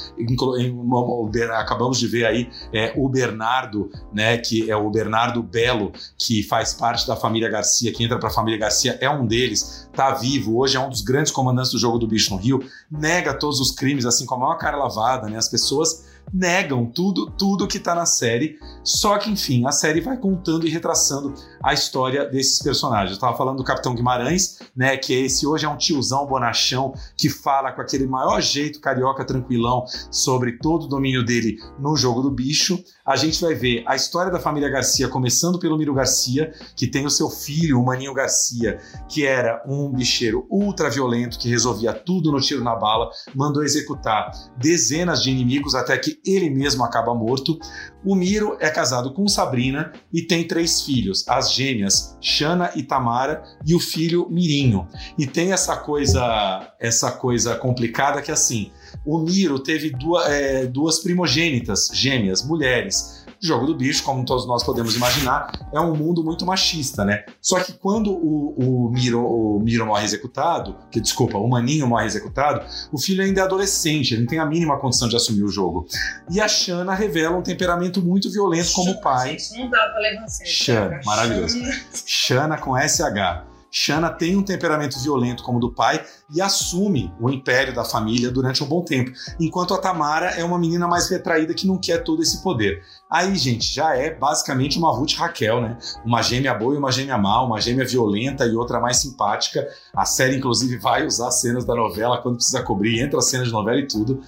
Acabamos 1.59 1.99
de 1.99 2.07
ver 2.07 2.25
aí 2.25 2.51
é, 2.73 2.93
o 2.97 3.09
Bernardo, 3.09 3.91
né, 4.13 4.39
que 4.39 4.71
é 4.71 4.77
o 4.77 4.91
Bernardo 4.91 5.43
Belo, 5.43 5.93
que 6.19 6.43
faz 6.43 6.73
parte 6.73 7.07
da 7.07 7.17
família 7.17 7.49
Garcia, 7.49 7.93
que 7.93 8.05
entra 8.05 8.19
para 8.19 8.29
a 8.29 8.33
família 8.33 8.59
Garcia, 8.59 8.99
é 9.01 9.11
um 9.11 9.27
deles, 9.27 9.89
tá 9.93 10.13
vivo 10.13 10.52
hoje 10.57 10.77
é 10.77 10.81
um 10.81 10.89
dos 10.89 11.03
grandes 11.03 11.33
comandantes 11.33 11.73
do 11.73 11.79
jogo 11.79 11.99
do 11.99 12.07
bicho 12.07 12.35
no 12.35 12.41
Rio, 12.41 12.65
nega 12.91 13.35
todos 13.35 13.61
os 13.61 13.71
crimes, 13.71 14.05
assim 14.05 14.27
como 14.27 14.45
é 14.45 14.49
uma 14.49 14.59
cara 14.59 14.77
lavada, 14.77 15.29
né? 15.29 15.37
As 15.37 15.49
pessoas 15.49 16.05
negam 16.33 16.87
tudo, 16.87 17.31
tudo 17.31 17.67
que 17.67 17.79
tá 17.79 17.95
na 17.95 18.07
série. 18.07 18.59
Só 18.85 19.19
que, 19.19 19.31
enfim, 19.31 19.67
a 19.67 19.73
série 19.73 20.01
vai 20.01 20.17
contando 20.17 20.67
e 20.67 20.71
retraçando 20.71 21.35
a 21.63 21.73
história 21.73 22.25
desses 22.25 22.59
personagens. 22.63 23.13
Eu 23.13 23.21
tava 23.21 23.37
falando 23.37 23.59
do 23.59 23.65
Capitão 23.65 23.95
Guimarães, 23.95 24.59
né? 24.77 24.97
Que 24.97 25.13
esse 25.13 25.47
hoje 25.47 25.65
é 25.65 25.69
um 25.69 25.77
tiozão 25.77 26.27
bonachão 26.27 26.95
que 27.17 27.29
fala 27.29 27.73
com 27.73 27.81
aquele 27.81 28.07
maior 28.07 28.41
jeito 28.41 28.81
carioca 28.81 29.25
tranquilão 29.25 29.85
sobre 30.11 30.59
todo 30.59 30.85
o 30.85 30.89
domínio 30.89 31.25
dele 31.25 31.57
no 31.79 31.97
jogo 31.97 32.23
do 32.23 32.31
bicho. 32.31 32.83
A 33.05 33.17
gente 33.17 33.41
vai 33.41 33.55
ver 33.55 33.83
a 33.87 33.97
história 33.97 34.31
da 34.31 34.39
família 34.39 34.69
Garcia, 34.69 35.09
começando 35.09 35.59
pelo 35.59 35.77
Miro 35.77 35.95
Garcia, 35.95 36.53
que 36.77 36.87
tem 36.87 37.05
o 37.05 37.11
seu 37.11 37.29
filho, 37.29 37.81
o 37.81 37.85
Maninho 37.85 38.15
Garcia, 38.15 38.79
que 39.09 39.27
era 39.27 39.63
um 39.67 39.91
bicheiro 39.91 40.47
ultra 40.51 40.89
violento 40.89 41.39
que 41.39 41.49
resolvia 41.49 41.93
tudo 41.93 42.31
no 42.31 42.41
tiro 42.41 42.63
na 42.63 42.75
bala, 42.75 43.11
mandou 43.35 43.65
executar 43.65 44.31
dezenas 44.57 45.23
de 45.23 45.31
inimigos 45.31 45.75
até 45.75 45.97
que 45.99 46.21
ele 46.25 46.49
mesmo 46.51 46.85
acaba 46.85 47.15
morto. 47.15 47.59
O 48.05 48.15
Miro 48.15 48.57
é 48.61 48.71
casado 48.71 49.13
com 49.13 49.29
Sabrina 49.29 49.93
e 50.13 50.23
tem 50.23 50.47
três 50.47 50.83
filhos, 50.83 51.25
as 51.29 51.52
gêmeas 51.53 52.17
Shana 52.21 52.71
e 52.75 52.83
Tamara 52.83 53.43
e 53.65 53.75
o 53.75 53.81
filho 53.81 54.29
Mirinho. 54.31 54.87
E 55.19 55.27
tem 55.27 55.53
essa 55.53 55.77
coisa, 55.77 56.73
essa 56.79 57.11
coisa 57.13 57.55
complicada 57.57 58.23
que 58.23 58.31
assim, 58.31 58.71
o 59.05 59.19
Miro 59.19 59.59
teve 59.59 59.91
duas, 59.91 60.27
é, 60.29 60.67
duas 60.67 61.01
primogênitas 61.01 61.89
gêmeas, 61.93 62.43
mulheres. 62.45 63.22
Jogo 63.43 63.67
do 63.67 63.75
Bicho, 63.75 64.05
como 64.05 64.25
todos 64.25 64.47
nós 64.47 64.63
podemos 64.63 64.95
imaginar, 64.95 65.51
é 65.73 65.81
um 65.81 65.97
mundo 65.97 66.23
muito 66.23 66.47
machista, 66.47 67.05
né? 67.05 67.25
Só 67.41 67.59
que 67.59 67.73
quando 67.73 68.13
o, 68.13 68.87
o, 68.87 68.91
Miro, 68.91 69.21
o 69.21 69.59
Miro 69.59 69.85
morre 69.85 70.05
executado, 70.05 70.77
que 70.91 71.01
desculpa, 71.01 71.37
o 71.39 71.49
Maninho 71.49 71.89
morre 71.89 72.07
executado, 72.07 72.65
o 72.93 72.99
filho 72.99 73.23
ainda 73.23 73.41
é 73.41 73.45
adolescente, 73.45 74.15
ele 74.15 74.23
não 74.23 74.29
tem 74.29 74.39
a 74.39 74.47
mínima 74.47 74.79
condição 74.79 75.09
de 75.09 75.17
assumir 75.17 75.43
o 75.43 75.49
jogo. 75.49 75.87
E 76.31 76.41
a 76.41 76.47
Shana 76.47 76.95
revela 76.95 77.37
um 77.37 77.43
temperamento 77.43 78.01
muito 78.01 78.31
violento 78.31 78.73
como 78.73 79.01
pai. 79.01 79.31
Gente, 79.31 79.59
não 79.59 79.69
dá 79.69 79.79
pra 79.89 80.01
levar 80.01 80.27
Shana, 80.45 81.01
maravilhoso. 81.05 81.59
Shana 82.07 82.57
com 82.57 82.77
SH 82.79 83.52
Shanna 83.73 84.11
tem 84.11 84.37
um 84.37 84.43
temperamento 84.43 85.01
violento 85.01 85.43
como 85.43 85.57
o 85.57 85.61
do 85.61 85.73
pai 85.73 86.05
e 86.31 86.43
assume 86.43 87.11
o 87.19 87.31
império 87.31 87.75
da 87.75 87.85
família 87.85 88.31
durante 88.31 88.63
um 88.63 88.67
bom 88.67 88.85
tempo, 88.85 89.11
enquanto 89.41 89.73
a 89.73 89.79
Tamara 89.79 90.31
é 90.31 90.45
uma 90.45 90.59
menina 90.59 90.87
mais 90.87 91.09
retraída 91.09 91.55
que 91.55 91.67
não 91.67 91.79
quer 91.79 92.05
todo 92.05 92.23
esse 92.23 92.43
poder. 92.43 92.83
Aí, 93.11 93.35
gente, 93.37 93.73
já 93.73 93.97
é 93.97 94.15
basicamente 94.15 94.79
uma 94.79 94.93
Ruth 94.93 95.15
Raquel, 95.15 95.63
né? 95.63 95.79
Uma 96.05 96.23
gêmea 96.23 96.53
boa 96.55 96.75
e 96.75 96.79
uma 96.79 96.93
gêmea 96.93 97.17
má, 97.17 97.43
uma 97.43 97.61
gêmea 97.61 97.87
violenta 97.87 98.45
e 98.45 98.55
outra 98.55 98.79
mais 98.79 98.99
simpática. 98.99 99.67
A 99.95 100.05
série, 100.05 100.37
inclusive, 100.37 100.77
vai 100.77 101.07
usar 101.07 101.31
cenas 101.31 101.65
da 101.65 101.75
novela 101.75 102.21
quando 102.21 102.37
precisa 102.37 102.63
cobrir, 102.63 103.01
entra 103.01 103.19
a 103.19 103.23
cena 103.23 103.45
de 103.45 103.51
novela 103.51 103.79
e 103.79 103.87
tudo. 103.87 104.23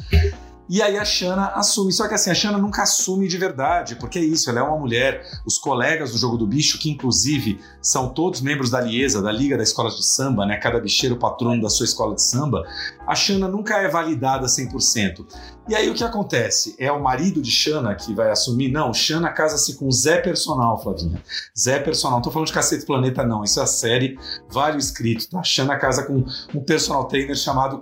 E 0.69 0.81
aí 0.81 0.97
a 0.97 1.05
Shanna 1.05 1.49
assume. 1.55 1.93
Só 1.93 2.09
que 2.09 2.15
assim, 2.15 2.31
a 2.31 2.35
Shanna 2.35 2.59
nunca 2.59 2.83
assume 2.83 3.29
de 3.29 3.37
verdade, 3.37 3.97
porque 3.97 4.19
é 4.19 4.25
isso, 4.25 4.49
ela 4.49 4.61
é 4.61 4.63
uma 4.63 4.79
mulher. 4.79 5.23
Os 5.47 5.59
colegas 5.59 6.13
do 6.13 6.19
Jogo 6.19 6.37
do 6.37 6.47
Bicho, 6.47 6.79
que 6.79 6.91
inclusive 6.91 7.61
são 7.83 8.09
todos 8.09 8.41
membros 8.41 8.71
da 8.71 8.81
Liesa, 8.81 9.21
da 9.21 9.31
Liga 9.31 9.57
da 9.57 9.63
Escola 9.63 9.91
de 9.91 10.05
Samba, 10.05 10.47
né? 10.47 10.57
Cada 10.57 10.81
bicheiro 10.81 11.17
patrono 11.17 11.61
da 11.61 11.69
sua 11.69 11.85
escola 11.85 12.15
de 12.15 12.23
samba, 12.23 12.63
a 13.07 13.15
Shanna 13.15 13.49
nunca 13.49 13.77
é 13.79 13.89
validada 13.89 14.47
100%. 14.47 15.27
E 15.67 15.75
aí 15.75 15.89
o 15.89 15.95
que 15.95 16.05
acontece? 16.05 16.77
É 16.79 16.93
o 16.93 17.03
marido 17.03 17.41
de 17.41 17.51
Shanna 17.51 17.95
que 17.95 18.15
vai 18.15 18.31
assumir? 18.31 18.71
Não, 18.71 18.93
Shanna 18.93 19.31
casa-se 19.31 19.77
com 19.77 19.91
Zé 19.91 20.19
Personal, 20.19 20.83
Flavinha. 20.83 21.23
Zé 21.59 21.79
Personal. 21.79 22.19
Não 22.19 22.23
tô 22.23 22.31
falando 22.31 22.49
de 22.49 22.53
Cacete 22.53 22.85
Planeta, 22.85 23.25
não. 23.25 23.43
Isso 23.43 23.59
é 23.61 23.63
a 23.63 23.67
série, 23.67 24.19
vale 24.51 24.77
o 24.77 24.79
escrito, 24.79 25.29
tá? 25.31 25.43
Shanna 25.43 25.79
casa 25.79 26.05
com 26.05 26.25
um 26.55 26.61
personal 26.63 27.05
trainer 27.05 27.35
chamado, 27.35 27.81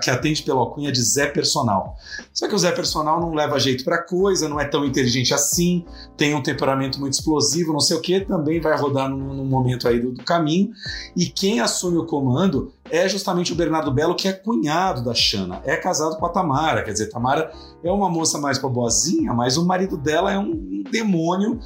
que 0.00 0.10
atende 0.10 0.42
pela 0.44 0.60
alcunha 0.60 0.92
de 0.92 1.02
Zé 1.02 1.26
Personal. 1.26 1.96
Só 2.34 2.48
que 2.48 2.54
o 2.54 2.58
Zé 2.58 2.72
Personal 2.72 3.20
não 3.20 3.32
leva 3.32 3.60
jeito 3.60 3.84
pra 3.84 4.02
coisa, 4.02 4.48
não 4.48 4.58
é 4.58 4.64
tão 4.64 4.84
inteligente 4.84 5.32
assim, 5.32 5.84
tem 6.16 6.34
um 6.34 6.42
temperamento 6.42 6.98
muito 6.98 7.12
explosivo, 7.12 7.72
não 7.72 7.78
sei 7.78 7.96
o 7.96 8.00
que, 8.00 8.20
também 8.20 8.60
vai 8.60 8.76
rodar 8.76 9.08
num, 9.08 9.32
num 9.32 9.44
momento 9.44 9.86
aí 9.86 10.00
do, 10.00 10.10
do 10.10 10.24
caminho. 10.24 10.72
E 11.16 11.26
quem 11.26 11.60
assume 11.60 11.96
o 11.96 12.04
comando 12.04 12.72
é 12.90 13.08
justamente 13.08 13.52
o 13.52 13.54
Bernardo 13.54 13.92
Belo, 13.92 14.16
que 14.16 14.26
é 14.26 14.32
cunhado 14.32 15.04
da 15.04 15.14
Xana, 15.14 15.62
é 15.64 15.76
casado 15.76 16.16
com 16.16 16.26
a 16.26 16.28
Tamara, 16.28 16.82
quer 16.82 16.92
dizer, 16.92 17.08
Tamara 17.08 17.52
é 17.84 17.92
uma 17.92 18.10
moça 18.10 18.36
mais 18.36 18.58
boazinha, 18.58 19.32
mas 19.32 19.56
o 19.56 19.64
marido 19.64 19.96
dela 19.96 20.32
é 20.32 20.38
um 20.38 20.82
demônio 20.90 21.60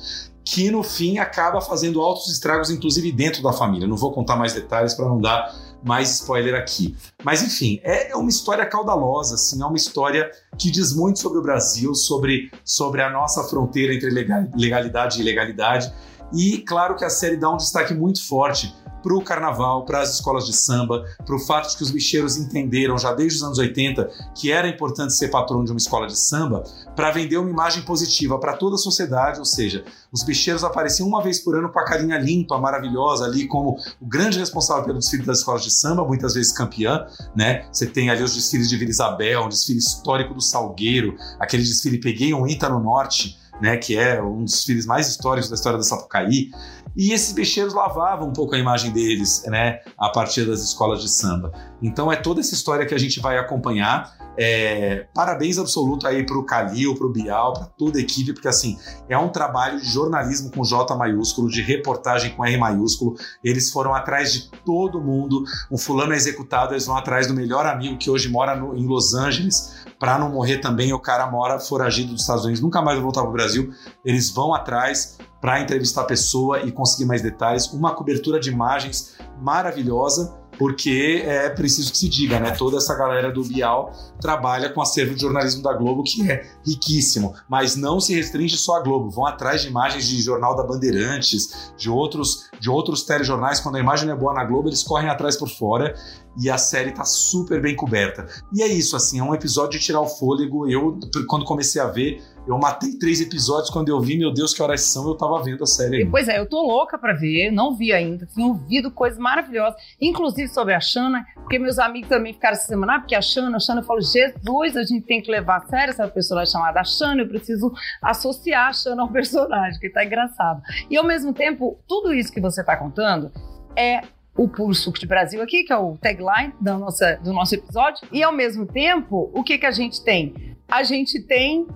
que 0.45 0.71
no 0.71 0.83
fim 0.83 1.19
acaba 1.19 1.61
fazendo 1.61 2.01
altos 2.01 2.29
estragos, 2.29 2.71
inclusive 2.71 3.13
dentro 3.13 3.43
da 3.43 3.53
família. 3.53 3.87
Não 3.87 3.97
vou 3.97 4.13
contar 4.13 4.35
mais 4.37 4.55
detalhes 4.55 4.95
para 4.95 5.07
não 5.07 5.21
dar 5.21 5.55
mais 5.85 6.11
spoiler 6.21 6.55
aqui. 6.55 6.97
Mas 7.25 7.43
enfim, 7.43 7.81
é 7.83 8.15
uma 8.17 8.29
história 8.29 8.67
caudalosa, 8.67 9.35
assim, 9.35 9.63
é 9.63 9.67
uma 9.67 9.77
história 9.77 10.31
que 10.59 10.71
diz 10.71 10.95
muito 10.95 11.19
sobre 11.19 11.39
o 11.39 11.43
Brasil, 11.43 11.95
sobre, 11.95 12.51
sobre 12.65 13.03
a 13.03 13.11
nossa 13.11 13.45
fronteira 13.45 13.95
entre 13.95 14.11
legalidade 14.11 15.19
e 15.19 15.23
ilegalidade. 15.23 15.93
E 16.33 16.59
claro 16.59 16.97
que 16.97 17.05
a 17.05 17.11
série 17.11 17.37
dá 17.37 17.51
um 17.51 17.57
destaque 17.57 17.95
muito 17.95 18.27
forte 18.27 18.75
para 19.03 19.15
o 19.15 19.23
carnaval, 19.23 19.85
para 19.85 20.01
as 20.01 20.15
escolas 20.15 20.47
de 20.47 20.53
samba, 20.53 21.05
para 21.25 21.35
o 21.35 21.39
fato 21.39 21.71
de 21.71 21.77
que 21.77 21.83
os 21.83 21.91
bicheiros 21.91 22.37
entenderam 22.37 22.99
já 22.99 23.13
desde 23.13 23.39
os 23.39 23.45
anos 23.45 23.59
80 23.59 24.09
que 24.35 24.51
era 24.51 24.69
importante 24.69 25.15
ser 25.15 25.29
patrono 25.29 25.65
de 25.65 25.73
uma 25.73 25.79
escola 25.79 26.07
de 26.07 26.19
samba 26.19 26.65
para 26.95 27.11
vender 27.11 27.37
uma 27.37 27.51
imagem 27.51 27.83
positiva 27.83 28.39
para 28.39 28.57
toda 28.57 28.75
a 28.75 28.79
sociedade, 28.79 29.39
ou 29.39 29.45
seja, 29.45 29.85
os 30.13 30.23
bicheiros 30.23 30.65
apareciam 30.65 31.07
uma 31.07 31.23
vez 31.23 31.39
por 31.39 31.57
ano 31.57 31.71
com 31.71 31.79
a 31.79 31.85
carinha 31.85 32.19
limpa, 32.19 32.59
maravilhosa 32.59 33.25
ali 33.25 33.47
como 33.47 33.79
o 34.01 34.07
grande 34.07 34.39
responsável 34.39 34.85
pelo 34.85 34.99
desfile 34.99 35.25
das 35.25 35.39
escolas 35.39 35.63
de 35.63 35.71
samba, 35.71 36.05
muitas 36.05 36.35
vezes 36.35 36.53
campeã, 36.53 37.07
né? 37.35 37.67
Você 37.73 37.87
tem 37.87 38.11
ali 38.11 38.23
os 38.23 38.35
desfiles 38.35 38.69
de 38.69 38.77
Vila 38.77 38.91
Isabel, 38.91 39.45
um 39.45 39.49
desfile 39.49 39.79
histórico 39.79 40.35
do 40.35 40.41
Salgueiro, 40.41 41.17
aquele 41.39 41.63
desfile 41.63 41.99
Peguei 41.99 42.35
um 42.35 42.47
Ita 42.47 42.69
no 42.69 42.81
Norte, 42.81 43.39
né, 43.61 43.77
que 43.77 43.97
é 43.97 44.23
um 44.23 44.45
dos 44.45 44.53
desfiles 44.55 44.87
mais 44.87 45.09
históricos 45.09 45.49
da 45.49 45.57
história 45.57 45.79
da 45.79 45.85
Sapucaí. 45.85 46.51
E 46.99 47.13
esses 47.13 47.33
bicheiros 47.33 47.73
lavavam 47.73 48.29
um 48.29 48.33
pouco 48.33 48.57
a 48.57 48.59
imagem 48.59 48.91
deles, 48.91 49.45
né, 49.47 49.79
a 49.97 50.09
partir 50.09 50.45
das 50.45 50.61
escolas 50.65 51.01
de 51.01 51.09
samba. 51.09 51.53
Então 51.81 52.11
é 52.11 52.17
toda 52.17 52.41
essa 52.41 52.55
história 52.55 52.85
que 52.85 52.93
a 52.93 52.99
gente 52.99 53.21
vai 53.21 53.39
acompanhar. 53.39 54.13
É, 54.37 55.07
parabéns 55.15 55.59
absoluto 55.59 56.09
aí 56.09 56.27
pro 56.27 56.45
Calil, 56.45 56.97
pro 56.97 57.13
Bial, 57.13 57.53
para 57.53 57.67
toda 57.67 57.99
a 57.99 58.01
equipe, 58.01 58.33
porque 58.33 58.49
assim, 58.49 58.77
é 59.09 59.17
um 59.17 59.29
trabalho 59.29 59.81
de 59.81 59.87
jornalismo 59.89 60.51
com 60.51 60.65
J 60.65 60.93
maiúsculo, 60.97 61.49
de 61.49 61.63
reportagem 61.63 62.33
com 62.33 62.45
R 62.45 62.57
maiúsculo. 62.57 63.15
Eles 63.45 63.71
foram 63.71 63.95
atrás 63.95 64.33
de 64.33 64.51
todo 64.65 65.01
mundo. 65.01 65.45
Um 65.71 65.79
fulano 65.79 66.13
é 66.13 66.17
executado, 66.17 66.75
eles 66.75 66.87
vão 66.87 66.97
atrás 66.97 67.29
do 67.29 67.35
melhor 67.35 67.65
amigo 67.65 67.97
que 67.97 68.11
hoje 68.11 68.29
mora 68.29 68.57
no, 68.57 68.77
em 68.77 68.89
Los 68.89 69.15
Angeles, 69.15 69.87
para 70.01 70.19
não 70.19 70.31
morrer 70.31 70.59
também. 70.59 70.93
O 70.93 70.99
cara 70.99 71.31
mora 71.31 71.61
foragido 71.61 72.13
dos 72.13 72.23
Estados 72.23 72.45
Unidos, 72.45 72.61
nunca 72.61 72.83
mais 72.83 72.97
vai 72.97 73.05
voltar 73.05 73.23
pro 73.23 73.31
Brasil. 73.31 73.73
Eles 74.05 74.31
vão 74.31 74.53
atrás 74.53 75.17
para 75.41 75.61
entrevistar 75.61 76.03
a 76.03 76.07
pessoa 76.07 76.63
e 76.63 76.73
conseguir 76.73 77.05
mais 77.05 77.23
detalhes. 77.23 77.67
Uma 77.73 77.95
cobertura 77.95 78.41
de 78.41 78.51
imagens 78.51 79.17
maravilhosa 79.41 80.37
porque 80.59 81.23
é 81.25 81.49
preciso 81.51 81.93
que 81.93 81.99
se 81.99 82.09
diga, 82.09 82.41
né? 82.41 82.51
Toda 82.51 82.79
essa 82.79 82.95
galera 82.97 83.31
do 83.31 83.45
Bial 83.45 83.93
trabalha 84.21 84.69
com 84.69 84.83
acervo 84.83 85.15
de 85.15 85.21
jornalismo 85.21 85.63
da 85.63 85.73
Globo, 85.73 86.03
que 86.03 86.29
é 86.29 86.45
riquíssimo, 86.67 87.33
mas 87.49 87.77
não 87.77 88.01
se 88.01 88.13
restringe 88.15 88.57
só 88.57 88.77
à 88.77 88.81
Globo, 88.81 89.09
vão 89.09 89.25
atrás 89.25 89.63
de 89.63 89.69
imagens 89.69 90.07
de 90.09 90.21
jornal 90.21 90.57
da 90.57 90.65
Bandeirantes, 90.65 91.73
de 91.77 91.89
outros, 91.89 92.51
de 92.59 92.69
outros 92.69 93.05
telejornais, 93.05 93.61
quando 93.61 93.77
a 93.77 93.81
imagem 93.81 94.11
é 94.11 94.17
boa 94.17 94.35
na 94.35 94.45
Globo, 94.45 94.69
eles 94.69 94.83
correm 94.83 95.09
atrás 95.09 95.37
por 95.37 95.49
fora 95.49 95.95
e 96.39 96.49
a 96.49 96.57
série 96.57 96.93
tá 96.93 97.05
super 97.05 97.61
bem 97.61 97.75
coberta. 97.75 98.27
E 98.53 98.63
é 98.63 98.67
isso, 98.67 98.97
assim, 98.97 99.19
é 99.19 99.23
um 99.23 99.35
episódio 99.35 99.79
de 99.79 99.85
tirar 99.85 100.01
o 100.01 100.07
fôlego. 100.07 100.69
Eu, 100.71 100.99
quando 101.27 101.45
comecei 101.45 101.81
a 101.83 101.87
ver, 101.87 102.23
eu 102.47 102.57
matei 102.57 102.93
três 102.99 103.21
episódios 103.21 103.69
quando 103.69 103.91
eu 103.91 104.01
vi, 104.01 104.17
meu 104.17 104.33
Deus, 104.33 104.55
que 104.55 104.63
horas 104.63 104.81
são, 104.83 105.07
eu 105.07 105.15
tava 105.15 105.43
vendo 105.43 105.63
a 105.63 105.67
série. 105.67 105.99
Ainda. 105.99 106.11
Pois 106.11 106.29
é, 106.29 106.39
eu 106.39 106.47
tô 106.47 106.63
louca 106.63 106.97
pra 106.97 107.13
ver, 107.13 107.51
não 107.51 107.77
vi 107.77 107.93
ainda, 107.93 108.27
tenho 108.35 108.49
ouvido 108.49 108.91
coisas 108.91 109.19
maravilhosas, 109.19 109.79
inclusive 110.01 110.49
sobre 110.49 110.73
a 110.73 110.81
Xana, 110.81 111.27
porque 111.35 111.59
meus 111.59 111.79
amigos 111.79 112.09
também 112.09 112.33
ficaram 112.33 112.57
se 112.57 112.67
semana, 112.67 112.97
ah, 112.97 112.99
porque 113.01 113.15
a 113.15 113.21
Xana, 113.21 113.57
a 113.57 113.61
Xana, 113.61 113.83
eu 113.83 113.85
falo, 113.85 114.01
Jesus, 114.01 114.77
a 114.77 114.83
gente 114.83 115.03
tem 115.03 115.21
que 115.21 115.31
levar 115.31 115.59
a 115.59 115.67
sério 115.67 115.91
essa 115.91 116.09
personagem 116.09 116.53
chamada 116.53 116.83
Xana, 116.85 117.21
eu 117.21 117.29
preciso 117.29 117.71
associar 118.01 118.69
a 118.69 118.73
Xana 118.73 119.03
ao 119.03 119.09
personagem, 119.09 119.79
que 119.79 119.91
tá 119.91 120.05
engraçado. 120.05 120.63
E 120.89 120.97
ao 120.97 121.05
mesmo 121.05 121.35
tempo, 121.35 121.79
tudo 121.87 122.15
isso 122.15 122.33
que 122.33 122.41
você 122.41 122.65
tá 122.65 122.77
contando 122.77 123.31
é 123.77 124.03
o 124.39 124.49
Puro 124.49 124.73
Suco 124.73 124.99
de 124.99 125.07
Brasil 125.07 125.43
aqui, 125.43 125.65
que 125.65 125.73
é 125.73 125.77
o 125.77 125.99
tagline 125.99 126.55
da 126.61 126.79
nossa, 126.79 127.17
do 127.17 127.33
nosso 127.33 127.57
episódio. 127.57 128.07
E 128.13 128.23
ao 128.23 128.33
mesmo 128.33 128.65
tempo, 128.65 129.31
o 129.35 129.43
que, 129.43 129.59
que 129.59 129.67
a 129.67 129.73
gente 129.73 130.03
tem? 130.03 130.57
A 130.69 130.85
gente 130.85 131.21
tem 131.21 131.67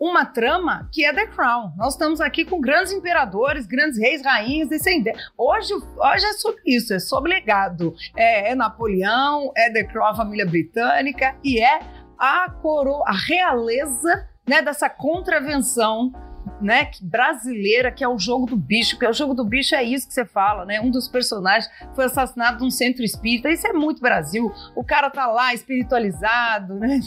uma 0.00 0.24
trama 0.24 0.88
que 0.90 1.04
é 1.04 1.12
The 1.12 1.26
Crown. 1.26 1.72
Nós 1.76 1.92
estamos 1.92 2.20
aqui 2.20 2.44
com 2.44 2.58
grandes 2.58 2.92
imperadores, 2.92 3.66
grandes 3.66 3.98
reis, 3.98 4.22
rainhas, 4.24 4.68
descendentes. 4.68 5.22
Hoje, 5.36 5.74
hoje 5.74 6.24
é 6.24 6.32
sobre 6.32 6.62
isso, 6.64 6.94
é 6.94 6.98
sobre 6.98 7.32
legado. 7.32 7.94
É, 8.16 8.52
é 8.52 8.54
Napoleão, 8.54 9.52
é 9.54 9.70
The 9.70 9.84
Crown, 9.84 10.06
a 10.06 10.16
família 10.16 10.46
britânica 10.46 11.36
e 11.44 11.60
é 11.60 11.80
a 12.18 12.50
coroa, 12.50 13.04
a 13.06 13.12
realeza 13.12 14.26
né, 14.48 14.62
dessa 14.62 14.88
contravenção 14.88 16.12
né, 16.60 16.90
brasileira, 17.02 17.90
que 17.90 18.02
é 18.02 18.08
o 18.08 18.18
jogo 18.18 18.46
do 18.46 18.56
bicho, 18.56 18.98
que 18.98 19.04
é 19.04 19.10
o 19.10 19.12
jogo 19.12 19.34
do 19.34 19.44
bicho 19.44 19.74
é 19.74 19.82
isso 19.82 20.06
que 20.06 20.14
você 20.14 20.24
fala, 20.24 20.64
né? 20.64 20.80
Um 20.80 20.90
dos 20.90 21.08
personagens 21.08 21.70
foi 21.94 22.06
assassinado 22.06 22.62
num 22.62 22.70
centro 22.70 23.02
espírita. 23.02 23.50
Isso 23.50 23.66
é 23.66 23.72
muito 23.72 24.00
Brasil. 24.00 24.52
O 24.74 24.84
cara 24.84 25.10
tá 25.10 25.26
lá 25.26 25.52
espiritualizado, 25.54 26.74
né? 26.74 27.00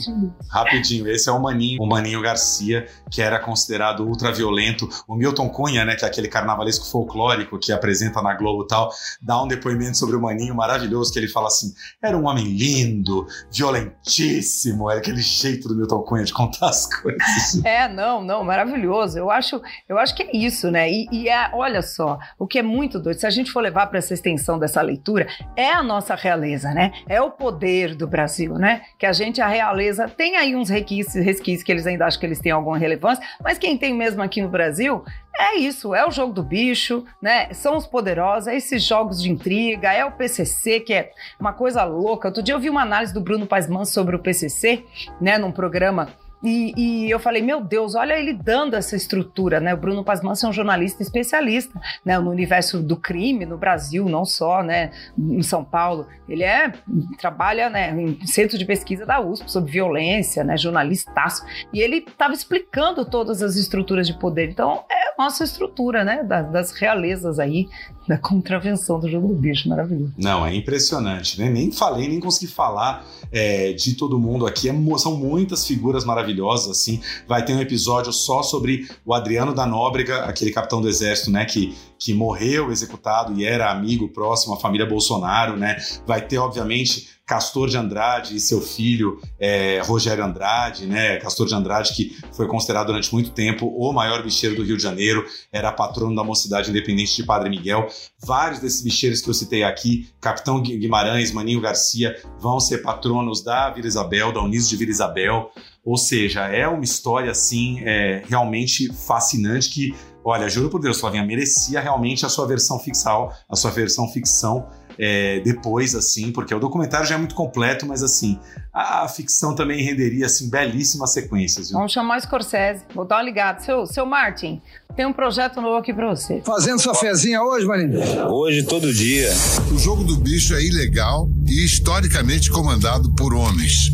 Rapidinho, 0.49 1.07
esse 1.07 1.29
é 1.29 1.31
o 1.31 1.41
Maninho, 1.41 1.81
o 1.81 1.87
Maninho 1.87 2.21
Garcia, 2.21 2.87
que 3.09 3.21
era 3.21 3.39
considerado 3.39 4.05
ultraviolento. 4.05 4.87
O 5.07 5.15
Milton 5.15 5.49
Cunha, 5.49 5.85
né, 5.85 5.95
que 5.95 6.05
é 6.05 6.07
aquele 6.07 6.27
carnavalesco 6.27 6.85
folclórico 6.85 7.57
que 7.59 7.71
apresenta 7.71 8.21
na 8.21 8.33
Globo 8.33 8.63
e 8.63 8.67
tal, 8.67 8.91
dá 9.21 9.41
um 9.41 9.47
depoimento 9.47 9.97
sobre 9.97 10.15
o 10.15 10.21
Maninho 10.21 10.55
maravilhoso, 10.55 11.11
que 11.11 11.19
ele 11.19 11.27
fala 11.27 11.47
assim: 11.47 11.73
era 12.01 12.17
um 12.17 12.27
homem 12.27 12.45
lindo, 12.45 13.27
violentíssimo, 13.51 14.89
era 14.89 14.99
aquele 14.99 15.21
jeito 15.21 15.67
do 15.67 15.75
Milton 15.75 16.01
Cunha 16.01 16.23
de 16.23 16.33
contar 16.33 16.69
as 16.69 16.85
coisas. 17.01 17.63
É, 17.63 17.87
não, 17.87 18.21
não, 18.23 18.43
maravilhoso. 18.43 19.17
Eu 19.17 19.29
acho, 19.29 19.38
eu 19.87 19.97
acho 19.97 20.15
que 20.15 20.23
é 20.23 20.29
isso, 20.35 20.69
né? 20.71 20.89
E, 20.89 21.07
e 21.11 21.29
é, 21.29 21.49
olha 21.53 21.81
só, 21.81 22.19
o 22.37 22.47
que 22.47 22.59
é 22.59 22.63
muito 22.63 22.99
doido, 22.99 23.19
se 23.19 23.27
a 23.27 23.29
gente 23.29 23.51
for 23.51 23.61
levar 23.61 23.87
para 23.87 23.99
essa 23.99 24.13
extensão 24.13 24.59
dessa 24.59 24.81
leitura, 24.81 25.27
é 25.55 25.71
a 25.71 25.83
nossa 25.83 26.15
realeza, 26.15 26.71
né? 26.73 26.91
É 27.07 27.21
o 27.21 27.31
poder 27.31 27.95
do 27.95 28.07
Brasil, 28.07 28.53
né? 28.55 28.81
Que 28.97 29.05
a 29.05 29.13
gente, 29.13 29.41
a 29.41 29.47
realeza, 29.47 30.07
tem 30.07 30.35
aí 30.35 30.55
uns 30.55 30.69
resquícios, 30.69 31.23
resquícios 31.23 31.63
que 31.63 31.71
eles 31.71 31.87
ainda 31.87 32.05
acham 32.05 32.19
que 32.19 32.25
eles 32.25 32.39
têm 32.39 32.51
alguma 32.51 32.77
relevância, 32.77 33.23
mas 33.43 33.57
quem 33.57 33.77
tem 33.77 33.93
mesmo 33.93 34.21
aqui 34.21 34.41
no 34.41 34.49
Brasil 34.49 35.03
é 35.39 35.57
isso, 35.57 35.95
é 35.95 36.05
o 36.05 36.11
jogo 36.11 36.33
do 36.33 36.43
bicho, 36.43 37.05
né? 37.21 37.53
São 37.53 37.77
os 37.77 37.87
poderosos, 37.87 38.47
é 38.47 38.57
esses 38.57 38.83
jogos 38.83 39.21
de 39.21 39.31
intriga, 39.31 39.93
é 39.93 40.03
o 40.03 40.11
PCC, 40.11 40.81
que 40.81 40.93
é 40.93 41.11
uma 41.39 41.53
coisa 41.53 41.83
louca. 41.85 42.27
Outro 42.27 42.43
dia 42.43 42.53
eu 42.53 42.59
vi 42.59 42.69
uma 42.69 42.81
análise 42.81 43.13
do 43.13 43.21
Bruno 43.21 43.47
Paisman 43.47 43.85
sobre 43.85 44.15
o 44.15 44.19
PCC, 44.19 44.83
né, 45.21 45.37
num 45.37 45.51
programa 45.51 46.09
e, 46.43 46.73
e, 46.77 47.09
eu 47.09 47.19
falei, 47.19 47.41
meu 47.41 47.61
Deus, 47.61 47.95
olha 47.95 48.17
ele 48.17 48.33
dando 48.33 48.75
essa 48.75 48.95
estrutura, 48.95 49.59
né? 49.59 49.73
O 49.73 49.77
Bruno 49.77 50.03
Pasmanso 50.03 50.45
é 50.45 50.49
um 50.49 50.53
jornalista 50.53 51.03
especialista, 51.03 51.79
né? 52.05 52.17
No 52.17 52.31
universo 52.31 52.81
do 52.81 52.95
crime 52.95 53.45
no 53.45 53.57
Brasil, 53.57 54.07
não 54.07 54.23
só, 54.23 54.63
né? 54.63 54.91
Em 55.17 55.43
São 55.43 55.63
Paulo, 55.63 56.07
ele 56.27 56.43
é 56.43 56.71
trabalha, 57.17 57.69
né? 57.69 57.91
Em 57.91 58.25
centro 58.25 58.57
de 58.57 58.65
pesquisa 58.65 59.05
da 59.05 59.19
USP 59.19 59.51
sobre 59.51 59.71
violência, 59.71 60.43
né? 60.43 60.55
Jornalistaço. 60.55 61.43
E 61.73 61.81
ele 61.81 61.97
estava 61.97 62.33
explicando 62.33 63.03
todas 63.03 63.41
as 63.41 63.57
estruturas 63.57 64.07
de 64.07 64.17
poder. 64.17 64.49
Então 64.49 64.85
é 64.89 65.09
a 65.09 65.13
nossa 65.17 65.43
estrutura, 65.43 66.05
né? 66.05 66.23
Das, 66.23 66.49
das 66.51 66.71
realezas 66.71 67.37
aí 67.37 67.67
da 68.09 68.17
contravenção 68.17 68.99
do 68.99 69.07
jogo 69.07 69.27
do 69.27 69.35
bicho, 69.35 69.69
maravilhoso. 69.69 70.13
Não, 70.17 70.43
é 70.43 70.55
impressionante, 70.55 71.39
né? 71.39 71.47
Nem 71.47 71.71
falei, 71.71 72.07
nem 72.07 72.19
consegui 72.19 72.51
falar 72.51 73.05
é, 73.31 73.71
de 73.73 73.93
todo 73.93 74.17
mundo 74.17 74.47
aqui. 74.47 74.67
É, 74.67 74.73
são 74.97 75.15
muitas 75.15 75.67
figuras 75.67 76.03
maravilhosas, 76.03 76.28
assim. 76.71 77.01
Vai 77.27 77.43
ter 77.43 77.53
um 77.53 77.61
episódio 77.61 78.11
só 78.11 78.41
sobre 78.43 78.87
o 79.05 79.13
Adriano 79.13 79.53
da 79.53 79.65
Nóbrega, 79.65 80.23
aquele 80.23 80.51
capitão 80.51 80.81
do 80.81 80.89
exército, 80.89 81.31
né? 81.31 81.45
Que, 81.45 81.75
que 81.97 82.13
morreu 82.13 82.71
executado 82.71 83.39
e 83.39 83.45
era 83.45 83.71
amigo 83.71 84.09
próximo 84.09 84.53
à 84.53 84.57
família 84.57 84.85
Bolsonaro, 84.85 85.57
né? 85.57 85.77
Vai 86.05 86.21
ter, 86.21 86.37
obviamente, 86.37 87.18
Castor 87.29 87.69
de 87.69 87.77
Andrade 87.77 88.35
e 88.35 88.39
seu 88.39 88.59
filho 88.59 89.21
é, 89.39 89.79
Rogério 89.81 90.25
Andrade, 90.25 90.87
né? 90.87 91.17
Castor 91.17 91.45
de 91.45 91.53
Andrade, 91.53 91.93
que 91.93 92.17
foi 92.33 92.47
considerado 92.47 92.87
durante 92.87 93.13
muito 93.13 93.29
tempo 93.29 93.67
o 93.67 93.93
maior 93.93 94.23
bicheiro 94.23 94.55
do 94.55 94.63
Rio 94.63 94.75
de 94.75 94.81
Janeiro, 94.81 95.23
era 95.53 95.71
patrono 95.71 96.15
da 96.15 96.23
Mocidade 96.23 96.71
Independente 96.71 97.15
de 97.15 97.23
Padre 97.23 97.47
Miguel. 97.51 97.87
Vários 98.25 98.59
desses 98.59 98.81
bicheiros 98.81 99.21
que 99.21 99.29
eu 99.29 99.33
citei 99.35 99.61
aqui, 99.63 100.09
Capitão 100.19 100.59
Guimarães, 100.59 101.31
Maninho 101.31 101.61
Garcia, 101.61 102.19
vão 102.39 102.59
ser 102.59 102.79
patronos 102.79 103.43
da 103.43 103.69
Vila 103.69 103.87
Isabel, 103.87 104.33
da 104.33 104.41
Uniso 104.41 104.67
de 104.67 104.75
Vila 104.75 104.89
Isabel. 104.89 105.51
Ou 105.85 105.97
seja, 105.97 106.47
é 106.47 106.67
uma 106.67 106.83
história 106.83 107.29
assim 107.29 107.79
é, 107.81 108.23
realmente 108.27 108.91
fascinante 108.91 109.69
que, 109.69 109.95
olha, 110.25 110.49
juro 110.49 110.67
por 110.67 110.81
Deus, 110.81 110.99
Flavinha, 110.99 111.23
merecia 111.23 111.79
realmente 111.79 112.25
a 112.25 112.29
sua 112.29 112.47
versão 112.47 112.79
ficção, 112.79 113.31
a 113.47 113.55
sua 113.55 113.69
versão 113.69 114.07
ficção 114.11 114.67
é, 114.97 115.39
depois, 115.41 115.95
assim, 115.95 116.31
porque 116.31 116.53
o 116.53 116.59
documentário 116.59 117.05
já 117.05 117.15
é 117.15 117.17
muito 117.17 117.35
completo, 117.35 117.85
mas 117.85 118.03
assim, 118.03 118.39
a, 118.73 119.03
a 119.03 119.07
ficção 119.07 119.55
também 119.55 119.83
renderia 119.83 120.25
assim, 120.25 120.49
belíssimas 120.49 121.13
sequências. 121.13 121.69
Viu? 121.69 121.77
Vamos 121.77 121.91
chamar 121.91 122.17
o 122.17 122.21
Scorsese, 122.21 122.83
vou 122.93 123.05
dar 123.05 123.17
uma 123.17 123.23
ligada. 123.23 123.59
Seu, 123.61 123.85
seu 123.85 124.05
Martin, 124.05 124.61
tem 124.95 125.05
um 125.05 125.13
projeto 125.13 125.61
novo 125.61 125.77
aqui 125.77 125.93
pra 125.93 126.09
você. 126.09 126.41
Fazendo 126.45 126.79
sua 126.79 126.95
fezinha 126.95 127.41
hoje, 127.41 127.65
Marinho? 127.65 127.99
Hoje, 128.29 128.63
todo 128.63 128.93
dia. 128.93 129.29
O 129.71 129.77
jogo 129.77 130.03
do 130.03 130.17
bicho 130.17 130.53
é 130.55 130.63
ilegal 130.63 131.29
e 131.47 131.63
historicamente 131.63 132.49
comandado 132.49 133.13
por 133.15 133.33
homens. 133.33 133.91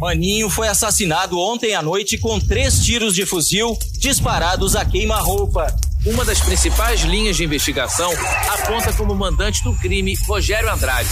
Maninho 0.00 0.48
foi 0.48 0.68
assassinado 0.68 1.36
ontem 1.38 1.74
à 1.74 1.82
noite 1.82 2.18
com 2.18 2.38
três 2.38 2.78
tiros 2.84 3.14
de 3.14 3.26
fuzil 3.26 3.76
disparados 3.98 4.76
a 4.76 4.84
queima-roupa. 4.84 5.66
Uma 6.06 6.24
das 6.24 6.40
principais 6.40 7.00
linhas 7.00 7.36
de 7.36 7.44
investigação 7.44 8.10
aponta 8.48 8.92
como 8.92 9.14
mandante 9.14 9.62
do 9.64 9.74
crime 9.74 10.16
Rogério 10.26 10.72
Andrade. 10.72 11.08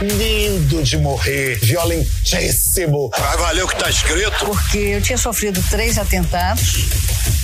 Lindo 0.00 0.82
de 0.82 0.98
morrer, 0.98 1.58
violentíssimo. 1.60 3.10
Vai 3.18 3.36
valer 3.38 3.64
o 3.64 3.68
que 3.68 3.74
está 3.74 3.90
escrito? 3.90 4.44
Porque 4.44 4.78
eu 4.78 5.02
tinha 5.02 5.18
sofrido 5.18 5.62
três 5.70 5.98
atentados. 5.98 6.84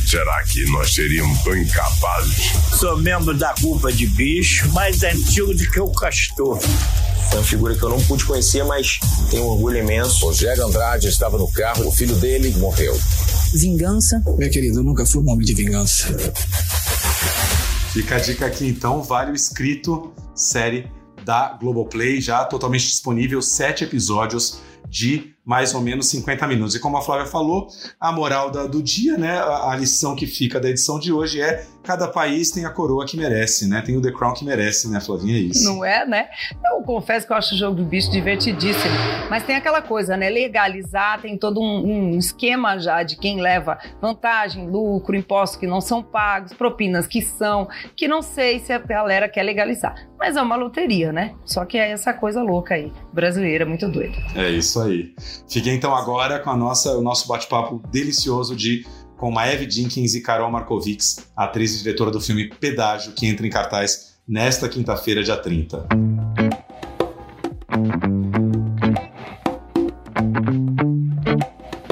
Será 0.07 0.43
que 0.45 0.65
nós 0.71 0.95
seríamos 0.95 1.43
tão 1.43 1.57
incapazes? 1.57 2.53
Sou 2.79 2.97
membro 2.99 3.37
da 3.37 3.55
culpa 3.61 3.91
de 3.91 4.07
bicho, 4.07 4.71
mais 4.73 5.03
antigo 5.03 5.55
do 5.55 5.71
que 5.71 5.81
o 5.81 5.91
castor. 5.93 6.61
É 7.33 7.37
uma 7.37 7.43
figura 7.43 7.75
que 7.75 7.83
eu 7.83 7.89
não 7.89 8.01
pude 8.03 8.25
conhecer, 8.25 8.63
mas 8.65 8.99
tenho 9.31 9.45
um 9.45 9.49
orgulho 9.49 9.79
imenso. 9.79 10.27
Rogério 10.27 10.67
Andrade 10.67 11.09
estava 11.09 11.39
no 11.39 11.51
carro, 11.51 11.89
o 11.89 11.93
filho 11.93 12.15
dele 12.17 12.51
morreu. 12.59 12.99
Vingança? 13.55 14.23
Minha 14.37 14.51
querida, 14.51 14.79
eu 14.79 14.85
nunca 14.85 15.07
fui 15.07 15.23
um 15.23 15.31
homem 15.31 15.45
de 15.45 15.55
vingança. 15.55 16.07
Fica 17.93 18.17
a 18.17 18.19
dica 18.19 18.47
aqui 18.47 18.67
então, 18.67 19.03
vale 19.03 19.33
o 19.33 19.35
escrito, 19.35 20.13
série 20.35 20.91
da 21.25 21.57
Globoplay, 21.59 22.21
já 22.21 22.45
totalmente 22.45 22.87
disponível, 22.87 23.41
sete 23.41 23.85
episódios 23.85 24.59
de 24.89 25.34
mais 25.45 25.75
ou 25.75 25.81
menos 25.81 26.07
50 26.09 26.47
minutos. 26.47 26.75
E 26.75 26.81
como 26.81 26.97
a 26.97 27.03
Flávia 27.03 27.27
falou, 27.27 27.69
a 28.01 28.11
moral 28.11 28.51
da, 28.51 28.67
do 28.67 28.83
dia, 28.83 29.19
né? 29.19 29.39
A, 29.39 29.73
a, 29.73 29.77
lição 29.77 30.17
que 30.17 30.27
fica 30.27 30.59
da 30.59 30.71
edição 30.71 30.99
de 30.99 31.13
hoje 31.13 31.41
é 31.41 31.67
cada 31.83 32.09
país 32.09 32.51
tem 32.51 32.65
a 32.65 32.71
coroa 32.71 33.05
que 33.05 33.17
merece, 33.17 33.69
né? 33.69 33.83
Tem 33.83 33.95
o 33.97 34.01
The 34.01 34.11
Crown 34.11 34.33
que 34.33 34.45
merece, 34.45 34.91
né, 34.91 35.01
Flavinha? 35.01 35.37
É 35.37 35.41
isso. 35.41 35.65
Não 35.65 35.85
é, 35.85 36.07
né? 36.07 36.29
Eu 36.65 36.83
confesso 36.83 37.27
que 37.27 37.33
eu 37.33 37.37
acho 37.37 37.55
o 37.55 37.59
jogo 37.59 37.77
do 37.77 37.85
bicho 37.85 38.11
divertidíssimo. 38.11 38.95
Mas 39.29 39.45
tem 39.45 39.55
aquela 39.55 39.83
coisa, 39.83 40.17
né? 40.17 40.31
Legalizar, 40.31 41.21
tem 41.21 41.37
todo 41.37 41.61
um, 41.61 42.15
um 42.15 42.19
esquema 42.19 42.79
já 42.79 43.03
de 43.03 43.17
quem 43.17 43.41
leva 43.41 43.79
vantagem, 44.01 44.67
lucro, 44.69 45.15
impostos 45.15 45.59
que 45.59 45.67
não 45.67 45.81
são 45.81 46.03
pagos, 46.03 46.55
propinas 46.55 47.07
que 47.07 47.21
são, 47.21 47.69
que 47.95 48.09
não 48.09 48.23
sei 48.23 48.61
se 48.61 48.73
a 48.73 48.79
galera 48.79 49.29
quer 49.29 49.43
legalizar. 49.43 49.95
Mas 50.19 50.37
é 50.37 50.43
uma 50.43 50.57
loteria, 50.57 51.13
né? 51.13 51.35
Só 51.45 51.67
que 51.67 51.77
é 51.77 51.91
essa 51.91 52.15
coisa 52.15 52.43
louca 52.43 52.75
aí, 52.75 52.91
brasileira, 53.13 53.67
muito 53.67 53.87
doida. 53.89 54.17
É 54.35 54.49
isso 54.49 54.81
aí. 54.81 55.15
Fiquei 55.49 55.75
então 55.75 55.95
agora 55.95 56.39
com 56.39 56.51
a 56.51 56.57
nossa, 56.57 56.97
o 56.97 57.03
nosso 57.03 57.27
bate-papo 57.29 57.83
delicioso 57.91 58.57
de 58.57 58.87
com 59.17 59.31
Maeve 59.31 59.71
Jenkins 59.71 60.15
e 60.15 60.21
Carol 60.21 60.51
Markovics, 60.51 61.31
atriz 61.37 61.75
e 61.75 61.83
diretora 61.83 62.11
do 62.11 62.21
filme 62.21 62.49
Pedágio, 62.49 63.13
que 63.13 63.27
entra 63.27 63.47
em 63.47 63.51
cartaz 63.51 64.19
nesta 64.27 64.69
quinta-feira, 64.69 65.23
dia 65.23 65.37
30. 65.37 65.87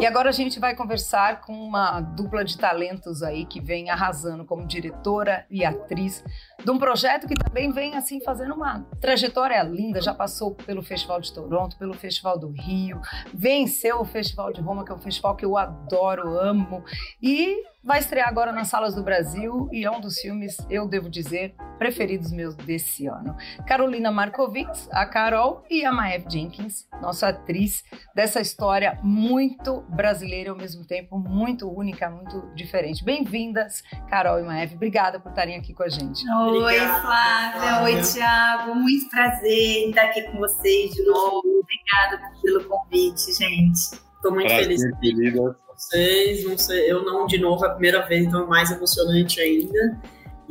E 0.03 0.07
agora 0.07 0.31
a 0.31 0.33
gente 0.33 0.59
vai 0.59 0.75
conversar 0.75 1.43
com 1.43 1.53
uma 1.53 2.01
dupla 2.01 2.45
de 2.45 2.59
talentos 2.59 3.23
aí 3.23 3.47
que 3.47 3.61
vem 3.61 3.89
arrasando 3.89 4.45
como 4.45 4.67
diretora 4.67 5.47
e 5.49 5.65
atriz 5.65 6.25
de 6.65 6.71
um 6.71 6.79
projeto 6.79 7.27
que 7.27 7.35
também 7.35 7.73
vem 7.73 7.97
assim 7.97 8.21
fazendo 8.21 8.55
uma 8.55 8.87
trajetória 9.01 9.63
linda, 9.63 10.01
já 10.01 10.15
passou 10.15 10.55
pelo 10.55 10.83
Festival 10.83 11.21
de 11.21 11.33
Toronto, 11.33 11.77
pelo 11.77 11.95
Festival 11.95 12.39
do 12.39 12.49
Rio, 12.49 13.01
venceu 13.35 14.01
o 14.01 14.05
Festival 14.05 14.53
de 14.53 14.61
Roma, 14.61 14.85
que 14.85 14.93
é 14.93 14.95
um 14.95 15.01
festival 15.01 15.37
que 15.37 15.45
eu 15.45 15.57
adoro, 15.57 16.39
amo, 16.39 16.85
e 17.21 17.63
vai 17.85 17.99
estrear 17.99 18.29
agora 18.29 18.53
nas 18.53 18.69
salas 18.69 18.95
do 18.95 19.03
Brasil 19.03 19.69
e 19.73 19.85
é 19.85 19.91
um 19.91 20.01
dos 20.01 20.19
filmes, 20.19 20.57
eu 20.71 20.87
devo 20.87 21.11
dizer, 21.11 21.55
preferidos 21.79 22.31
meus 22.31 22.55
desse 22.55 23.07
ano. 23.07 23.37
Carolina 23.67 24.13
Markovits, 24.13 24.89
a 24.93 25.05
Carol 25.05 25.65
e 25.69 25.85
a 25.85 25.93
Maeve 25.93 26.27
Jenkins, 26.31 26.87
nossa 27.01 27.29
atriz 27.29 27.83
dessa 28.15 28.41
história 28.41 28.99
muito 29.03 29.81
brasileira 29.89 30.51
ao 30.51 30.57
mesmo 30.57 30.87
tempo 30.87 31.19
muito 31.19 31.69
única, 31.69 32.09
muito 32.09 32.55
diferente. 32.55 33.05
Bem-vindas, 33.05 33.83
Carol 34.09 34.39
e 34.39 34.45
Maeve. 34.45 34.77
Obrigada 34.77 35.19
por 35.19 35.31
estarem 35.31 35.57
aqui 35.57 35.75
com 35.75 35.83
a 35.83 35.89
gente. 35.89 36.25
Oi. 36.61 36.79
Flávia. 37.01 37.83
Oi, 37.83 38.03
Tiago. 38.03 38.75
Muito 38.75 39.09
prazer 39.11 39.85
em 39.85 39.91
estar 39.91 40.05
aqui 40.05 40.23
com 40.23 40.39
vocês 40.39 40.93
de 40.93 41.05
novo. 41.05 41.43
Obrigada 41.63 42.33
pelo 42.43 42.65
convite, 42.65 43.33
gente. 43.33 43.79
Estou 44.17 44.33
muito 44.33 44.49
prazer, 44.49 44.67
feliz. 44.67 44.99
Querida 45.01 45.57
vocês, 45.83 46.45
não 46.45 46.57
sei, 46.57 46.91
eu 46.91 47.05
não 47.05 47.27
de 47.27 47.39
novo, 47.39 47.65
é 47.65 47.69
a 47.69 47.73
primeira 47.73 48.07
vez, 48.07 48.25
então 48.25 48.45
é 48.45 48.47
mais 48.47 48.71
emocionante 48.71 49.41
ainda. 49.41 50.01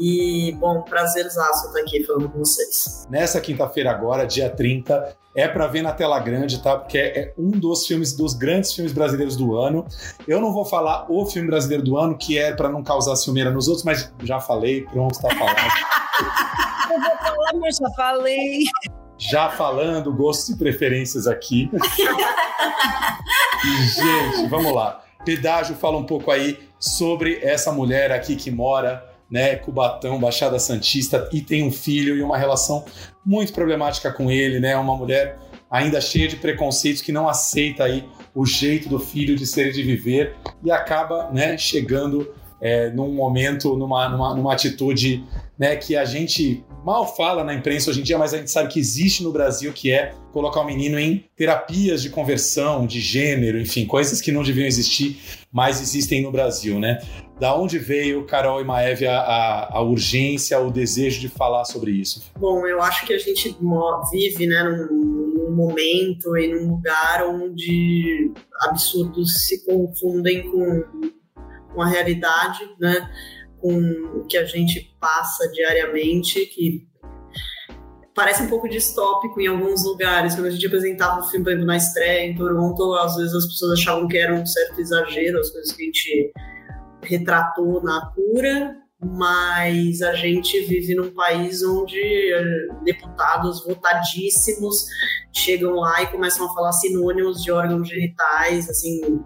E, 0.02 0.52
bom, 0.54 0.82
prazerzaço 0.82 1.68
estar 1.68 1.80
aqui 1.80 2.04
falando 2.04 2.28
com 2.28 2.40
vocês. 2.40 3.06
Nessa 3.08 3.40
quinta-feira 3.40 3.92
agora, 3.92 4.26
dia 4.26 4.50
30, 4.50 5.16
é 5.36 5.48
para 5.48 5.68
ver 5.68 5.84
na 5.84 5.92
tela 5.92 6.20
grande, 6.20 6.60
tá? 6.60 6.76
Porque 6.76 6.98
é 6.98 7.36
um 7.38 7.52
dos 7.52 7.86
filmes, 7.86 8.12
dos 8.12 8.34
grandes 8.34 8.74
filmes 8.74 8.94
brasileiros 8.94 9.38
do 9.38 9.56
ano. 9.56 9.86
Eu 10.28 10.42
não 10.42 10.52
vou 10.52 10.66
falar 10.66 11.06
o 11.08 11.24
filme 11.28 11.48
brasileiro 11.48 11.84
do 11.84 12.00
ano, 12.00 12.18
que 12.18 12.36
é 12.36 12.52
para 12.52 12.68
não 12.68 12.82
causar 12.82 13.16
ciumeira 13.16 13.52
nos 13.52 13.68
outros, 13.68 13.86
mas 13.86 14.12
já 14.24 14.40
falei, 14.40 14.86
pronto, 14.86 15.22
tá 15.22 15.30
falando. 15.36 15.56
eu 16.92 17.00
vou 17.00 17.18
falar, 17.18 17.54
mas 17.60 17.78
já 17.78 17.90
falei. 17.92 18.64
Já 19.20 19.50
falando, 19.52 20.12
gostos 20.12 20.50
e 20.50 20.58
preferências 20.58 21.28
aqui. 21.28 21.70
Gente, 23.94 24.50
vamos 24.50 24.74
lá. 24.74 25.04
Pedágio 25.24 25.76
fala 25.76 25.98
um 25.98 26.08
pouco 26.08 26.32
aí 26.32 26.58
sobre 26.80 27.40
essa 27.44 27.72
mulher 27.72 28.12
aqui 28.12 28.36
que 28.36 28.50
mora, 28.50 29.11
né, 29.32 29.56
Cubatão, 29.56 30.20
Baixada 30.20 30.60
Santista, 30.60 31.30
e 31.32 31.42
tem 31.42 31.64
um 31.64 31.72
filho 31.72 32.18
e 32.18 32.22
uma 32.22 32.38
relação 32.38 32.84
muito 33.26 33.54
problemática 33.54 34.12
com 34.12 34.30
ele, 34.30 34.60
né? 34.60 34.76
Uma 34.76 34.98
mulher 34.98 35.40
ainda 35.70 36.02
cheia 36.02 36.28
de 36.28 36.36
preconceitos 36.36 37.02
que 37.02 37.14
não 37.14 37.30
aceita 37.30 37.86
aí 37.86 38.04
o 38.36 38.46
jeito 38.46 38.90
do 38.90 39.00
filho 39.00 39.38
de 39.38 39.48
ser 39.48 39.70
e 39.70 39.72
de 39.72 39.84
viver 39.84 40.36
e 40.62 40.70
acaba, 40.70 41.30
né, 41.32 41.58
chegando 41.58 42.34
é, 42.60 42.90
num 42.90 43.14
momento, 43.14 43.76
numa, 43.78 44.10
numa, 44.10 44.36
numa 44.36 44.54
atitude 44.54 45.24
né, 45.58 45.78
que 45.78 45.96
a 45.96 46.04
gente 46.04 46.64
mal 46.84 47.16
fala 47.16 47.44
na 47.44 47.54
imprensa 47.54 47.90
hoje 47.90 48.02
em 48.02 48.04
dia, 48.04 48.18
mas 48.18 48.34
a 48.34 48.38
gente 48.38 48.52
sabe 48.52 48.70
que 48.70 48.80
existe 48.80 49.24
no 49.24 49.32
Brasil, 49.32 49.72
que 49.72 49.92
é 49.92 50.14
colocar 50.32 50.62
o 50.62 50.66
menino 50.66 51.00
em 51.00 51.26
terapias 51.36 52.02
de 52.02 52.10
conversão, 52.10 52.86
de 52.86 53.00
gênero, 53.00 53.60
enfim, 53.60 53.86
coisas 53.86 54.22
que 54.22 54.32
não 54.32 54.44
deviam 54.44 54.66
existir, 54.66 55.20
mas 55.52 55.82
existem 55.82 56.22
no 56.22 56.32
Brasil, 56.32 56.80
né? 56.80 57.00
Da 57.40 57.56
onde 57.56 57.80
veio, 57.80 58.26
Carol 58.26 58.62
e 58.62 58.64
Maeve, 58.64 59.08
a, 59.08 59.20
a, 59.20 59.78
a 59.78 59.82
urgência, 59.82 60.60
o 60.60 60.72
desejo 60.72 61.20
de 61.20 61.28
falar 61.28 61.66
sobre 61.66 61.92
isso? 61.92 62.32
Bom, 62.40 62.66
eu 62.68 62.82
acho 62.82 63.06
que 63.06 63.14
a 63.14 63.18
gente 63.18 63.56
vive 64.12 64.48
né, 64.48 64.64
num, 64.64 65.50
num 65.50 65.56
momento 65.56 66.38
e 66.38 66.48
num 66.48 66.70
lugar 66.70 67.26
onde 67.28 68.32
absurdos 68.62 69.48
se 69.48 69.66
confundem 69.66 70.44
com, 70.50 70.84
com 71.74 71.82
a 71.82 71.88
realidade, 71.88 72.60
né? 72.80 73.10
Com 73.62 73.78
o 74.16 74.26
que 74.26 74.38
a 74.38 74.46
gente 74.46 74.96
passa 75.00 75.48
diariamente, 75.52 76.46
que 76.48 76.88
parece 78.14 78.44
um 78.44 78.50
pouco 78.50 78.68
distópico 78.68 79.40
em 79.40 79.48
alguns 79.48 79.86
lugares. 79.86 80.36
Quando 80.36 80.48
a 80.48 80.52
gente 80.52 80.66
apresentava 80.66 81.22
o 81.22 81.30
filme, 81.30 81.56
na 81.64 81.78
estreia 81.78 82.26
em 82.26 82.36
Toronto, 82.36 82.94
às 82.96 83.16
vezes 83.16 83.34
as 83.34 83.46
pessoas 83.46 83.80
achavam 83.80 84.08
que 84.08 84.18
era 84.18 84.34
um 84.34 84.46
certo 84.46 84.80
exagero, 84.80 85.40
as 85.40 85.50
coisas 85.50 85.72
que 85.72 85.84
a 85.84 85.86
gente 85.86 86.34
retratou 87.04 87.82
na 87.84 88.12
cura, 88.14 88.76
mas 89.04 90.02
a 90.02 90.14
gente 90.14 90.60
vive 90.66 90.94
num 90.94 91.12
país 91.12 91.64
onde 91.64 92.00
eh, 92.00 92.68
deputados 92.84 93.66
votadíssimos 93.66 94.86
chegam 95.34 95.74
lá 95.74 96.04
e 96.04 96.08
começam 96.08 96.46
a 96.46 96.54
falar 96.54 96.72
sinônimos 96.74 97.42
de 97.42 97.52
órgãos 97.52 97.90
genitais, 97.90 98.70
assim, 98.70 99.20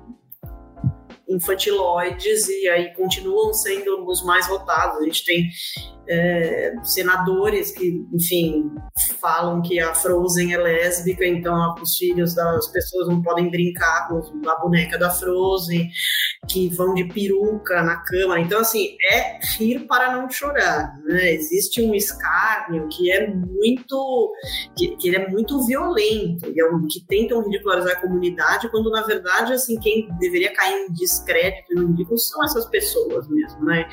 infantiloides, 1.35 2.47
e 2.47 2.67
aí 2.67 2.93
continuam 2.93 3.53
sendo 3.53 4.05
os 4.07 4.23
mais 4.23 4.47
votados. 4.47 4.99
A 4.99 5.03
gente 5.03 5.25
tem 5.25 5.49
é, 6.07 6.73
senadores 6.83 7.71
que, 7.71 8.05
enfim, 8.13 8.71
falam 9.19 9.61
que 9.61 9.79
a 9.79 9.93
Frozen 9.93 10.53
é 10.53 10.57
lésbica, 10.57 11.25
então 11.25 11.75
os 11.81 11.97
filhos 11.97 12.35
das 12.35 12.67
pessoas 12.71 13.07
não 13.07 13.21
podem 13.21 13.49
brincar 13.49 14.07
com 14.07 14.49
a 14.49 14.55
boneca 14.59 14.97
da 14.97 15.09
Frozen, 15.09 15.89
que 16.47 16.69
vão 16.69 16.93
de 16.93 17.05
peruca 17.05 17.81
na 17.81 17.97
Câmara. 17.97 18.41
Então, 18.41 18.59
assim, 18.59 18.95
é 19.11 19.39
rir 19.57 19.85
para 19.87 20.15
não 20.15 20.29
chorar. 20.29 20.97
Né? 21.03 21.33
Existe 21.33 21.81
um 21.81 21.93
escárnio 21.93 22.87
que 22.89 23.11
é 23.11 23.27
muito. 23.27 24.33
que, 24.77 24.95
que 24.97 25.15
é 25.15 25.27
muito 25.29 25.65
violento, 25.65 26.51
e 26.51 26.59
é 26.59 26.65
um, 26.69 26.87
que 26.87 27.05
tentam 27.05 27.43
ridicularizar 27.43 27.97
a 27.97 28.01
comunidade, 28.01 28.69
quando 28.69 28.89
na 28.89 29.03
verdade, 29.03 29.53
assim, 29.53 29.79
quem 29.79 30.07
deveria 30.19 30.53
cair 30.53 30.87
em 30.87 30.93
descrédito 30.93 31.71
e 31.71 31.75
no 31.75 31.87
ridículo 31.87 32.17
são 32.17 32.43
essas 32.43 32.65
pessoas 32.67 33.27
mesmo, 33.27 33.65
né? 33.65 33.87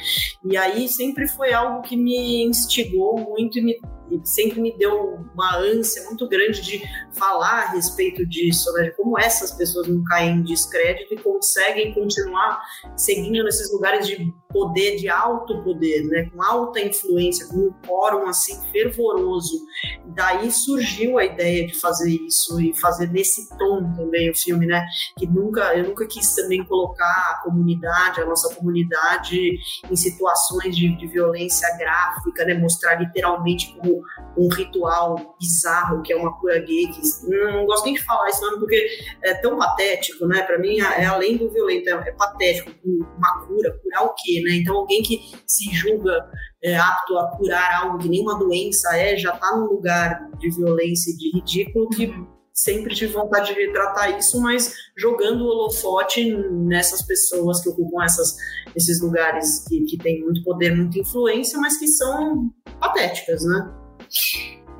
E 0.44 0.56
aí 0.56 0.88
sempre 0.88 1.28
foi 1.28 1.52
algo 1.52 1.82
que 1.82 1.96
me 1.96 2.44
instigou 2.44 3.18
muito 3.18 3.58
e 3.58 3.62
me 3.62 3.80
sempre 4.24 4.60
me 4.60 4.76
deu 4.76 5.18
uma 5.34 5.56
ânsia 5.56 6.04
muito 6.04 6.28
grande 6.28 6.60
de 6.62 6.82
falar 7.12 7.62
a 7.62 7.70
respeito 7.72 8.26
disso, 8.26 8.72
né, 8.72 8.84
de 8.84 8.96
como 8.96 9.18
essas 9.18 9.52
pessoas 9.52 9.88
não 9.88 10.02
caem 10.04 10.36
em 10.36 10.42
descrédito 10.42 11.14
e 11.14 11.18
conseguem 11.18 11.94
continuar 11.94 12.60
seguindo 12.96 13.44
nesses 13.44 13.72
lugares 13.72 14.06
de 14.06 14.32
poder, 14.52 14.96
de 14.96 15.08
alto 15.08 15.62
poder, 15.62 16.04
né, 16.04 16.30
com 16.30 16.42
alta 16.42 16.80
influência, 16.80 17.46
com 17.48 17.56
um 17.56 17.72
quórum 17.86 18.28
assim 18.28 18.60
fervoroso. 18.70 19.64
Daí 20.06 20.50
surgiu 20.50 21.18
a 21.18 21.24
ideia 21.24 21.66
de 21.66 21.78
fazer 21.78 22.10
isso 22.10 22.60
e 22.60 22.78
fazer 22.78 23.10
nesse 23.10 23.48
tom 23.56 23.92
também 23.94 24.30
o 24.30 24.36
filme, 24.36 24.66
né, 24.66 24.84
que 25.18 25.26
nunca 25.26 25.76
eu 25.76 25.84
nunca 25.84 26.06
quis 26.06 26.34
também 26.34 26.64
colocar 26.64 27.04
a 27.04 27.42
comunidade, 27.42 28.20
a 28.20 28.26
nossa 28.26 28.54
comunidade 28.54 29.58
em 29.90 29.96
situações 29.96 30.76
de, 30.76 30.96
de 30.96 31.06
violência 31.06 31.68
gráfica, 31.76 32.44
né, 32.44 32.54
mostrar 32.54 32.96
literalmente 32.96 33.74
como 33.76 34.02
um 34.36 34.48
ritual 34.48 35.36
bizarro 35.40 36.02
que 36.02 36.12
é 36.12 36.16
uma 36.16 36.32
cura 36.38 36.58
gay, 36.58 36.86
que 36.88 37.00
não, 37.28 37.52
não 37.52 37.66
gosto 37.66 37.84
nem 37.84 37.94
de 37.94 38.02
falar 38.02 38.28
esse 38.28 38.40
nome 38.42 38.58
porque 38.58 38.88
é 39.22 39.34
tão 39.34 39.58
patético, 39.58 40.26
né? 40.26 40.42
Para 40.42 40.58
mim 40.58 40.80
é 40.80 41.04
além 41.04 41.36
do 41.36 41.50
violento, 41.50 41.88
é, 41.88 42.08
é 42.08 42.12
patético. 42.12 42.70
Uma 42.84 43.46
cura, 43.46 43.78
curar 43.82 44.04
o 44.04 44.14
quê, 44.14 44.41
né? 44.42 44.56
Então 44.56 44.76
alguém 44.76 45.02
que 45.02 45.20
se 45.46 45.70
julga 45.72 46.28
é, 46.62 46.76
apto 46.76 47.18
a 47.18 47.36
curar 47.36 47.82
algo 47.82 47.98
que 47.98 48.08
nenhuma 48.08 48.38
doença 48.38 48.96
é, 48.96 49.16
já 49.16 49.34
está 49.34 49.56
num 49.56 49.66
lugar 49.66 50.30
de 50.38 50.50
violência 50.50 51.10
e 51.10 51.16
de 51.16 51.36
ridículo 51.36 51.88
que 51.90 52.06
uhum. 52.06 52.26
sempre 52.52 52.94
tive 52.94 53.12
vontade 53.12 53.52
de 53.52 53.60
retratar 53.60 54.16
isso, 54.16 54.40
mas 54.40 54.72
jogando 54.96 55.42
o 55.42 55.48
holofote 55.48 56.32
nessas 56.66 57.02
pessoas 57.02 57.62
que 57.62 57.68
ocupam 57.68 58.04
essas, 58.04 58.36
esses 58.76 59.00
lugares 59.00 59.64
que, 59.68 59.84
que 59.84 59.98
têm 59.98 60.22
muito 60.22 60.42
poder, 60.44 60.74
muita 60.76 60.98
influência, 60.98 61.58
mas 61.58 61.78
que 61.78 61.88
são 61.88 62.50
patéticas, 62.78 63.44
né? 63.44 63.74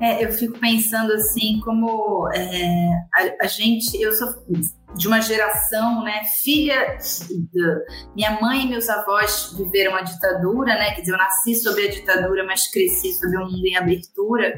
É, 0.01 0.23
eu 0.23 0.31
fico 0.31 0.59
pensando 0.59 1.13
assim, 1.13 1.59
como 1.63 2.29
é, 2.33 2.87
a, 3.13 3.45
a, 3.45 3.47
gente, 3.47 4.01
eu 4.01 4.11
sou 4.13 4.27
de 4.95 5.07
uma 5.07 5.21
geração, 5.21 6.03
né, 6.03 6.23
filha, 6.41 6.97
minha 8.15 8.39
mãe 8.39 8.65
e 8.65 8.69
meus 8.69 8.87
avós 8.89 9.53
viveram 9.57 9.95
a 9.95 10.01
ditadura, 10.01 10.75
né, 10.75 10.91
quer 10.91 11.01
dizer, 11.01 11.13
eu 11.13 11.17
nasci 11.17 11.55
sob 11.55 11.81
a 11.81 11.89
ditadura, 11.89 12.45
mas 12.45 12.69
cresci 12.69 13.13
sob 13.13 13.35
um 13.37 13.51
mundo 13.51 13.65
em 13.65 13.75
abertura, 13.75 14.57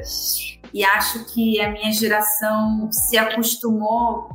e 0.72 0.84
acho 0.84 1.24
que 1.32 1.60
a 1.60 1.70
minha 1.70 1.92
geração 1.92 2.88
se 2.92 3.16
acostumou 3.16 4.28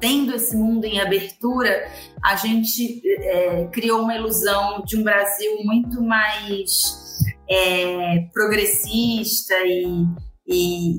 tendo 0.00 0.34
esse 0.34 0.56
mundo 0.56 0.84
em 0.84 1.00
abertura, 1.00 1.90
a 2.22 2.36
gente 2.36 3.00
é, 3.06 3.66
criou 3.72 4.02
uma 4.02 4.14
ilusão 4.14 4.82
de 4.84 4.96
um 4.96 5.02
Brasil 5.02 5.58
muito 5.64 6.02
mais 6.02 7.16
é, 7.48 8.26
progressista 8.32 9.54
e, 9.64 10.04
e, 10.46 10.90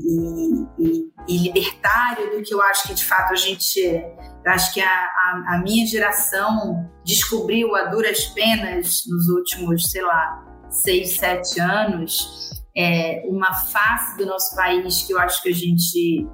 e, 0.80 1.12
e, 1.28 1.38
libertário 1.38 2.32
do 2.32 2.44
que 2.44 2.54
eu 2.54 2.62
acho 2.62 2.88
que 2.88 2.94
de 2.94 3.06
fato 3.06 3.34
a 3.34 3.36
gente 3.36 3.86
é. 3.86 4.27
Acho 4.46 4.74
que 4.74 4.82
a, 4.82 4.88
a, 4.88 5.56
a, 5.56 5.62
minha 5.64 5.86
geração 5.86 6.90
descobriu 7.06 7.76
a 7.76 7.86
duras 7.86 8.26
penas 8.28 9.04
nos 9.08 9.28
últimos, 9.28 9.90
sei 9.92 10.02
lá, 10.04 10.46
seis, 10.70 11.18
sete 11.18 11.60
anos, 11.60 12.50
é, 12.76 13.24
uma 13.28 13.54
face 13.54 14.18
do 14.18 14.26
nosso 14.26 14.56
país 14.56 15.04
que 15.04 15.14
eu 15.14 15.20
acho 15.20 15.42
que 15.42 15.50
a 15.50 15.54
gente 15.54 16.28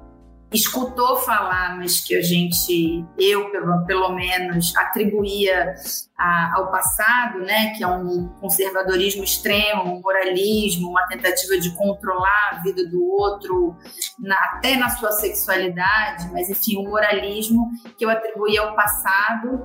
escutou 0.54 1.16
falar, 1.16 1.76
mas 1.76 2.00
que 2.00 2.14
a 2.14 2.22
gente, 2.22 3.04
eu 3.18 3.50
pelo, 3.50 3.84
pelo 3.84 4.12
menos, 4.14 4.74
atribuía 4.76 5.74
a, 6.16 6.56
ao 6.56 6.70
passado, 6.70 7.40
né, 7.40 7.74
que 7.76 7.82
é 7.82 7.86
um 7.86 8.28
conservadorismo 8.40 9.24
extremo, 9.24 9.82
um 9.82 10.00
moralismo, 10.00 10.88
uma 10.88 11.06
tentativa 11.08 11.58
de 11.58 11.74
controlar 11.76 12.50
a 12.52 12.62
vida 12.62 12.86
do 12.88 13.04
outro, 13.04 13.76
na, 14.18 14.36
até 14.52 14.76
na 14.76 14.88
sua 14.90 15.12
sexualidade, 15.12 16.30
mas 16.32 16.48
enfim, 16.48 16.78
um 16.78 16.88
moralismo 16.88 17.68
que 17.98 18.04
eu 18.04 18.10
atribuía 18.10 18.62
ao 18.62 18.76
passado 18.76 19.60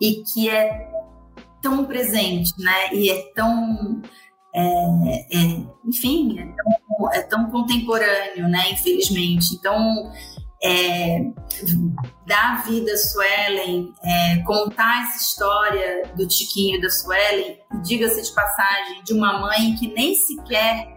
e 0.00 0.22
que 0.22 0.48
é 0.48 0.88
tão 1.60 1.84
presente, 1.84 2.52
né, 2.58 2.92
e 2.92 3.10
é 3.10 3.32
tão 3.34 4.00
é, 4.54 4.62
é, 4.62 5.66
enfim, 5.84 6.38
é 6.38 6.44
tão, 6.44 6.85
é 7.12 7.22
tão, 7.22 7.50
contemporâneo, 7.50 8.48
né? 8.48 8.70
Infelizmente. 8.70 9.54
Então, 9.54 10.10
é, 10.62 11.20
dar 12.26 12.64
vida 12.64 12.92
a 12.92 12.96
Suelen, 12.96 13.92
é, 14.02 14.42
contar 14.42 15.04
essa 15.04 15.18
história 15.18 16.02
do 16.16 16.26
Tiquinho 16.26 16.78
e 16.78 16.80
da 16.80 16.90
Suelen, 16.90 17.58
diga-se 17.82 18.22
de 18.22 18.32
passagem, 18.32 19.02
de 19.04 19.12
uma 19.12 19.38
mãe 19.38 19.74
que 19.76 19.92
nem 19.92 20.14
sequer 20.14 20.96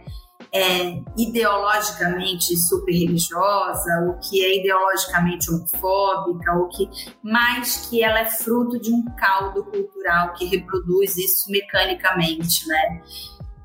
é 0.52 1.00
ideologicamente 1.16 2.58
super 2.58 2.91
religiosa, 2.91 3.89
ou 4.08 4.18
que 4.20 4.43
é 4.43 4.60
ideologicamente 4.60 5.52
homofóbica, 5.52 6.54
ou 6.54 6.68
que, 6.70 6.89
mas 7.24 7.88
que 7.88 8.04
ela 8.04 8.20
é 8.20 8.26
fruto 8.26 8.80
de 8.80 8.91
um 8.91 9.06
caldo 9.16 9.64
cultural 9.66 10.34
que 10.34 10.45
reproduz 10.45 11.18
isso 11.18 11.52
mecanicamente, 11.52 12.68
né? 12.68 13.02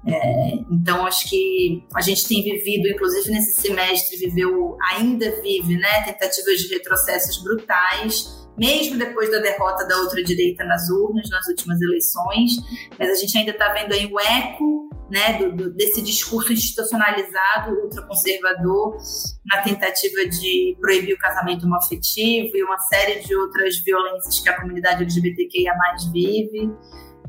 É, 0.07 0.55
então, 0.70 1.07
acho 1.07 1.28
que 1.28 1.82
a 1.94 2.00
gente 2.00 2.26
tem 2.28 2.42
vivido, 2.42 2.88
inclusive 2.88 3.30
nesse 3.30 3.61
semestre, 3.61 4.18
viveu, 4.18 4.76
ainda 4.92 5.30
vive, 5.40 5.76
né, 5.76 6.02
tentativas 6.05 6.61
de 6.61 6.68
retrocessos 6.68 7.42
brutais, 7.42 8.44
mesmo 8.57 8.98
depois 8.98 9.30
da 9.30 9.38
derrota 9.38 9.86
da 9.86 10.00
ultradireita 10.02 10.64
nas 10.64 10.88
urnas, 10.90 11.28
nas 11.30 11.46
últimas 11.48 11.80
eleições, 11.80 12.52
mas 12.98 13.11
a 13.11 13.14
gente 13.14 13.36
ainda 13.36 13.50
está 13.50 13.72
vendo 13.72 13.92
aí 13.92 14.07
o 14.07 14.20
eco 14.20 14.88
né, 15.11 15.38
do, 15.38 15.52
do, 15.55 15.74
desse 15.74 16.02
discurso 16.02 16.52
institucionalizado, 16.52 17.72
ultraconservador, 17.82 18.96
na 19.46 19.62
tentativa 19.62 20.26
de 20.28 20.76
proibir 20.80 21.14
o 21.14 21.18
casamento 21.18 21.66
homoafetivo 21.66 22.57
e 22.57 22.64
uma 22.64 22.78
série 22.78 23.20
de 23.20 23.34
outras 23.34 23.82
violências 23.82 24.40
que 24.40 24.48
a 24.48 24.61
comunidade 24.61 25.02
LGBTQIA 25.02 25.74
vive. 26.12 26.70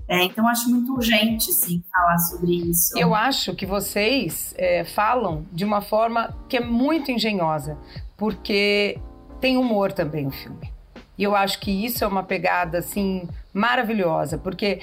É, 0.07 0.23
então, 0.23 0.47
acho 0.47 0.69
muito 0.69 0.93
urgente, 0.93 1.51
sim, 1.51 1.83
falar 1.91 2.17
sobre 2.19 2.55
isso. 2.69 2.97
Eu 2.97 3.15
acho 3.15 3.55
que 3.55 3.65
vocês 3.65 4.53
é, 4.57 4.83
falam 4.83 5.45
de 5.51 5.65
uma 5.65 5.81
forma 5.81 6.35
que 6.47 6.57
é 6.57 6.59
muito 6.59 7.11
engenhosa, 7.11 7.77
porque 8.15 8.99
tem 9.41 9.57
humor 9.57 9.91
também 9.91 10.27
o 10.27 10.31
filme. 10.31 10.71
E 11.17 11.23
eu 11.23 11.35
acho 11.35 11.59
que 11.59 11.71
isso 11.71 12.03
é 12.03 12.07
uma 12.07 12.23
pegada, 12.23 12.79
assim, 12.79 13.27
maravilhosa, 13.53 14.37
porque 14.37 14.81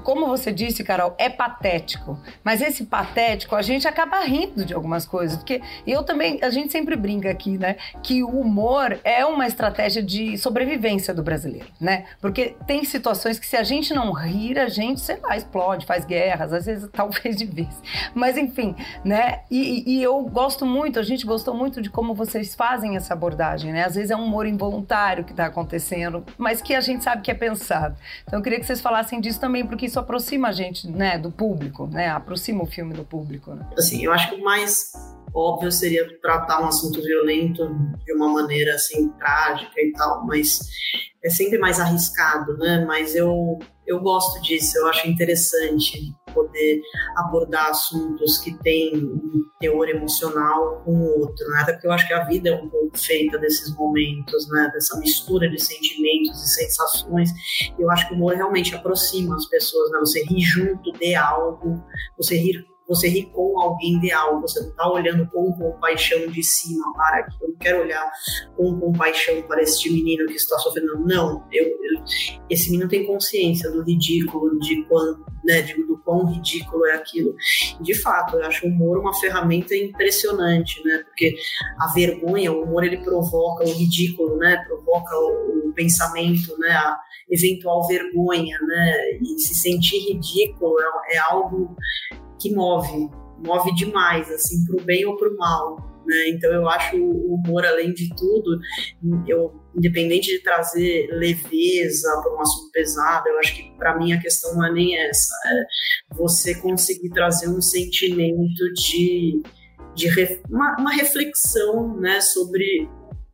como 0.00 0.26
você 0.26 0.52
disse, 0.52 0.82
Carol, 0.84 1.14
é 1.18 1.28
patético. 1.28 2.18
Mas 2.42 2.60
esse 2.60 2.84
patético, 2.84 3.54
a 3.54 3.62
gente 3.62 3.86
acaba 3.86 4.20
rindo 4.20 4.64
de 4.64 4.74
algumas 4.74 5.06
coisas. 5.06 5.36
Porque 5.36 5.60
eu 5.86 6.02
também, 6.02 6.38
a 6.42 6.50
gente 6.50 6.72
sempre 6.72 6.96
brinca 6.96 7.30
aqui, 7.30 7.58
né? 7.58 7.76
Que 8.02 8.22
o 8.22 8.28
humor 8.28 8.98
é 9.04 9.24
uma 9.24 9.46
estratégia 9.46 10.02
de 10.02 10.36
sobrevivência 10.38 11.12
do 11.14 11.22
brasileiro, 11.22 11.68
né? 11.80 12.06
Porque 12.20 12.54
tem 12.66 12.84
situações 12.84 13.38
que 13.38 13.46
se 13.46 13.56
a 13.56 13.62
gente 13.62 13.92
não 13.94 14.12
rir, 14.12 14.58
a 14.58 14.68
gente, 14.68 15.00
sei 15.00 15.18
lá, 15.20 15.36
explode, 15.36 15.86
faz 15.86 16.04
guerras, 16.04 16.52
às 16.52 16.66
vezes 16.66 16.88
talvez 16.92 17.36
de 17.36 17.44
vez. 17.44 17.68
Mas 18.14 18.36
enfim, 18.36 18.74
né? 19.04 19.40
E, 19.50 19.96
e 19.96 20.02
eu 20.02 20.20
gosto 20.22 20.64
muito, 20.64 20.98
a 20.98 21.02
gente 21.02 21.26
gostou 21.26 21.54
muito 21.54 21.80
de 21.80 21.90
como 21.90 22.14
vocês 22.14 22.54
fazem 22.54 22.96
essa 22.96 23.14
abordagem, 23.14 23.72
né? 23.72 23.84
Às 23.84 23.94
vezes 23.94 24.10
é 24.10 24.16
um 24.16 24.24
humor 24.24 24.46
involuntário 24.46 25.24
que 25.24 25.32
está 25.32 25.46
acontecendo, 25.46 26.24
mas 26.38 26.62
que 26.62 26.74
a 26.74 26.80
gente 26.80 27.04
sabe 27.04 27.22
que 27.22 27.30
é 27.30 27.34
pensado. 27.34 27.96
Então 28.22 28.38
eu 28.38 28.42
queria 28.42 28.58
que 28.58 28.66
vocês 28.66 28.80
falassem 28.80 29.20
disso 29.20 29.40
também, 29.40 29.66
porque 29.66 29.88
isso 29.90 29.98
aproxima 29.98 30.48
a 30.48 30.52
gente, 30.52 30.88
né, 30.88 31.18
do 31.18 31.30
público, 31.30 31.86
né? 31.86 32.08
Aproxima 32.08 32.62
o 32.62 32.66
filme 32.66 32.94
do 32.94 33.04
público. 33.04 33.52
Né? 33.54 33.66
Assim, 33.76 34.04
eu 34.04 34.12
acho 34.12 34.30
que 34.30 34.36
o 34.36 34.44
mais 34.44 34.92
óbvio 35.34 35.70
seria 35.70 36.18
tratar 36.20 36.62
um 36.62 36.66
assunto 36.66 37.02
violento 37.02 37.68
de 38.04 38.12
uma 38.14 38.28
maneira 38.28 38.74
assim 38.74 39.08
trágica 39.10 39.80
e 39.80 39.92
tal, 39.92 40.26
mas 40.26 40.60
é 41.22 41.28
sempre 41.28 41.58
mais 41.58 41.78
arriscado, 41.78 42.56
né? 42.56 42.84
Mas 42.86 43.14
eu 43.14 43.58
eu 43.86 43.98
gosto 43.98 44.40
disso, 44.40 44.78
eu 44.78 44.86
acho 44.86 45.08
interessante 45.08 45.98
poder 46.32 46.80
abordar 47.16 47.70
assuntos 47.70 48.38
que 48.38 48.56
têm 48.62 48.96
um 48.96 49.42
teor 49.58 49.88
emocional 49.88 50.80
com 50.84 50.92
o 50.92 51.20
outro, 51.20 51.48
né? 51.48 51.60
Até 51.60 51.72
porque 51.72 51.88
eu 51.88 51.92
acho 51.92 52.06
que 52.06 52.14
a 52.14 52.24
vida 52.24 52.50
é 52.50 52.54
um 52.54 52.68
pouco 52.68 52.96
feita 52.96 53.36
desses 53.38 53.74
momentos, 53.74 54.48
né? 54.48 54.70
Dessa 54.72 54.96
mistura 55.00 55.50
de 55.50 55.60
sentimentos 55.60 56.40
e 56.40 56.54
sensações. 56.54 57.30
Eu 57.76 57.90
acho 57.90 58.06
que 58.06 58.14
o 58.14 58.16
humor 58.16 58.36
realmente 58.36 58.76
aproxima 58.76 59.34
as 59.34 59.46
pessoas, 59.46 59.90
né? 59.90 59.98
Você 59.98 60.22
rir 60.22 60.40
junto 60.40 60.92
de 60.92 61.14
algo, 61.16 61.82
você 62.16 62.36
rir 62.36 62.64
você 62.90 63.08
rir 63.08 63.26
com 63.26 63.60
alguém 63.60 64.00
de 64.00 64.10
algo, 64.10 64.40
você 64.40 64.60
não 64.60 64.70
está 64.70 64.90
olhando 64.90 65.24
com 65.28 65.52
compaixão 65.52 66.26
de 66.26 66.42
cima 66.42 66.92
para 66.94 67.18
aqui. 67.18 67.36
Eu 67.40 67.48
não 67.50 67.56
quero 67.56 67.80
olhar 67.82 68.10
com 68.56 68.80
compaixão 68.80 69.40
para 69.42 69.62
este 69.62 69.88
menino 69.92 70.26
que 70.26 70.34
está 70.34 70.58
sofrendo. 70.58 70.98
Não, 71.06 71.46
eu, 71.52 71.66
eu, 71.66 72.04
esse 72.50 72.68
menino 72.68 72.88
tem 72.88 73.06
consciência 73.06 73.70
do 73.70 73.84
ridículo, 73.84 74.58
de 74.58 74.82
quando, 74.86 75.24
né, 75.44 75.62
de, 75.62 75.74
do 75.84 75.98
quão 75.98 76.26
ridículo 76.26 76.84
é 76.86 76.94
aquilo. 76.94 77.32
De 77.80 77.94
fato, 77.94 78.36
eu 78.36 78.44
acho 78.44 78.66
o 78.66 78.68
humor 78.68 78.98
uma 78.98 79.14
ferramenta 79.14 79.76
impressionante, 79.76 80.82
né? 80.84 81.04
Porque 81.04 81.36
a 81.78 81.92
vergonha, 81.94 82.52
o 82.52 82.64
humor 82.64 82.82
ele 82.82 82.96
provoca 82.96 83.62
o 83.62 83.72
ridículo, 83.72 84.36
né? 84.36 84.64
Provoca 84.66 85.16
o, 85.16 85.68
o 85.68 85.72
pensamento, 85.74 86.58
né? 86.58 86.70
A 86.70 86.98
eventual 87.30 87.86
vergonha, 87.86 88.58
né? 88.66 88.96
E 89.22 89.38
se 89.38 89.54
sentir 89.54 89.98
ridículo 90.08 90.74
é, 90.80 91.14
é 91.14 91.18
algo 91.18 91.76
que 92.40 92.54
move, 92.54 93.08
move 93.38 93.74
demais, 93.74 94.30
assim, 94.30 94.64
para 94.64 94.82
o 94.82 94.84
bem 94.84 95.04
ou 95.06 95.16
para 95.16 95.28
o 95.28 95.36
mal. 95.36 95.90
Né? 96.06 96.30
Então 96.30 96.50
eu 96.52 96.68
acho 96.68 96.96
o 96.96 97.34
humor, 97.34 97.64
além 97.64 97.92
de 97.92 98.08
tudo, 98.16 98.58
eu, 99.28 99.60
independente 99.76 100.28
de 100.28 100.42
trazer 100.42 101.08
leveza 101.12 102.20
para 102.22 102.34
um 102.34 102.40
assunto 102.40 102.72
pesado, 102.72 103.28
eu 103.28 103.38
acho 103.38 103.54
que 103.54 103.70
para 103.76 103.96
mim 103.98 104.12
a 104.12 104.20
questão 104.20 104.54
não 104.54 104.66
é 104.66 104.72
nem 104.72 104.98
essa, 104.98 105.34
é 105.46 106.14
você 106.16 106.54
conseguir 106.54 107.10
trazer 107.10 107.48
um 107.48 107.60
sentimento 107.60 108.72
de, 108.74 109.42
de 109.94 110.08
uma, 110.50 110.76
uma 110.78 110.92
reflexão 110.92 111.96
né, 111.96 112.20
sobre 112.20 112.88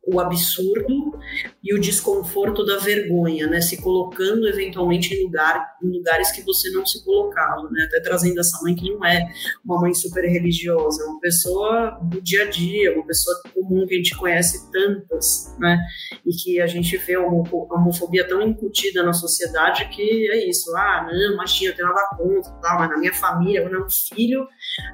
o 0.05 0.19
absurdo 0.19 1.19
e 1.67 1.73
o 1.73 1.81
desconforto 1.81 2.65
da 2.65 2.77
vergonha, 2.77 3.45
né? 3.45 3.59
Se 3.59 3.81
colocando 3.81 4.47
eventualmente 4.47 5.13
em, 5.13 5.25
lugar, 5.25 5.75
em 5.83 5.89
lugares 5.89 6.31
que 6.31 6.41
você 6.41 6.69
não 6.69 6.85
se 6.85 7.03
colocava, 7.03 7.69
né? 7.69 7.83
Até 7.89 7.99
trazendo 7.99 8.39
essa 8.39 8.57
mãe 8.63 8.73
que 8.73 8.89
não 8.89 9.05
é 9.05 9.27
uma 9.65 9.81
mãe 9.81 9.93
super 9.93 10.23
religiosa, 10.23 11.03
é 11.03 11.05
uma 11.07 11.19
pessoa 11.19 11.99
do 12.03 12.21
dia 12.21 12.43
a 12.43 12.49
dia, 12.49 12.93
uma 12.93 13.05
pessoa 13.05 13.35
comum 13.53 13.85
que 13.85 13.95
a 13.95 13.97
gente 13.97 14.15
conhece 14.15 14.71
tantas, 14.71 15.53
né? 15.59 15.77
E 16.25 16.31
que 16.31 16.61
a 16.61 16.67
gente 16.67 16.95
vê 16.95 17.15
a 17.15 17.21
homofobia 17.21 18.25
tão 18.25 18.41
incutida 18.41 19.03
na 19.03 19.11
sociedade 19.11 19.89
que 19.89 20.31
é 20.31 20.49
isso, 20.49 20.73
ah, 20.73 21.05
não, 21.11 21.35
machinha, 21.35 21.71
eu 21.71 21.75
tenho 21.75 21.89
nada 21.89 22.07
contra, 22.15 22.49
tá? 22.61 22.77
mas 22.79 22.89
na 22.89 22.97
minha 22.97 23.13
família, 23.13 23.61
quando 23.61 23.75
é 23.75 23.85
um 23.85 23.89
filho, 23.89 24.47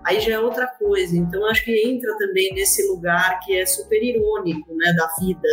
aí 0.04 0.20
já 0.20 0.34
é 0.34 0.40
outra 0.40 0.66
coisa. 0.66 1.16
Então 1.16 1.46
acho 1.46 1.64
que 1.64 1.88
entra 1.88 2.18
também 2.18 2.52
nesse 2.56 2.84
lugar 2.88 3.40
que 3.42 3.56
é 3.56 3.64
super 3.64 4.02
irônico, 4.02 4.76
né? 4.76 4.92
Da 4.94 5.08
vida 5.20 5.48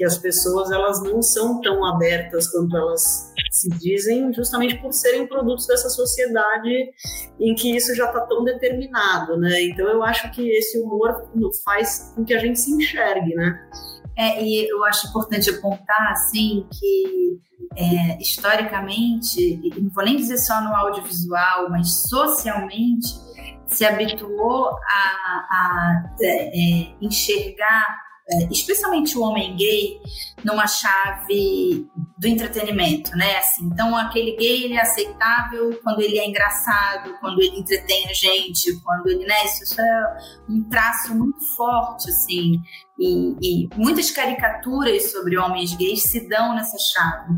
que 0.00 0.04
as 0.06 0.16
pessoas 0.16 0.70
elas 0.70 1.02
não 1.02 1.20
são 1.20 1.60
tão 1.60 1.84
abertas 1.84 2.50
quanto 2.50 2.74
elas 2.74 3.34
se 3.50 3.68
dizem, 3.68 4.32
justamente 4.32 4.80
por 4.80 4.94
serem 4.94 5.26
produtos 5.26 5.66
dessa 5.66 5.90
sociedade 5.90 6.90
em 7.38 7.54
que 7.54 7.76
isso 7.76 7.94
já 7.94 8.06
está 8.06 8.22
tão 8.22 8.42
determinado, 8.42 9.36
né? 9.36 9.62
Então 9.64 9.86
eu 9.86 10.02
acho 10.02 10.30
que 10.30 10.48
esse 10.52 10.80
humor 10.80 11.30
faz 11.62 12.14
com 12.16 12.24
que 12.24 12.32
a 12.32 12.38
gente 12.38 12.58
se 12.58 12.70
enxergue, 12.70 13.34
né? 13.34 13.68
É, 14.16 14.42
e 14.42 14.66
eu 14.70 14.82
acho 14.84 15.06
importante 15.08 15.50
apontar, 15.50 16.12
assim, 16.12 16.66
que 16.72 17.38
é, 17.76 18.18
historicamente, 18.22 19.60
não 19.78 19.90
vou 19.90 20.04
nem 20.04 20.16
dizer 20.16 20.38
só 20.38 20.62
no 20.62 20.74
audiovisual, 20.74 21.68
mas 21.68 22.08
socialmente, 22.08 23.06
se 23.66 23.84
habituou 23.84 24.70
a, 24.70 25.46
a 25.50 26.14
é, 26.22 26.48
é 26.48 26.94
enxergar 27.02 28.09
especialmente 28.50 29.16
o 29.16 29.22
homem 29.22 29.56
gay, 29.56 30.00
numa 30.44 30.66
chave 30.66 31.88
do 32.18 32.26
entretenimento, 32.26 33.10
né? 33.16 33.38
Assim, 33.38 33.64
então, 33.64 33.96
aquele 33.96 34.36
gay 34.36 34.64
ele 34.64 34.74
é 34.74 34.80
aceitável 34.80 35.78
quando 35.82 36.00
ele 36.00 36.18
é 36.18 36.26
engraçado, 36.26 37.14
quando 37.20 37.40
ele 37.40 37.58
entretém 37.58 38.08
a 38.08 38.12
gente, 38.12 38.78
quando 38.82 39.08
ele, 39.08 39.24
né? 39.24 39.44
Isso, 39.44 39.64
isso 39.64 39.80
é 39.80 40.18
um 40.48 40.62
traço 40.64 41.14
muito 41.14 41.38
forte, 41.56 42.10
assim. 42.10 42.60
E, 42.98 43.36
e, 43.40 43.68
muitas 43.76 44.10
caricaturas 44.10 45.10
sobre 45.10 45.38
homens 45.38 45.74
gays 45.74 46.02
se 46.02 46.28
dão 46.28 46.54
nessa 46.54 46.76
chave. 46.92 47.34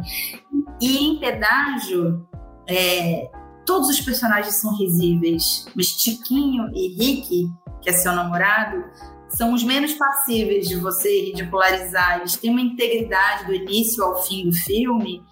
E 0.81 0.99
em 0.99 1.21
pedágio, 1.21 2.27
é, 2.69 3.31
todos 3.65 3.89
os 3.89 4.01
personagens 4.01 4.61
são 4.61 4.77
risíveis, 4.77 5.67
mas 5.75 5.89
Tiquinho 5.89 6.69
e 6.75 6.89
Rick, 6.89 7.49
que 7.81 7.91
é 7.91 7.93
seu 7.93 8.13
namorado, 8.13 8.85
são 9.37 9.53
os 9.53 9.63
menos 9.65 9.95
passíveis 9.95 10.69
de 10.69 10.77
você 10.77 11.27
ridicularizar. 11.27 12.21
Eles 12.21 12.37
têm 12.37 12.51
uma 12.51 12.61
integridade 12.61 13.47
do 13.47 13.55
início 13.55 14.05
ao 14.05 14.23
fim 14.23 14.49
do 14.49 14.57
filme, 14.57 15.23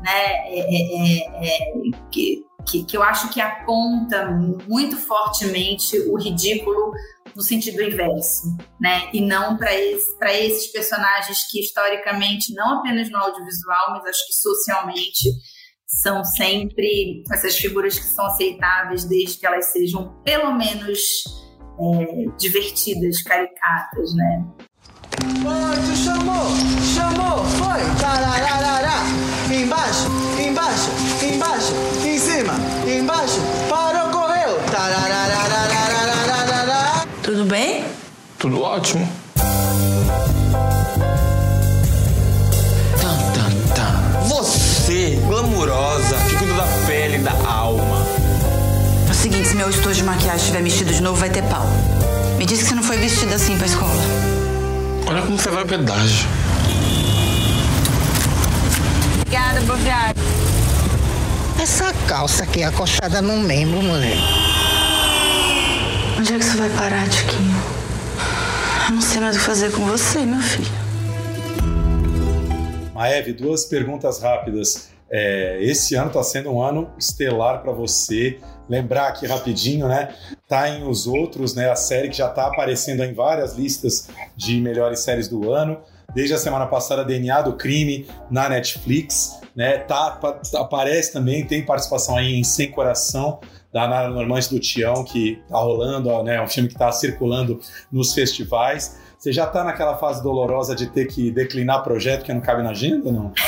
né? 0.00 0.26
É, 0.46 0.60
é, 0.60 1.18
é, 1.18 1.48
é, 1.48 1.72
que, 2.10 2.44
que, 2.68 2.84
que 2.84 2.96
eu 2.96 3.02
acho 3.02 3.30
que 3.30 3.40
aponta 3.40 4.30
muito 4.66 4.96
fortemente 4.96 5.98
o 6.08 6.16
ridículo 6.16 6.92
no 7.34 7.42
sentido 7.42 7.82
inverso, 7.82 8.56
né? 8.80 9.10
E 9.12 9.20
não 9.20 9.56
para 9.56 9.74
esse, 9.74 10.16
esses 10.24 10.72
personagens 10.72 11.50
que 11.50 11.60
historicamente, 11.60 12.54
não 12.54 12.78
apenas 12.78 13.10
no 13.10 13.18
audiovisual, 13.18 13.90
mas 13.90 14.04
acho 14.06 14.26
que 14.26 14.34
socialmente 14.34 15.30
são 15.86 16.22
sempre 16.22 17.24
essas 17.32 17.56
figuras 17.56 17.98
que 17.98 18.04
são 18.04 18.26
aceitáveis 18.26 19.04
desde 19.04 19.38
que 19.38 19.46
elas 19.46 19.72
sejam 19.72 20.22
pelo 20.22 20.52
menos 20.52 20.98
é, 21.80 22.26
divertidas, 22.38 23.22
caricatas, 23.22 24.14
né? 24.14 24.44
Foi, 25.42 25.96
chamou, 25.96 26.46
chamou, 26.94 27.42
foi, 27.44 27.80
tarararará, 28.00 29.02
embaixo, 29.52 30.06
embaixo, 30.38 30.90
embaixo, 31.24 31.72
em 32.04 32.18
cima, 32.18 32.54
embaixo, 32.86 33.40
parou, 33.68 34.10
correu, 34.10 34.60
tararararararararará. 34.70 37.04
Tudo 37.22 37.44
bem? 37.44 37.84
Tudo 38.38 38.62
ótimo. 38.62 39.08
Tan, 43.00 43.18
tan, 43.34 43.52
tan. 43.74 43.94
Você, 44.28 45.18
glamurosa, 45.26 46.16
seguinte, 49.18 49.48
se 49.48 49.56
meu 49.56 49.68
estojo 49.68 49.96
de 49.96 50.04
maquiagem 50.04 50.36
estiver 50.36 50.62
mexido 50.62 50.92
de 50.92 51.02
novo, 51.02 51.18
vai 51.18 51.28
ter 51.28 51.42
pau. 51.44 51.66
Me 52.38 52.46
disse 52.46 52.62
que 52.62 52.68
você 52.68 52.74
não 52.76 52.84
foi 52.84 52.98
vestida 52.98 53.34
assim 53.34 53.56
pra 53.56 53.66
escola. 53.66 54.00
Olha 55.08 55.22
como 55.22 55.36
você 55.36 55.50
vai 55.50 55.62
ao 55.62 55.66
pedágio. 55.66 56.28
Obrigada, 59.20 59.60
viagem. 59.60 60.14
Essa 61.60 61.92
calça 62.06 62.44
aqui 62.44 62.62
é 62.62 62.66
acochada 62.66 63.20
no 63.20 63.38
membro, 63.38 63.82
mulher. 63.82 64.16
Onde 66.16 66.34
é 66.34 66.38
que 66.38 66.44
você 66.44 66.56
vai 66.56 66.70
parar, 66.70 67.08
Tiquinho? 67.08 67.56
Eu 68.88 68.94
não 68.94 69.00
sei 69.00 69.20
mais 69.20 69.34
o 69.34 69.40
que 69.40 69.44
fazer 69.44 69.72
com 69.72 69.84
você, 69.84 70.20
meu 70.20 70.40
filho. 70.40 70.70
Maeve, 72.94 73.32
duas 73.32 73.64
perguntas 73.64 74.22
rápidas. 74.22 74.90
É, 75.10 75.58
esse 75.60 75.96
ano 75.96 76.06
está 76.06 76.22
sendo 76.22 76.50
um 76.50 76.62
ano 76.62 76.88
estelar 76.96 77.62
para 77.62 77.72
você 77.72 78.38
lembrar 78.68 79.08
aqui 79.08 79.26
rapidinho, 79.26 79.88
né? 79.88 80.14
Tá 80.46 80.68
em 80.68 80.86
Os 80.86 81.06
Outros, 81.06 81.54
né? 81.54 81.70
A 81.70 81.76
série 81.76 82.08
que 82.08 82.16
já 82.16 82.28
está 82.28 82.46
aparecendo 82.46 83.02
em 83.02 83.14
várias 83.14 83.54
listas 83.54 84.08
de 84.36 84.60
melhores 84.60 85.00
séries 85.00 85.28
do 85.28 85.50
ano. 85.50 85.80
Desde 86.14 86.34
a 86.34 86.38
semana 86.38 86.66
passada, 86.66 87.04
DNA 87.04 87.42
do 87.42 87.54
Crime 87.54 88.06
na 88.30 88.48
Netflix, 88.48 89.40
né? 89.54 89.78
Tá, 89.78 90.18
aparece 90.54 91.12
também, 91.12 91.46
tem 91.46 91.64
participação 91.64 92.16
aí 92.16 92.34
em 92.34 92.44
Sem 92.44 92.70
Coração, 92.70 93.40
da 93.72 93.86
Nara 93.86 94.08
Normante 94.08 94.48
do 94.48 94.58
Tião, 94.58 95.04
que 95.04 95.42
tá 95.48 95.58
rolando, 95.58 96.22
né? 96.22 96.36
É 96.36 96.42
um 96.42 96.48
filme 96.48 96.68
que 96.68 96.74
está 96.74 96.90
circulando 96.90 97.60
nos 97.92 98.14
festivais. 98.14 98.98
Você 99.18 99.32
já 99.32 99.46
tá 99.46 99.64
naquela 99.64 99.96
fase 99.98 100.22
dolorosa 100.22 100.74
de 100.76 100.86
ter 100.86 101.06
que 101.06 101.30
declinar 101.30 101.82
projeto 101.82 102.24
que 102.24 102.32
não 102.32 102.40
cabe 102.40 102.62
na 102.62 102.70
agenda, 102.70 103.10
não? 103.10 103.32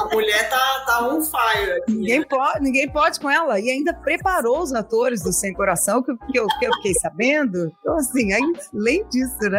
A 0.00 0.14
mulher 0.14 0.48
tá, 0.48 0.84
tá 0.86 1.08
on 1.08 1.20
fire 1.20 1.72
aqui. 1.72 1.92
Ninguém 1.92 2.22
pode, 2.22 2.60
ninguém 2.60 2.88
pode 2.88 3.18
com 3.18 3.28
ela. 3.28 3.58
E 3.58 3.68
ainda 3.68 3.92
preparou 3.92 4.60
os 4.62 4.72
atores 4.72 5.22
do 5.24 5.32
Sem 5.32 5.52
Coração, 5.52 6.00
que, 6.02 6.16
que, 6.30 6.38
eu, 6.38 6.46
que 6.46 6.64
eu 6.66 6.72
fiquei 6.74 6.94
sabendo. 6.94 7.70
Então, 7.80 7.96
assim, 7.96 8.32
aí, 8.32 8.42
além 8.72 9.04
disso, 9.08 9.36
né? 9.50 9.58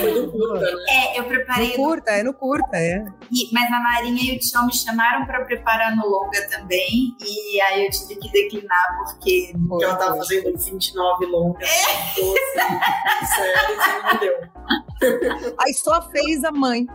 Foi 0.00 0.20
no 0.20 0.30
curta, 0.30 0.60
né? 0.60 0.84
É, 0.90 1.18
eu 1.18 1.24
preparei. 1.24 1.68
No 1.68 1.74
curta, 1.76 2.10
é 2.10 2.22
no 2.22 2.34
curta, 2.34 2.76
é. 2.76 3.06
E- 3.32 3.48
mas 3.54 3.72
a 3.72 3.80
Marinha 3.80 4.34
e 4.34 4.36
o 4.36 4.38
Tião 4.38 4.66
me 4.66 4.74
chamaram 4.74 5.24
para 5.24 5.42
preparar 5.46 5.96
no 5.96 6.06
longa 6.06 6.46
também. 6.50 7.16
E 7.26 7.60
aí 7.62 7.86
eu 7.86 7.90
tive 7.90 8.16
que 8.16 8.30
declinar 8.30 8.98
porque. 9.06 9.54
Porque 9.66 9.84
ela 9.84 9.96
tava 9.96 10.16
fazendo 10.18 10.56
29 10.58 11.26
longas, 11.26 11.68
12 12.16 12.38
séries 12.52 13.38
e 13.38 13.53
não 14.02 14.20
deu. 14.20 15.54
Aí 15.60 15.74
só 15.74 16.02
fez 16.10 16.44
a 16.44 16.52
mãe 16.52 16.86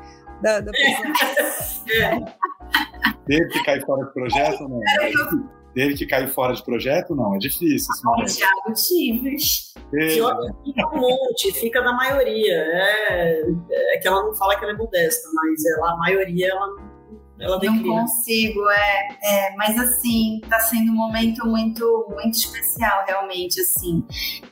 da, 0.41 0.61
da 0.61 0.71
pessoa. 0.71 1.07
Teve 3.25 3.47
que 3.49 3.63
cair 3.63 3.85
fora 3.85 4.05
de 4.05 4.13
projeto 4.13 4.61
ou 4.63 4.69
não? 4.69 4.79
Teve 5.73 5.93
que 5.93 6.05
cair 6.07 6.27
fora 6.27 6.53
de 6.53 6.63
projeto? 6.63 7.15
Não, 7.15 7.35
é 7.35 7.37
difícil 7.37 7.87
momento. 8.03 8.35
Thiago 8.35 8.73
Tives. 8.73 9.73
Pior 9.91 10.35
que 10.39 10.71
fica 10.71 10.87
um 10.87 10.99
monte, 10.99 11.51
fica 11.53 11.81
da 11.81 11.93
maioria. 11.93 12.53
É, 12.53 13.43
é 13.93 13.97
que 13.97 14.07
ela 14.07 14.23
não 14.23 14.35
fala 14.35 14.57
que 14.57 14.63
ela 14.63 14.73
é 14.73 14.77
modesta, 14.77 15.29
mas 15.33 15.65
ela, 15.65 15.91
a 15.91 15.97
maioria 15.97 16.51
ela, 16.51 16.75
ela 17.39 17.53
Não 17.53 17.59
declina. 17.59 18.01
consigo, 18.01 18.69
é, 18.69 19.17
é, 19.23 19.55
mas 19.55 19.77
assim, 19.79 20.41
tá 20.49 20.59
sendo 20.59 20.91
um 20.91 20.95
momento 20.95 21.45
muito, 21.45 22.07
muito 22.09 22.37
especial, 22.37 23.05
realmente, 23.07 23.59
assim. 23.61 24.03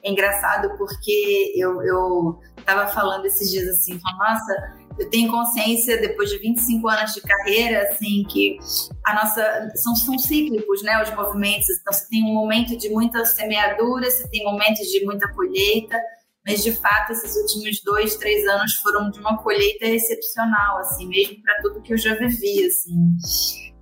É 0.04 0.10
engraçado 0.10 0.76
porque 0.78 1.54
eu, 1.56 1.82
eu 1.82 2.40
tava 2.66 2.88
falando 2.88 3.26
esses 3.26 3.52
dias 3.52 3.68
assim, 3.68 4.00
nossa, 4.18 4.78
eu 5.00 5.10
tenho 5.10 5.30
consciência, 5.30 6.00
depois 6.02 6.30
de 6.30 6.40
25 6.40 6.88
anos 6.88 7.14
de 7.14 7.22
carreira, 7.22 7.84
assim, 7.84 8.24
que 8.28 8.58
a 9.06 9.14
nossa. 9.14 9.72
São, 9.76 9.96
são 9.96 10.18
cíclicos, 10.18 10.82
né? 10.82 11.02
Os 11.04 11.14
movimentos. 11.14 11.68
Então, 11.70 11.94
você 11.94 12.08
tem 12.10 12.24
um 12.24 12.34
momento 12.34 12.76
de 12.76 12.90
muita 12.90 13.24
semeadura, 13.26 14.10
você 14.10 14.28
tem 14.30 14.44
momentos 14.44 14.88
de 14.88 15.06
muita 15.06 15.32
colheita, 15.34 16.00
mas 16.48 16.64
de 16.64 16.72
fato, 16.72 17.12
esses 17.12 17.36
últimos 17.36 17.82
dois, 17.84 18.16
três 18.16 18.48
anos 18.48 18.74
foram 18.76 19.12
de 19.12 19.20
uma 19.20 19.38
colheita 19.38 19.86
excepcional, 19.86 20.78
assim, 20.78 21.06
mesmo 21.06 21.42
para 21.44 21.62
tudo 21.62 21.82
que 21.82 21.92
eu 21.92 21.98
já 21.98 22.16
vivi, 22.16 22.66
assim. 22.66 22.96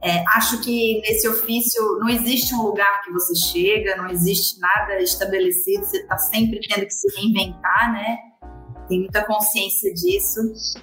É, 0.02 0.24
acho 0.36 0.60
que 0.62 1.00
nesse 1.02 1.28
ofício 1.28 1.84
não 2.00 2.10
existe 2.10 2.56
um 2.56 2.64
lugar 2.64 3.04
que 3.04 3.12
você 3.12 3.36
chega, 3.36 3.96
não 3.96 4.08
existe 4.08 4.60
nada 4.60 5.00
estabelecido, 5.00 5.86
você 5.86 5.98
está 5.98 6.18
sempre 6.18 6.60
tendo 6.60 6.88
que 6.88 6.94
se 6.94 7.08
reinventar, 7.16 7.94
né? 7.94 8.18
Tem 8.88 9.00
muita 9.00 9.26
consciência 9.26 9.94
disso, 9.94 10.42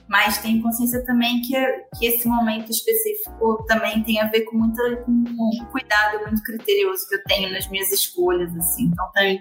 mas 0.09 0.39
tem 0.39 0.61
consciência 0.61 1.05
também 1.05 1.41
que, 1.43 1.55
que 1.99 2.07
esse 2.07 2.27
momento 2.27 2.71
específico 2.71 3.65
também 3.67 4.03
tem 4.03 4.21
a 4.21 4.29
ver 4.29 4.43
com, 4.43 4.57
muita, 4.57 4.97
com 5.05 5.13
um 5.13 5.67
cuidado 5.71 6.21
muito 6.27 6.43
criterioso 6.43 7.07
que 7.09 7.15
eu 7.15 7.25
tenho 7.25 7.53
nas 7.53 7.69
minhas 7.69 7.91
escolhas, 7.93 8.55
assim. 8.57 8.85
Então 8.85 9.11
tem, 9.13 9.41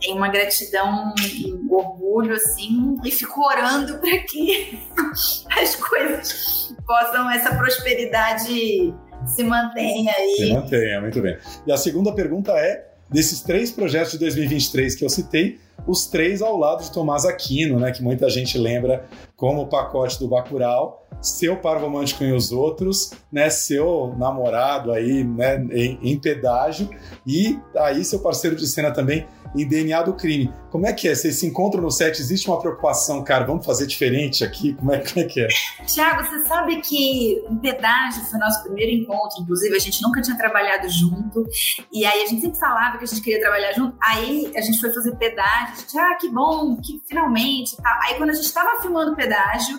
tem 0.00 0.14
uma 0.14 0.28
gratidão, 0.28 1.14
um 1.46 1.74
orgulho, 1.74 2.34
assim, 2.34 2.96
e 3.04 3.10
fico 3.10 3.40
orando 3.40 3.98
para 3.98 4.18
que 4.18 4.78
as 5.62 5.76
coisas 5.76 6.74
possam, 6.86 7.30
essa 7.30 7.54
prosperidade 7.54 8.92
se 9.26 9.44
mantenha 9.44 10.12
Se 10.36 10.42
aí. 10.42 10.52
mantenha, 10.52 11.00
muito 11.00 11.20
bem. 11.20 11.36
E 11.66 11.72
a 11.72 11.76
segunda 11.76 12.14
pergunta 12.14 12.52
é: 12.52 12.88
desses 13.10 13.42
três 13.42 13.70
projetos 13.70 14.12
de 14.12 14.18
2023 14.18 14.94
que 14.94 15.04
eu 15.04 15.08
citei, 15.08 15.58
os 15.88 16.06
três 16.06 16.42
ao 16.42 16.56
lado 16.56 16.84
de 16.84 16.92
Tomás 16.92 17.24
Aquino, 17.24 17.80
né, 17.80 17.90
que 17.90 18.02
muita 18.02 18.28
gente 18.28 18.58
lembra 18.58 19.08
como 19.34 19.62
o 19.62 19.66
pacote 19.66 20.18
do 20.18 20.28
Bacurau, 20.28 20.97
seu 21.20 21.56
par 21.56 21.80
romântico 21.80 22.24
e 22.24 22.32
os 22.32 22.52
outros, 22.52 23.12
né, 23.32 23.50
seu 23.50 24.14
namorado 24.18 24.92
aí, 24.92 25.24
né, 25.24 25.56
em, 25.72 25.98
em 26.02 26.18
pedágio 26.18 26.88
e 27.26 27.58
aí 27.76 28.04
seu 28.04 28.20
parceiro 28.20 28.56
de 28.56 28.66
cena 28.66 28.90
também 28.92 29.26
em 29.56 29.66
DNA 29.66 30.02
do 30.02 30.14
crime. 30.14 30.52
Como 30.70 30.86
é 30.86 30.92
que 30.92 31.08
é? 31.08 31.14
Vocês 31.14 31.38
se 31.38 31.46
encontram 31.46 31.82
no 31.82 31.90
set? 31.90 32.20
Existe 32.20 32.48
uma 32.48 32.60
preocupação, 32.60 33.24
cara? 33.24 33.46
Vamos 33.46 33.64
fazer 33.64 33.86
diferente 33.86 34.44
aqui? 34.44 34.74
Como 34.74 34.92
é, 34.92 34.98
como 34.98 35.20
é 35.20 35.24
que 35.24 35.40
é? 35.40 35.48
Tiago, 35.86 36.24
você 36.24 36.46
sabe 36.46 36.80
que 36.80 37.44
em 37.48 37.56
pedágio 37.56 38.22
foi 38.24 38.38
nosso 38.38 38.62
primeiro 38.64 38.92
encontro, 38.92 39.42
inclusive 39.42 39.74
a 39.74 39.78
gente 39.78 40.02
nunca 40.02 40.20
tinha 40.20 40.36
trabalhado 40.36 40.88
junto, 40.88 41.44
e 41.92 42.04
aí 42.04 42.22
a 42.22 42.26
gente 42.26 42.42
sempre 42.42 42.58
falava 42.58 42.98
que 42.98 43.04
a 43.04 43.06
gente 43.06 43.22
queria 43.22 43.40
trabalhar 43.40 43.72
junto, 43.72 43.96
aí 44.02 44.52
a 44.54 44.60
gente 44.60 44.78
foi 44.80 44.92
fazer 44.92 45.16
pedágio, 45.16 45.74
a 45.74 45.76
gente, 45.76 45.98
ah, 45.98 46.16
que 46.20 46.28
bom, 46.28 46.76
que 46.76 47.00
finalmente. 47.06 47.76
Aí 48.04 48.14
quando 48.16 48.30
a 48.30 48.34
gente 48.34 48.44
estava 48.44 48.82
filmando 48.82 49.16
pedágio, 49.16 49.78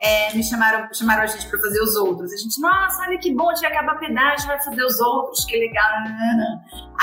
é, 0.00 0.32
me 0.32 0.44
chamaram, 0.44 0.88
chamaram 0.94 1.22
a 1.22 1.26
gente 1.26 1.48
para 1.48 1.58
fazer 1.58 1.80
os 1.80 1.96
outros. 1.96 2.32
A 2.32 2.36
gente, 2.36 2.60
nossa, 2.60 3.02
olha 3.02 3.18
que 3.18 3.34
bom, 3.34 3.50
a 3.50 3.54
gente 3.54 3.62
vai 3.62 3.72
acabar 3.72 3.98
pedágio, 3.98 4.46
vai 4.46 4.62
fazer 4.62 4.84
os 4.84 5.00
outros, 5.00 5.44
que 5.44 5.56
legal. 5.56 5.90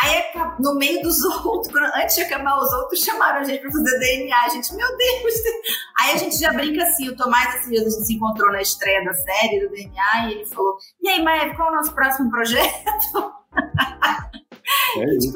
Aí, 0.01 0.23
no 0.59 0.75
meio 0.75 1.01
dos 1.01 1.21
outros, 1.43 1.73
antes 1.95 2.15
de 2.15 2.21
acabar 2.21 2.57
os 2.57 2.71
outros, 2.71 3.01
chamaram 3.01 3.41
a 3.41 3.43
gente 3.43 3.59
para 3.61 3.71
fazer 3.71 3.99
DNA. 3.99 4.37
A 4.37 4.49
gente, 4.49 4.73
meu 4.73 4.87
Deus. 4.97 5.33
Aí 5.99 6.13
a 6.13 6.17
gente 6.17 6.37
já 6.37 6.53
brinca 6.53 6.83
assim, 6.83 7.09
o 7.09 7.17
Tomás, 7.17 7.67
dias, 7.67 7.85
a 7.85 7.89
gente 7.89 8.05
se 8.05 8.13
encontrou 8.13 8.51
na 8.51 8.61
estreia 8.61 9.03
da 9.03 9.13
série 9.13 9.59
do 9.59 9.69
DNA 9.73 10.27
e 10.27 10.31
ele 10.31 10.45
falou: 10.45 10.77
E 11.01 11.09
aí, 11.09 11.23
Maeve, 11.23 11.55
qual 11.55 11.69
é 11.69 11.71
o 11.71 11.75
nosso 11.75 11.93
próximo 11.93 12.29
projeto? 12.29 13.33
É 14.97 15.05
isso. 15.17 15.33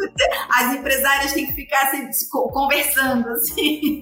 As 0.50 0.74
empresárias 0.74 1.34
têm 1.34 1.48
que 1.48 1.54
ficar 1.54 1.84
assim, 1.84 2.10
conversando, 2.30 3.30
assim. 3.30 4.02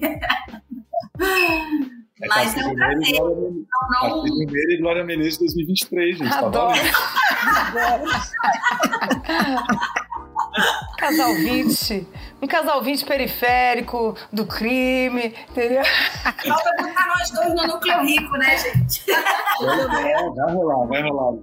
Mas 2.26 2.56
é 2.56 2.66
um 2.66 2.74
prazer. 2.74 3.14
Então, 3.14 3.60
não, 4.02 4.22
Mineiro 4.24 4.72
e 4.72 4.78
Glória 4.80 5.04
Menezes 5.04 5.38
2023, 5.38 6.18
gente. 6.18 6.30
Tá 6.30 6.38
Adoro. 6.38 6.74
valendo. 7.72 8.08
Casal 10.98 11.34
20. 11.34 12.06
Um 12.42 12.46
casal 12.46 12.82
20 12.82 13.04
periférico 13.04 14.16
do 14.32 14.44
crime, 14.46 15.32
entendeu? 15.50 15.82
Falta 15.84 16.70
botar 16.76 17.06
nós 17.06 17.30
dois 17.30 17.54
no 17.54 17.66
núcleo 17.74 18.00
rico, 18.04 18.36
né, 18.36 18.56
gente? 18.58 19.04
Vai 19.60 20.14
rolar, 20.14 20.34
vai 20.34 20.52
rolar, 20.54 20.86
vai 20.88 21.02
rolar. 21.02 21.38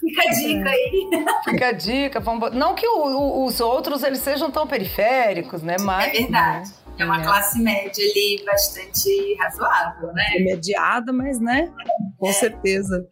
Fica 0.00 0.22
a 0.28 0.32
dica 0.32 0.68
aí. 0.70 1.10
Fica 1.44 1.66
a 1.68 1.72
dica. 1.72 2.20
Vamos... 2.20 2.52
Não 2.52 2.74
que 2.74 2.86
o- 2.86 3.06
o- 3.06 3.44
os 3.46 3.60
outros 3.60 4.02
eles 4.04 4.20
sejam 4.20 4.50
tão 4.50 4.66
periféricos, 4.66 5.62
né? 5.62 5.76
Mas, 5.80 6.08
É 6.14 6.20
verdade. 6.22 6.70
É 7.02 7.04
uma 7.04 7.20
classe 7.20 7.60
média 7.60 8.04
ali 8.04 8.44
bastante 8.46 9.36
razoável, 9.40 10.12
né? 10.12 10.22
Remediada, 10.34 11.12
mas, 11.12 11.40
né? 11.40 11.68
Com 12.16 12.32
certeza. 12.32 13.04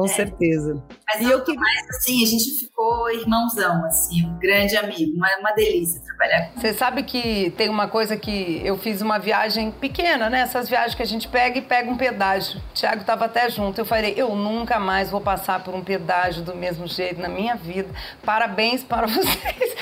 Com 0.00 0.08
certeza. 0.08 0.82
Mas 1.06 1.28
eu 1.28 1.42
que 1.44 1.54
mais 1.54 1.88
assim, 1.90 2.22
a 2.22 2.26
gente 2.26 2.58
ficou 2.58 3.10
irmãozão, 3.10 3.84
assim, 3.84 4.24
um 4.24 4.38
grande 4.38 4.76
amigo, 4.76 5.16
uma, 5.16 5.28
uma 5.40 5.52
delícia 5.52 6.00
trabalhar 6.00 6.48
com 6.48 6.60
Você 6.60 6.72
sabe 6.72 7.02
que 7.02 7.50
tem 7.56 7.68
uma 7.68 7.86
coisa 7.86 8.16
que 8.16 8.62
eu 8.64 8.78
fiz 8.78 9.02
uma 9.02 9.18
viagem 9.18 9.70
pequena, 9.70 10.30
né? 10.30 10.40
Essas 10.40 10.68
viagens 10.68 10.94
que 10.94 11.02
a 11.02 11.06
gente 11.06 11.28
pega 11.28 11.58
e 11.58 11.62
pega 11.62 11.90
um 11.90 11.96
pedágio. 11.96 12.60
O 12.70 12.74
Thiago 12.74 13.02
estava 13.02 13.26
até 13.26 13.50
junto. 13.50 13.78
Eu 13.78 13.84
falei, 13.84 14.14
eu 14.16 14.34
nunca 14.34 14.78
mais 14.78 15.10
vou 15.10 15.20
passar 15.20 15.62
por 15.62 15.74
um 15.74 15.82
pedágio 15.82 16.42
do 16.42 16.54
mesmo 16.54 16.86
jeito 16.86 17.20
na 17.20 17.28
minha 17.28 17.56
vida. 17.56 17.90
Parabéns 18.24 18.82
para 18.82 19.06
vocês. 19.08 19.76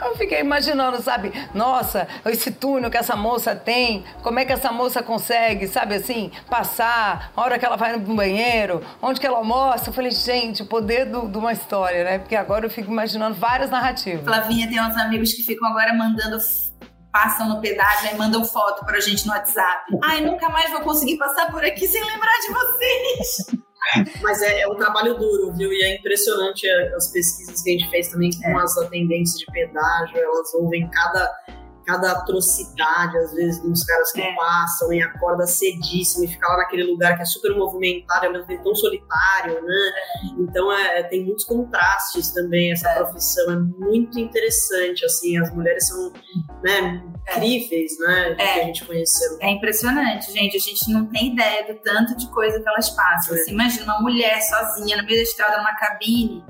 Eu 0.00 0.16
fiquei 0.16 0.40
imaginando, 0.40 1.02
sabe? 1.02 1.32
Nossa, 1.54 2.08
esse 2.26 2.50
túnel 2.50 2.90
que 2.90 2.96
essa 2.96 3.14
moça 3.14 3.54
tem, 3.54 4.04
como 4.22 4.38
é 4.38 4.44
que 4.44 4.52
essa 4.52 4.72
moça 4.72 5.02
consegue, 5.02 5.66
sabe 5.66 5.96
assim, 5.96 6.30
passar, 6.48 7.30
a 7.36 7.40
hora 7.40 7.58
que 7.58 7.64
ela 7.64 7.76
vai 7.76 7.92
no 7.92 7.98
banheiro, 7.98 8.47
onde 9.02 9.20
que 9.20 9.26
ela 9.26 9.38
almoça. 9.38 9.88
Eu 9.90 9.92
falei, 9.92 10.10
gente, 10.10 10.62
o 10.62 10.66
poder 10.66 11.04
do- 11.06 11.28
de 11.28 11.38
uma 11.38 11.52
história, 11.52 12.04
né? 12.04 12.18
Porque 12.18 12.36
agora 12.36 12.66
eu 12.66 12.70
fico 12.70 12.90
imaginando 12.90 13.34
várias 13.34 13.70
narrativas. 13.70 14.24
Flavinha 14.24 14.68
tem 14.68 14.80
uns 14.80 14.96
amigos 14.96 15.32
que 15.32 15.42
ficam 15.42 15.68
agora 15.68 15.92
mandando, 15.94 16.38
passam 17.12 17.48
no 17.48 17.60
pedágio 17.60 18.10
e 18.14 18.18
mandam 18.18 18.44
foto 18.44 18.84
pra 18.84 19.00
gente 19.00 19.26
no 19.26 19.32
WhatsApp. 19.32 19.84
Ai, 20.04 20.20
nunca 20.20 20.48
mais 20.48 20.70
vou 20.70 20.80
conseguir 20.80 21.16
passar 21.18 21.50
por 21.50 21.64
aqui 21.64 21.86
sem 21.86 22.02
lembrar 22.04 22.38
de 22.46 22.52
vocês. 22.52 23.58
Mas 24.20 24.42
é, 24.42 24.60
é 24.62 24.68
um 24.68 24.74
trabalho 24.76 25.14
duro, 25.16 25.52
viu? 25.54 25.72
E 25.72 25.82
é 25.82 25.96
impressionante 25.96 26.66
é, 26.68 26.94
as 26.94 27.08
pesquisas 27.10 27.62
que 27.62 27.70
a 27.70 27.72
gente 27.78 27.88
fez 27.90 28.08
também 28.08 28.30
com 28.42 28.58
as 28.58 28.76
atendentes 28.76 29.32
de 29.38 29.46
pedágio, 29.46 30.18
elas 30.18 30.52
ouvem 30.54 30.86
cada, 30.90 31.30
cada 31.88 32.12
atrocidade, 32.12 33.16
às 33.16 33.32
vezes, 33.32 33.62
dos 33.62 33.82
caras 33.82 34.12
que 34.12 34.20
passam 34.34 34.92
e 34.92 35.00
acorda 35.00 35.46
cedíssimo 35.46 36.24
e 36.24 36.28
fica 36.28 36.46
lá 36.46 36.58
naquele 36.58 36.84
lugar 36.84 37.16
que 37.16 37.22
é 37.22 37.24
super 37.24 37.56
movimentado, 37.56 38.26
ao 38.26 38.32
mesmo 38.32 38.46
tempo 38.46 38.62
tão 38.62 38.74
solitário, 38.74 39.64
né? 39.64 39.92
Então 40.38 40.70
é, 40.70 41.02
tem 41.04 41.24
muitos 41.24 41.46
contrastes 41.46 42.30
também, 42.30 42.72
essa 42.72 42.92
profissão 42.92 43.52
é 43.52 43.56
muito 43.56 44.20
interessante, 44.20 45.02
assim, 45.06 45.38
as 45.38 45.50
mulheres 45.54 45.88
são 45.88 46.12
né, 46.62 47.02
incríveis, 47.26 47.98
né? 48.00 48.34
Que 48.34 48.42
a 48.42 48.64
gente 48.64 48.84
conheceu. 48.84 49.38
É 49.40 49.50
impressionante, 49.50 50.30
gente. 50.30 50.58
A 50.58 50.60
gente 50.60 50.92
não 50.92 51.06
tem 51.06 51.32
ideia 51.32 51.72
do 51.72 51.80
tanto 51.80 52.14
de 52.16 52.28
coisa 52.30 52.60
que 52.60 52.68
elas 52.68 52.90
passam. 52.90 53.34
Assim, 53.34 53.52
imagina 53.52 53.84
uma 53.84 54.02
mulher 54.02 54.38
sozinha 54.42 54.98
no 54.98 55.04
meio 55.04 55.16
da 55.16 55.22
estrada, 55.22 55.56
numa 55.56 55.74
cabine. 55.74 56.44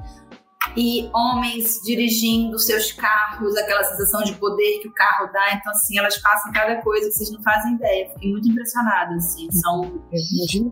E 0.77 1.09
homens 1.15 1.81
dirigindo 1.85 2.59
seus 2.59 2.93
carros, 2.93 3.57
aquela 3.57 3.85
sensação 3.85 4.23
de 4.25 4.35
poder 4.35 4.79
que 4.81 4.89
o 4.89 4.93
carro 4.93 5.31
dá. 5.33 5.55
Então, 5.55 5.73
assim, 5.73 5.99
elas 5.99 6.17
passam 6.19 6.53
cada 6.53 6.77
coisa 6.83 7.09
que 7.09 7.15
vocês 7.15 7.31
não 7.31 7.43
fazem 7.43 7.75
ideia. 7.75 8.11
Fiquei 8.15 8.31
muito 8.31 8.49
impressionada, 8.49 9.15
assim. 9.15 9.49
São 9.51 10.03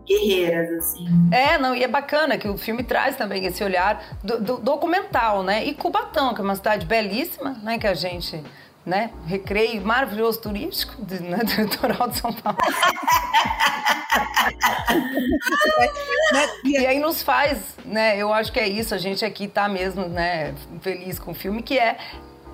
guerreiras, 0.07 0.69
assim. 0.77 1.05
É, 1.31 1.57
não, 1.57 1.75
e 1.75 1.83
é 1.83 1.87
bacana 1.87 2.37
que 2.37 2.47
o 2.47 2.57
filme 2.57 2.83
traz 2.83 3.15
também 3.15 3.45
esse 3.45 3.63
olhar 3.63 4.01
do, 4.23 4.41
do 4.41 4.57
documental, 4.57 5.43
né? 5.43 5.65
E 5.65 5.73
Cubatão, 5.73 6.33
que 6.33 6.41
é 6.41 6.43
uma 6.43 6.55
cidade 6.55 6.85
belíssima, 6.85 7.57
né? 7.63 7.77
Que 7.77 7.87
a 7.87 7.93
gente 7.93 8.43
né? 8.87 9.11
Recreio 9.25 9.85
maravilhoso 9.85 10.39
turístico 10.39 11.03
de, 11.03 11.19
né, 11.19 11.39
do 11.39 11.51
litoral 11.61 12.07
de 12.07 12.19
São 12.19 12.31
Paulo. 12.31 12.57
e 16.63 16.77
aí 16.77 16.97
nos 16.97 17.21
faz, 17.21 17.75
né? 17.83 18.17
Eu 18.17 18.31
acho 18.31 18.49
que 18.49 18.61
é 18.61 18.67
isso, 18.67 18.95
a 18.95 18.97
gente 18.97 19.25
aqui 19.25 19.49
tá 19.49 19.67
mesmo, 19.67 20.07
né, 20.07 20.55
feliz 20.79 21.19
com 21.19 21.31
o 21.31 21.33
filme, 21.33 21.61
que 21.61 21.77
é 21.77 21.97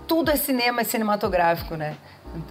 tudo 0.08 0.32
é 0.32 0.36
cinema 0.36 0.82
é 0.82 0.84
cinematográfico, 0.84 1.76
né? 1.76 1.96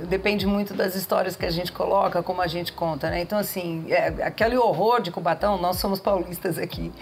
Depende 0.08 0.46
muito 0.46 0.74
das 0.74 0.94
histórias 0.94 1.34
que 1.34 1.44
a 1.44 1.50
gente 1.50 1.72
coloca, 1.72 2.22
como 2.22 2.40
a 2.40 2.46
gente 2.46 2.72
conta, 2.72 3.10
né? 3.10 3.20
Então, 3.20 3.38
assim, 3.38 3.84
é, 3.90 4.08
aquele 4.22 4.56
horror 4.56 5.00
de 5.00 5.10
Cubatão, 5.10 5.58
nós 5.58 5.78
somos 5.78 5.98
paulistas 5.98 6.56
aqui, 6.56 6.92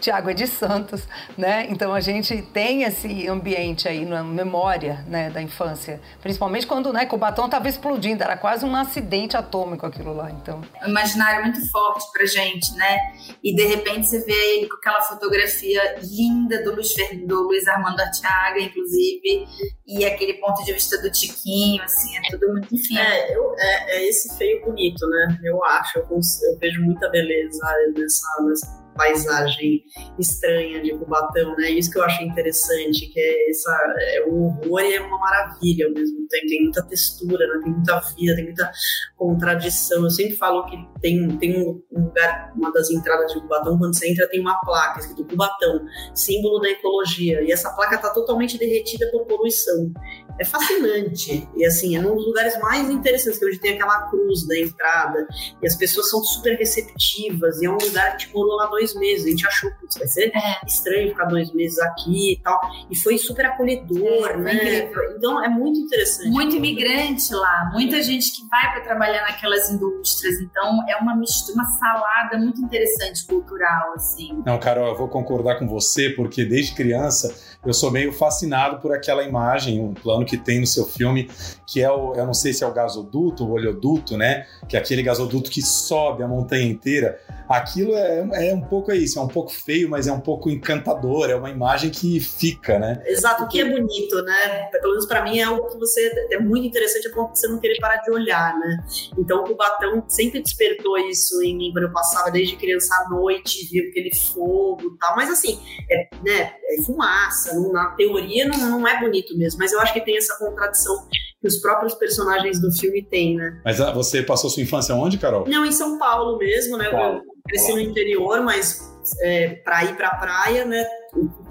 Tiago 0.00 0.30
é 0.30 0.34
de 0.34 0.46
Santos, 0.46 1.02
né? 1.36 1.66
Então, 1.68 1.92
a 1.92 2.00
gente 2.00 2.40
tem 2.42 2.84
esse 2.84 3.26
ambiente 3.26 3.88
aí 3.88 4.04
na 4.04 4.22
memória 4.22 5.04
né, 5.08 5.30
da 5.30 5.42
infância. 5.42 6.00
Principalmente 6.22 6.66
quando 6.66 6.92
né, 6.92 7.06
Cubatão 7.06 7.46
estava 7.46 7.68
explodindo, 7.68 8.22
era 8.22 8.36
quase 8.36 8.64
um 8.64 8.74
acidente 8.76 9.36
atômico 9.36 9.84
aquilo 9.84 10.14
lá, 10.14 10.30
então. 10.30 10.62
O 10.82 10.88
imaginário 10.88 11.40
é 11.40 11.42
muito 11.42 11.68
forte 11.70 12.04
pra 12.12 12.24
gente, 12.24 12.72
né? 12.74 12.98
E, 13.42 13.54
de 13.54 13.66
repente, 13.66 14.06
você 14.06 14.24
vê 14.24 14.56
ele 14.56 14.68
com 14.68 14.76
aquela 14.76 15.00
fotografia 15.02 15.96
linda 16.02 16.62
do 16.62 16.74
Luiz, 16.74 16.94
do 17.26 17.42
Luiz 17.42 17.66
Armando 17.66 18.00
Artiaga, 18.00 18.60
inclusive, 18.60 19.48
e 19.86 20.04
aquele 20.04 20.34
ponto 20.34 20.64
de 20.64 20.72
vista 20.72 21.00
do 21.00 21.10
Tiquinho, 21.10 21.82
assim, 21.82 22.16
é 22.16 22.27
tudo 22.30 22.48
muito. 22.52 22.68
É, 22.96 23.36
eu, 23.36 23.54
é, 23.58 23.96
é, 23.96 24.08
esse 24.08 24.36
feio 24.36 24.64
bonito, 24.64 25.06
né? 25.08 25.38
Eu 25.42 25.62
acho, 25.64 25.98
eu, 25.98 26.04
eu 26.10 26.58
vejo 26.58 26.82
muita 26.82 27.08
beleza 27.10 27.58
nessa, 27.94 28.42
nessa 28.44 28.87
paisagem 28.98 29.84
estranha 30.18 30.82
de 30.82 30.90
Cubatão, 30.98 31.54
né? 31.56 31.70
Isso 31.70 31.90
que 31.90 31.98
eu 31.98 32.02
achei 32.02 32.26
interessante, 32.26 33.06
que 33.06 33.20
é 33.20 33.50
essa 33.50 33.94
é, 34.00 34.24
o 34.26 34.46
horror 34.46 34.80
e 34.80 34.94
é 34.94 35.00
uma 35.00 35.18
maravilha 35.18 35.86
ao 35.86 35.92
mesmo 35.92 36.26
tempo. 36.28 36.46
Tem 36.48 36.62
muita 36.62 36.82
textura, 36.82 37.46
né? 37.46 37.60
tem 37.62 37.72
muita 37.72 38.00
vida, 38.00 38.34
tem 38.34 38.44
muita 38.44 38.70
contradição. 39.16 40.02
Eu 40.02 40.10
sempre 40.10 40.36
falo 40.36 40.66
que 40.66 40.76
tem, 41.00 41.28
tem 41.38 41.64
um 41.64 41.82
lugar, 41.92 42.52
uma 42.56 42.72
das 42.72 42.90
entradas 42.90 43.32
de 43.32 43.40
Cubatão, 43.40 43.78
quando 43.78 43.96
você 43.96 44.10
entra 44.10 44.28
tem 44.28 44.40
uma 44.40 44.58
placa 44.60 44.98
escrito 44.98 45.24
Cubatão, 45.24 45.86
símbolo 46.14 46.60
da 46.60 46.68
ecologia, 46.70 47.40
e 47.42 47.52
essa 47.52 47.70
placa 47.70 47.94
está 47.94 48.10
totalmente 48.10 48.58
derretida 48.58 49.08
por 49.12 49.24
poluição. 49.26 49.92
É 50.40 50.44
fascinante. 50.44 51.48
E 51.56 51.64
assim, 51.64 51.96
é 51.96 52.00
um 52.00 52.14
dos 52.14 52.26
lugares 52.26 52.58
mais 52.58 52.88
interessantes, 52.90 53.38
que 53.38 53.44
hoje 53.44 53.58
tem 53.58 53.74
aquela 53.74 54.08
cruz 54.08 54.46
da 54.46 54.58
entrada, 54.58 55.26
e 55.62 55.66
as 55.66 55.76
pessoas 55.76 56.10
são 56.10 56.22
super 56.22 56.56
receptivas, 56.56 57.60
e 57.60 57.66
é 57.66 57.70
um 57.70 57.78
lugar 57.78 58.16
que 58.16 58.26
te 58.26 58.34
morou 58.34 58.56
lá 58.56 58.66
dois 58.66 58.87
meses. 58.94 59.26
A 59.26 59.30
gente 59.30 59.46
achou 59.46 59.70
que 59.70 59.98
vai 59.98 60.08
ser 60.08 60.32
é. 60.34 60.66
estranho 60.66 61.10
ficar 61.10 61.24
dois 61.24 61.52
meses 61.52 61.78
aqui 61.78 62.32
e 62.32 62.40
tal. 62.42 62.60
E 62.90 62.96
foi 62.96 63.18
super 63.18 63.46
acolhedor, 63.46 64.30
é, 64.30 64.36
né? 64.36 64.90
Então 65.16 65.42
é 65.44 65.48
muito 65.48 65.78
interessante. 65.78 66.30
Muito 66.30 66.56
imigrante 66.56 67.32
lá, 67.34 67.70
muita 67.72 68.02
gente 68.02 68.32
que 68.32 68.46
vai 68.48 68.72
para 68.72 68.80
trabalhar 68.82 69.22
naquelas 69.22 69.70
indústrias. 69.70 70.40
Então 70.40 70.80
é 70.88 70.96
uma 70.96 71.16
mistura, 71.16 71.54
uma 71.54 71.66
salada 71.66 72.38
muito 72.38 72.60
interessante 72.60 73.26
cultural, 73.26 73.92
assim. 73.94 74.42
Não, 74.44 74.58
Carol, 74.58 74.88
eu 74.88 74.96
vou 74.96 75.08
concordar 75.08 75.58
com 75.58 75.66
você, 75.66 76.10
porque 76.10 76.44
desde 76.44 76.74
criança 76.74 77.34
eu 77.66 77.74
sou 77.74 77.90
meio 77.90 78.12
fascinado 78.12 78.78
por 78.80 78.92
aquela 78.94 79.22
imagem, 79.22 79.80
um 79.80 79.92
plano 79.92 80.24
que 80.24 80.36
tem 80.36 80.60
no 80.60 80.66
seu 80.66 80.84
filme, 80.84 81.28
que 81.66 81.82
é 81.82 81.90
o, 81.90 82.14
eu 82.14 82.24
não 82.24 82.34
sei 82.34 82.52
se 82.52 82.62
é 82.62 82.66
o 82.66 82.72
gasoduto, 82.72 83.44
o 83.44 83.52
oleoduto, 83.52 84.16
né? 84.16 84.46
Que 84.68 84.76
é 84.76 84.80
aquele 84.80 85.02
gasoduto 85.02 85.50
que 85.50 85.60
sobe 85.60 86.22
a 86.22 86.28
montanha 86.28 86.66
inteira. 86.66 87.20
Aquilo 87.48 87.94
é, 87.94 88.50
é 88.50 88.54
um 88.54 88.60
pouco 88.60 88.92
isso, 88.92 89.18
é 89.18 89.22
um 89.22 89.28
pouco 89.28 89.50
feio, 89.50 89.88
mas 89.88 90.06
é 90.06 90.12
um 90.12 90.20
pouco 90.20 90.50
encantador, 90.50 91.30
é 91.30 91.34
uma 91.34 91.50
imagem 91.50 91.90
que 91.90 92.20
fica, 92.20 92.78
né? 92.78 93.02
Exato, 93.06 93.44
o 93.44 93.48
que 93.48 93.60
é 93.60 93.64
bonito, 93.64 94.22
né? 94.22 94.68
Pelo 94.70 94.90
menos 94.90 95.06
para 95.06 95.24
mim 95.24 95.38
é 95.38 95.44
algo 95.44 95.68
que 95.68 95.78
você 95.78 96.28
é 96.30 96.38
muito 96.38 96.66
interessante 96.66 97.08
a 97.08 97.14
ponto 97.14 97.32
de 97.32 97.40
você 97.40 97.48
não 97.48 97.58
querer 97.58 97.78
parar 97.80 97.96
de 97.96 98.10
olhar, 98.10 98.56
né? 98.58 98.84
Então 99.18 99.42
o 99.42 99.44
Cubatão 99.44 100.04
sempre 100.08 100.42
despertou 100.42 100.96
isso 100.98 101.42
em 101.42 101.56
mim 101.56 101.72
quando 101.72 101.84
eu 101.84 101.92
passava 101.92 102.30
desde 102.30 102.56
criança 102.56 102.94
à 102.94 103.08
noite, 103.08 103.66
via 103.70 103.88
aquele 103.88 104.14
fogo 104.14 104.94
e 104.94 104.98
tal, 104.98 105.16
mas 105.16 105.30
assim, 105.30 105.58
é, 105.90 106.08
né, 106.22 106.52
é 106.68 106.82
fumaça, 106.82 107.47
não, 107.54 107.72
na 107.72 107.90
teoria 107.90 108.46
não, 108.46 108.58
não 108.58 108.88
é 108.88 109.00
bonito 109.00 109.36
mesmo, 109.36 109.58
mas 109.58 109.72
eu 109.72 109.80
acho 109.80 109.92
que 109.92 110.00
tem 110.00 110.16
essa 110.16 110.36
contradição 110.38 111.08
que 111.40 111.46
os 111.46 111.58
próprios 111.58 111.94
personagens 111.94 112.60
do 112.60 112.72
filme 112.72 113.02
têm, 113.02 113.36
né? 113.36 113.60
Mas 113.64 113.80
ah, 113.80 113.92
você 113.92 114.22
passou 114.22 114.50
sua 114.50 114.62
infância 114.62 114.94
onde, 114.94 115.18
Carol? 115.18 115.46
Não, 115.48 115.64
em 115.64 115.72
São 115.72 115.98
Paulo 115.98 116.36
mesmo, 116.38 116.76
né? 116.76 116.88
Eu 116.88 117.22
cresci 117.46 117.72
no 117.72 117.80
interior, 117.80 118.40
mas 118.42 118.80
é, 119.22 119.50
para 119.64 119.84
ir 119.84 119.96
para 119.96 120.08
a 120.08 120.16
praia, 120.16 120.64
né? 120.64 120.84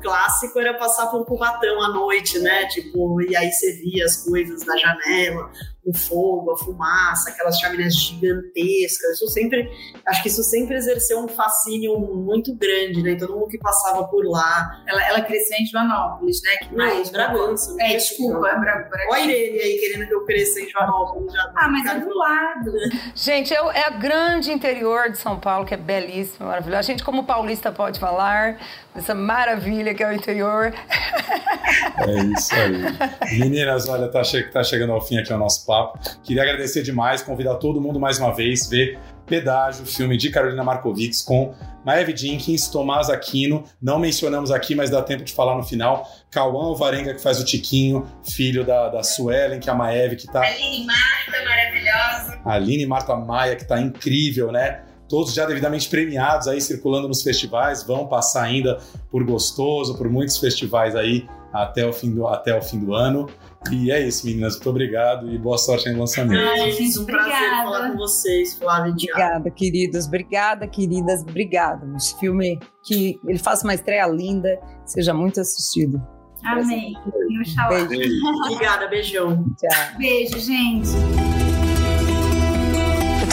Clássico 0.01 0.59
era 0.59 0.73
passar 0.75 1.07
por 1.07 1.21
um 1.21 1.25
cubatão 1.25 1.81
à 1.81 1.89
noite, 1.89 2.39
né? 2.39 2.65
Tipo, 2.67 3.21
e 3.21 3.35
aí 3.35 3.51
você 3.51 3.73
via 3.73 4.05
as 4.05 4.23
coisas 4.23 4.63
da 4.63 4.75
janela, 4.77 5.51
o 5.87 5.97
fogo, 5.97 6.51
a 6.51 6.57
fumaça, 6.57 7.29
aquelas 7.29 7.57
chaminés 7.57 7.95
gigantescas. 7.95 9.15
Isso 9.15 9.27
sempre, 9.29 9.71
acho 10.05 10.21
que 10.21 10.27
isso 10.27 10.43
sempre 10.43 10.75
exerceu 10.75 11.19
um 11.19 11.29
fascínio 11.29 11.97
muito 11.97 12.53
grande, 12.55 13.01
né? 13.01 13.15
Todo 13.15 13.33
mundo 13.33 13.47
que 13.47 13.57
passava 13.57 14.03
por 14.05 14.25
lá. 14.25 14.83
Ela, 14.85 15.07
ela 15.07 15.21
cresceu 15.21 15.57
em 15.57 15.65
Joanópolis, 15.65 16.41
né? 16.43 16.67
Que 16.67 16.75
mais? 16.75 17.09
Bragança. 17.09 17.75
É, 17.79 17.95
desculpa, 17.95 18.49
é 18.49 18.59
Bragança. 18.59 18.97
Olha 19.09 19.21
a 19.21 19.25
Irene 19.25 19.59
aí 19.59 19.77
querendo 19.79 20.07
que 20.07 20.13
eu 20.13 20.25
cresça 20.25 20.59
em 20.59 20.69
Joanópolis. 20.69 21.31
Já 21.31 21.53
ah, 21.55 21.69
mas 21.69 21.85
é 21.85 21.99
do 21.99 22.13
lado. 22.13 22.71
Gente, 23.15 23.53
é, 23.53 23.57
é 23.57 23.85
a 23.85 23.91
grande 23.91 24.51
interior 24.51 25.09
de 25.09 25.17
São 25.17 25.39
Paulo, 25.39 25.65
que 25.65 25.73
é 25.73 25.77
belíssimo, 25.77 26.47
maravilhoso. 26.47 26.79
A 26.79 26.81
gente, 26.81 27.03
como 27.03 27.23
paulista, 27.23 27.71
pode 27.71 27.99
falar 27.99 28.59
dessa 28.93 29.15
maravilha 29.15 29.86
que 29.93 30.03
é 30.03 30.07
o 30.07 30.13
interior. 30.13 30.73
É 31.97 32.23
isso 32.37 32.53
aí. 32.53 33.39
Meninas, 33.39 33.87
olha, 33.89 34.07
tá, 34.07 34.23
che 34.23 34.43
tá 34.43 34.63
chegando 34.63 34.93
ao 34.93 35.01
fim 35.01 35.17
aqui 35.17 35.33
o 35.33 35.37
nosso 35.37 35.65
papo. 35.65 35.99
Queria 36.23 36.43
agradecer 36.43 36.81
demais, 36.81 37.21
convidar 37.21 37.55
todo 37.55 37.81
mundo 37.81 37.99
mais 37.99 38.19
uma 38.19 38.33
vez, 38.33 38.67
ver 38.67 38.97
Pedágio, 39.25 39.85
filme 39.85 40.15
de 40.15 40.29
Carolina 40.29 40.63
Markovics 40.63 41.21
com 41.21 41.53
Maeve 41.85 42.15
Jenkins, 42.15 42.67
Tomás 42.67 43.09
Aquino, 43.09 43.65
não 43.81 43.99
mencionamos 43.99 44.51
aqui, 44.51 44.73
mas 44.73 44.89
dá 44.89 45.01
tempo 45.01 45.23
de 45.23 45.33
falar 45.33 45.55
no 45.55 45.63
final, 45.63 46.05
Cauã 46.31 46.65
Alvarenga, 46.65 47.13
que 47.13 47.21
faz 47.21 47.39
o 47.39 47.45
Tiquinho, 47.45 48.05
filho 48.23 48.65
da, 48.65 48.89
da 48.89 49.03
Suelen, 49.03 49.59
que 49.59 49.69
é 49.69 49.73
a 49.73 49.75
Maeve, 49.75 50.15
que 50.15 50.27
tá... 50.27 50.41
Aline 50.41 50.85
Marta, 50.85 51.43
maravilhosa. 51.45 52.41
Aline 52.45 52.85
Marta 52.85 53.15
Maia, 53.15 53.55
que 53.55 53.65
tá 53.65 53.79
incrível, 53.79 54.51
né? 54.51 54.81
Todos 55.07 55.33
já 55.33 55.45
devidamente 55.45 55.89
premiados 55.89 56.47
aí 56.47 56.61
circulando 56.61 57.07
nos 57.07 57.21
festivais, 57.21 57.83
vão 57.83 58.07
passar 58.07 58.43
ainda 58.43 58.77
por 59.09 59.23
Gostoso, 59.23 59.97
por 59.97 60.09
muitos 60.09 60.37
festivais 60.37 60.95
aí 60.95 61.27
até 61.51 61.85
o 61.85 61.93
fim 61.93 62.13
do, 62.13 62.27
até 62.27 62.57
o 62.57 62.61
fim 62.61 62.79
do 62.79 62.93
ano. 62.93 63.27
E 63.71 63.91
é 63.91 64.05
isso, 64.05 64.25
meninas. 64.25 64.55
Muito 64.55 64.69
obrigado 64.69 65.31
e 65.31 65.37
boa 65.37 65.57
sorte 65.57 65.89
no 65.89 65.99
lançamento. 65.99 66.39
Ai, 66.39 66.71
gente, 66.71 66.99
um 66.99 67.05
prazer 67.05 67.49
falar 67.49 67.91
com 67.91 67.97
vocês, 67.97 68.53
Flávia 68.53 68.89
e 68.89 68.91
Obrigada, 68.91 69.51
queridos. 69.51 70.05
Obrigada, 70.05 70.67
queridas. 70.67 71.21
Obrigada. 71.21 71.85
Esse 71.95 72.17
filme 72.19 72.59
que 72.83 73.19
ele 73.25 73.39
faça 73.39 73.65
uma 73.65 73.73
estreia 73.73 74.07
linda, 74.07 74.59
seja 74.85 75.13
muito 75.13 75.41
assistido. 75.41 76.01
Amém. 76.43 76.93
Beijo. 77.89 78.21
Obrigada, 78.45 78.87
beijão. 78.87 79.45
Tchau. 79.57 79.97
Beijo, 79.97 80.39
gente. 80.39 81.46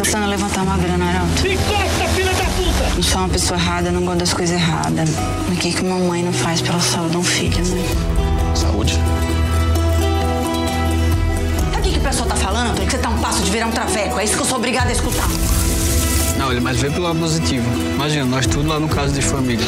Eu 0.04 0.10
tô 0.10 0.18
precisando 0.18 0.28
levantar 0.28 0.62
uma 0.62 0.76
grana, 0.76 1.06
Arauto. 1.06 1.42
Me 1.42 1.56
corta, 1.56 2.08
filha 2.14 2.34
da 2.34 2.44
puta! 2.44 2.94
Não 2.94 3.02
sou 3.02 3.20
uma 3.22 3.28
pessoa 3.30 3.58
errada, 3.58 3.90
não 3.90 4.04
gosto 4.04 4.18
das 4.18 4.34
coisas 4.34 4.54
erradas. 4.54 5.08
O 5.50 5.56
que, 5.56 5.72
que 5.72 5.80
uma 5.80 5.98
mãe 5.98 6.22
não 6.22 6.32
faz 6.32 6.60
pela 6.60 6.78
saúde 6.78 7.12
de 7.12 7.16
um 7.16 7.22
filho, 7.22 7.64
né? 7.64 7.82
Saúde? 8.54 9.00
Sabe 11.72 11.78
o 11.78 11.82
que, 11.82 11.90
que 11.92 11.98
o 11.98 12.02
pessoal 12.02 12.28
tá 12.28 12.36
falando, 12.36 12.72
Antônio? 12.72 12.84
Que 12.84 12.92
você 12.92 12.98
tá 12.98 13.08
um 13.08 13.18
passo 13.18 13.42
de 13.42 13.50
virar 13.50 13.66
um 13.66 13.70
traveco. 13.70 14.20
É 14.20 14.24
isso 14.24 14.36
que 14.36 14.42
eu 14.42 14.46
sou 14.46 14.58
obrigada 14.58 14.90
a 14.90 14.92
escutar. 14.92 15.26
Não, 16.36 16.52
ele 16.52 16.60
mas 16.60 16.78
vê 16.78 16.90
pelo 16.90 17.04
lado 17.04 17.18
positivo. 17.18 17.66
Imagina, 17.94 18.26
nós 18.26 18.46
tudo 18.46 18.68
lá 18.68 18.78
no 18.78 18.90
caso 18.90 19.14
de 19.14 19.22
família. 19.22 19.64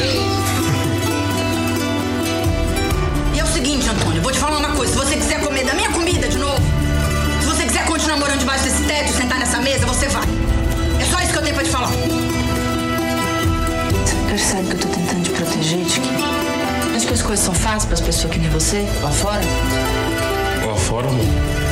E 3.33 3.39
é 3.39 3.43
o 3.43 3.47
seguinte, 3.47 3.89
Antônio, 3.89 4.21
vou 4.21 4.31
te 4.31 4.37
falar 4.37 4.59
uma 4.59 4.69
coisa. 4.69 4.93
Se 4.93 4.99
você 4.99 5.15
quiser 5.15 5.43
comer 5.43 5.65
da 5.65 5.73
minha 5.73 5.89
comida 5.89 6.29
de 6.29 6.37
novo, 6.37 6.61
se 7.41 7.47
você 7.47 7.63
quiser 7.63 7.85
continuar 7.87 8.17
morando 8.17 8.37
debaixo 8.37 8.65
desse 8.65 8.83
teto, 8.83 9.11
sentar 9.13 9.36
mesa, 9.67 9.85
você 9.85 10.07
vai. 10.07 10.23
É 11.01 11.05
só 11.05 11.19
isso 11.19 11.33
que 11.33 11.37
eu 11.39 11.41
tenho 11.41 11.55
pra 11.55 11.63
te 11.63 11.69
falar. 11.69 11.89
Você 13.91 14.15
percebe 14.29 14.67
que 14.69 14.75
eu 14.75 14.79
tô 14.79 14.87
tentando 14.87 15.23
te 15.23 15.29
proteger, 15.31 15.85
Tiki? 15.85 16.09
Acho 16.95 17.05
que 17.05 17.13
as 17.13 17.21
coisas 17.21 17.45
são 17.45 17.53
fáceis 17.53 17.85
pras 17.85 17.99
pessoas 17.99 18.31
que 18.31 18.39
nem 18.39 18.49
você, 18.49 18.87
lá 19.01 19.11
fora? 19.11 19.41
Lá 20.65 20.75
fora, 20.75 21.07
amor? 21.09 21.66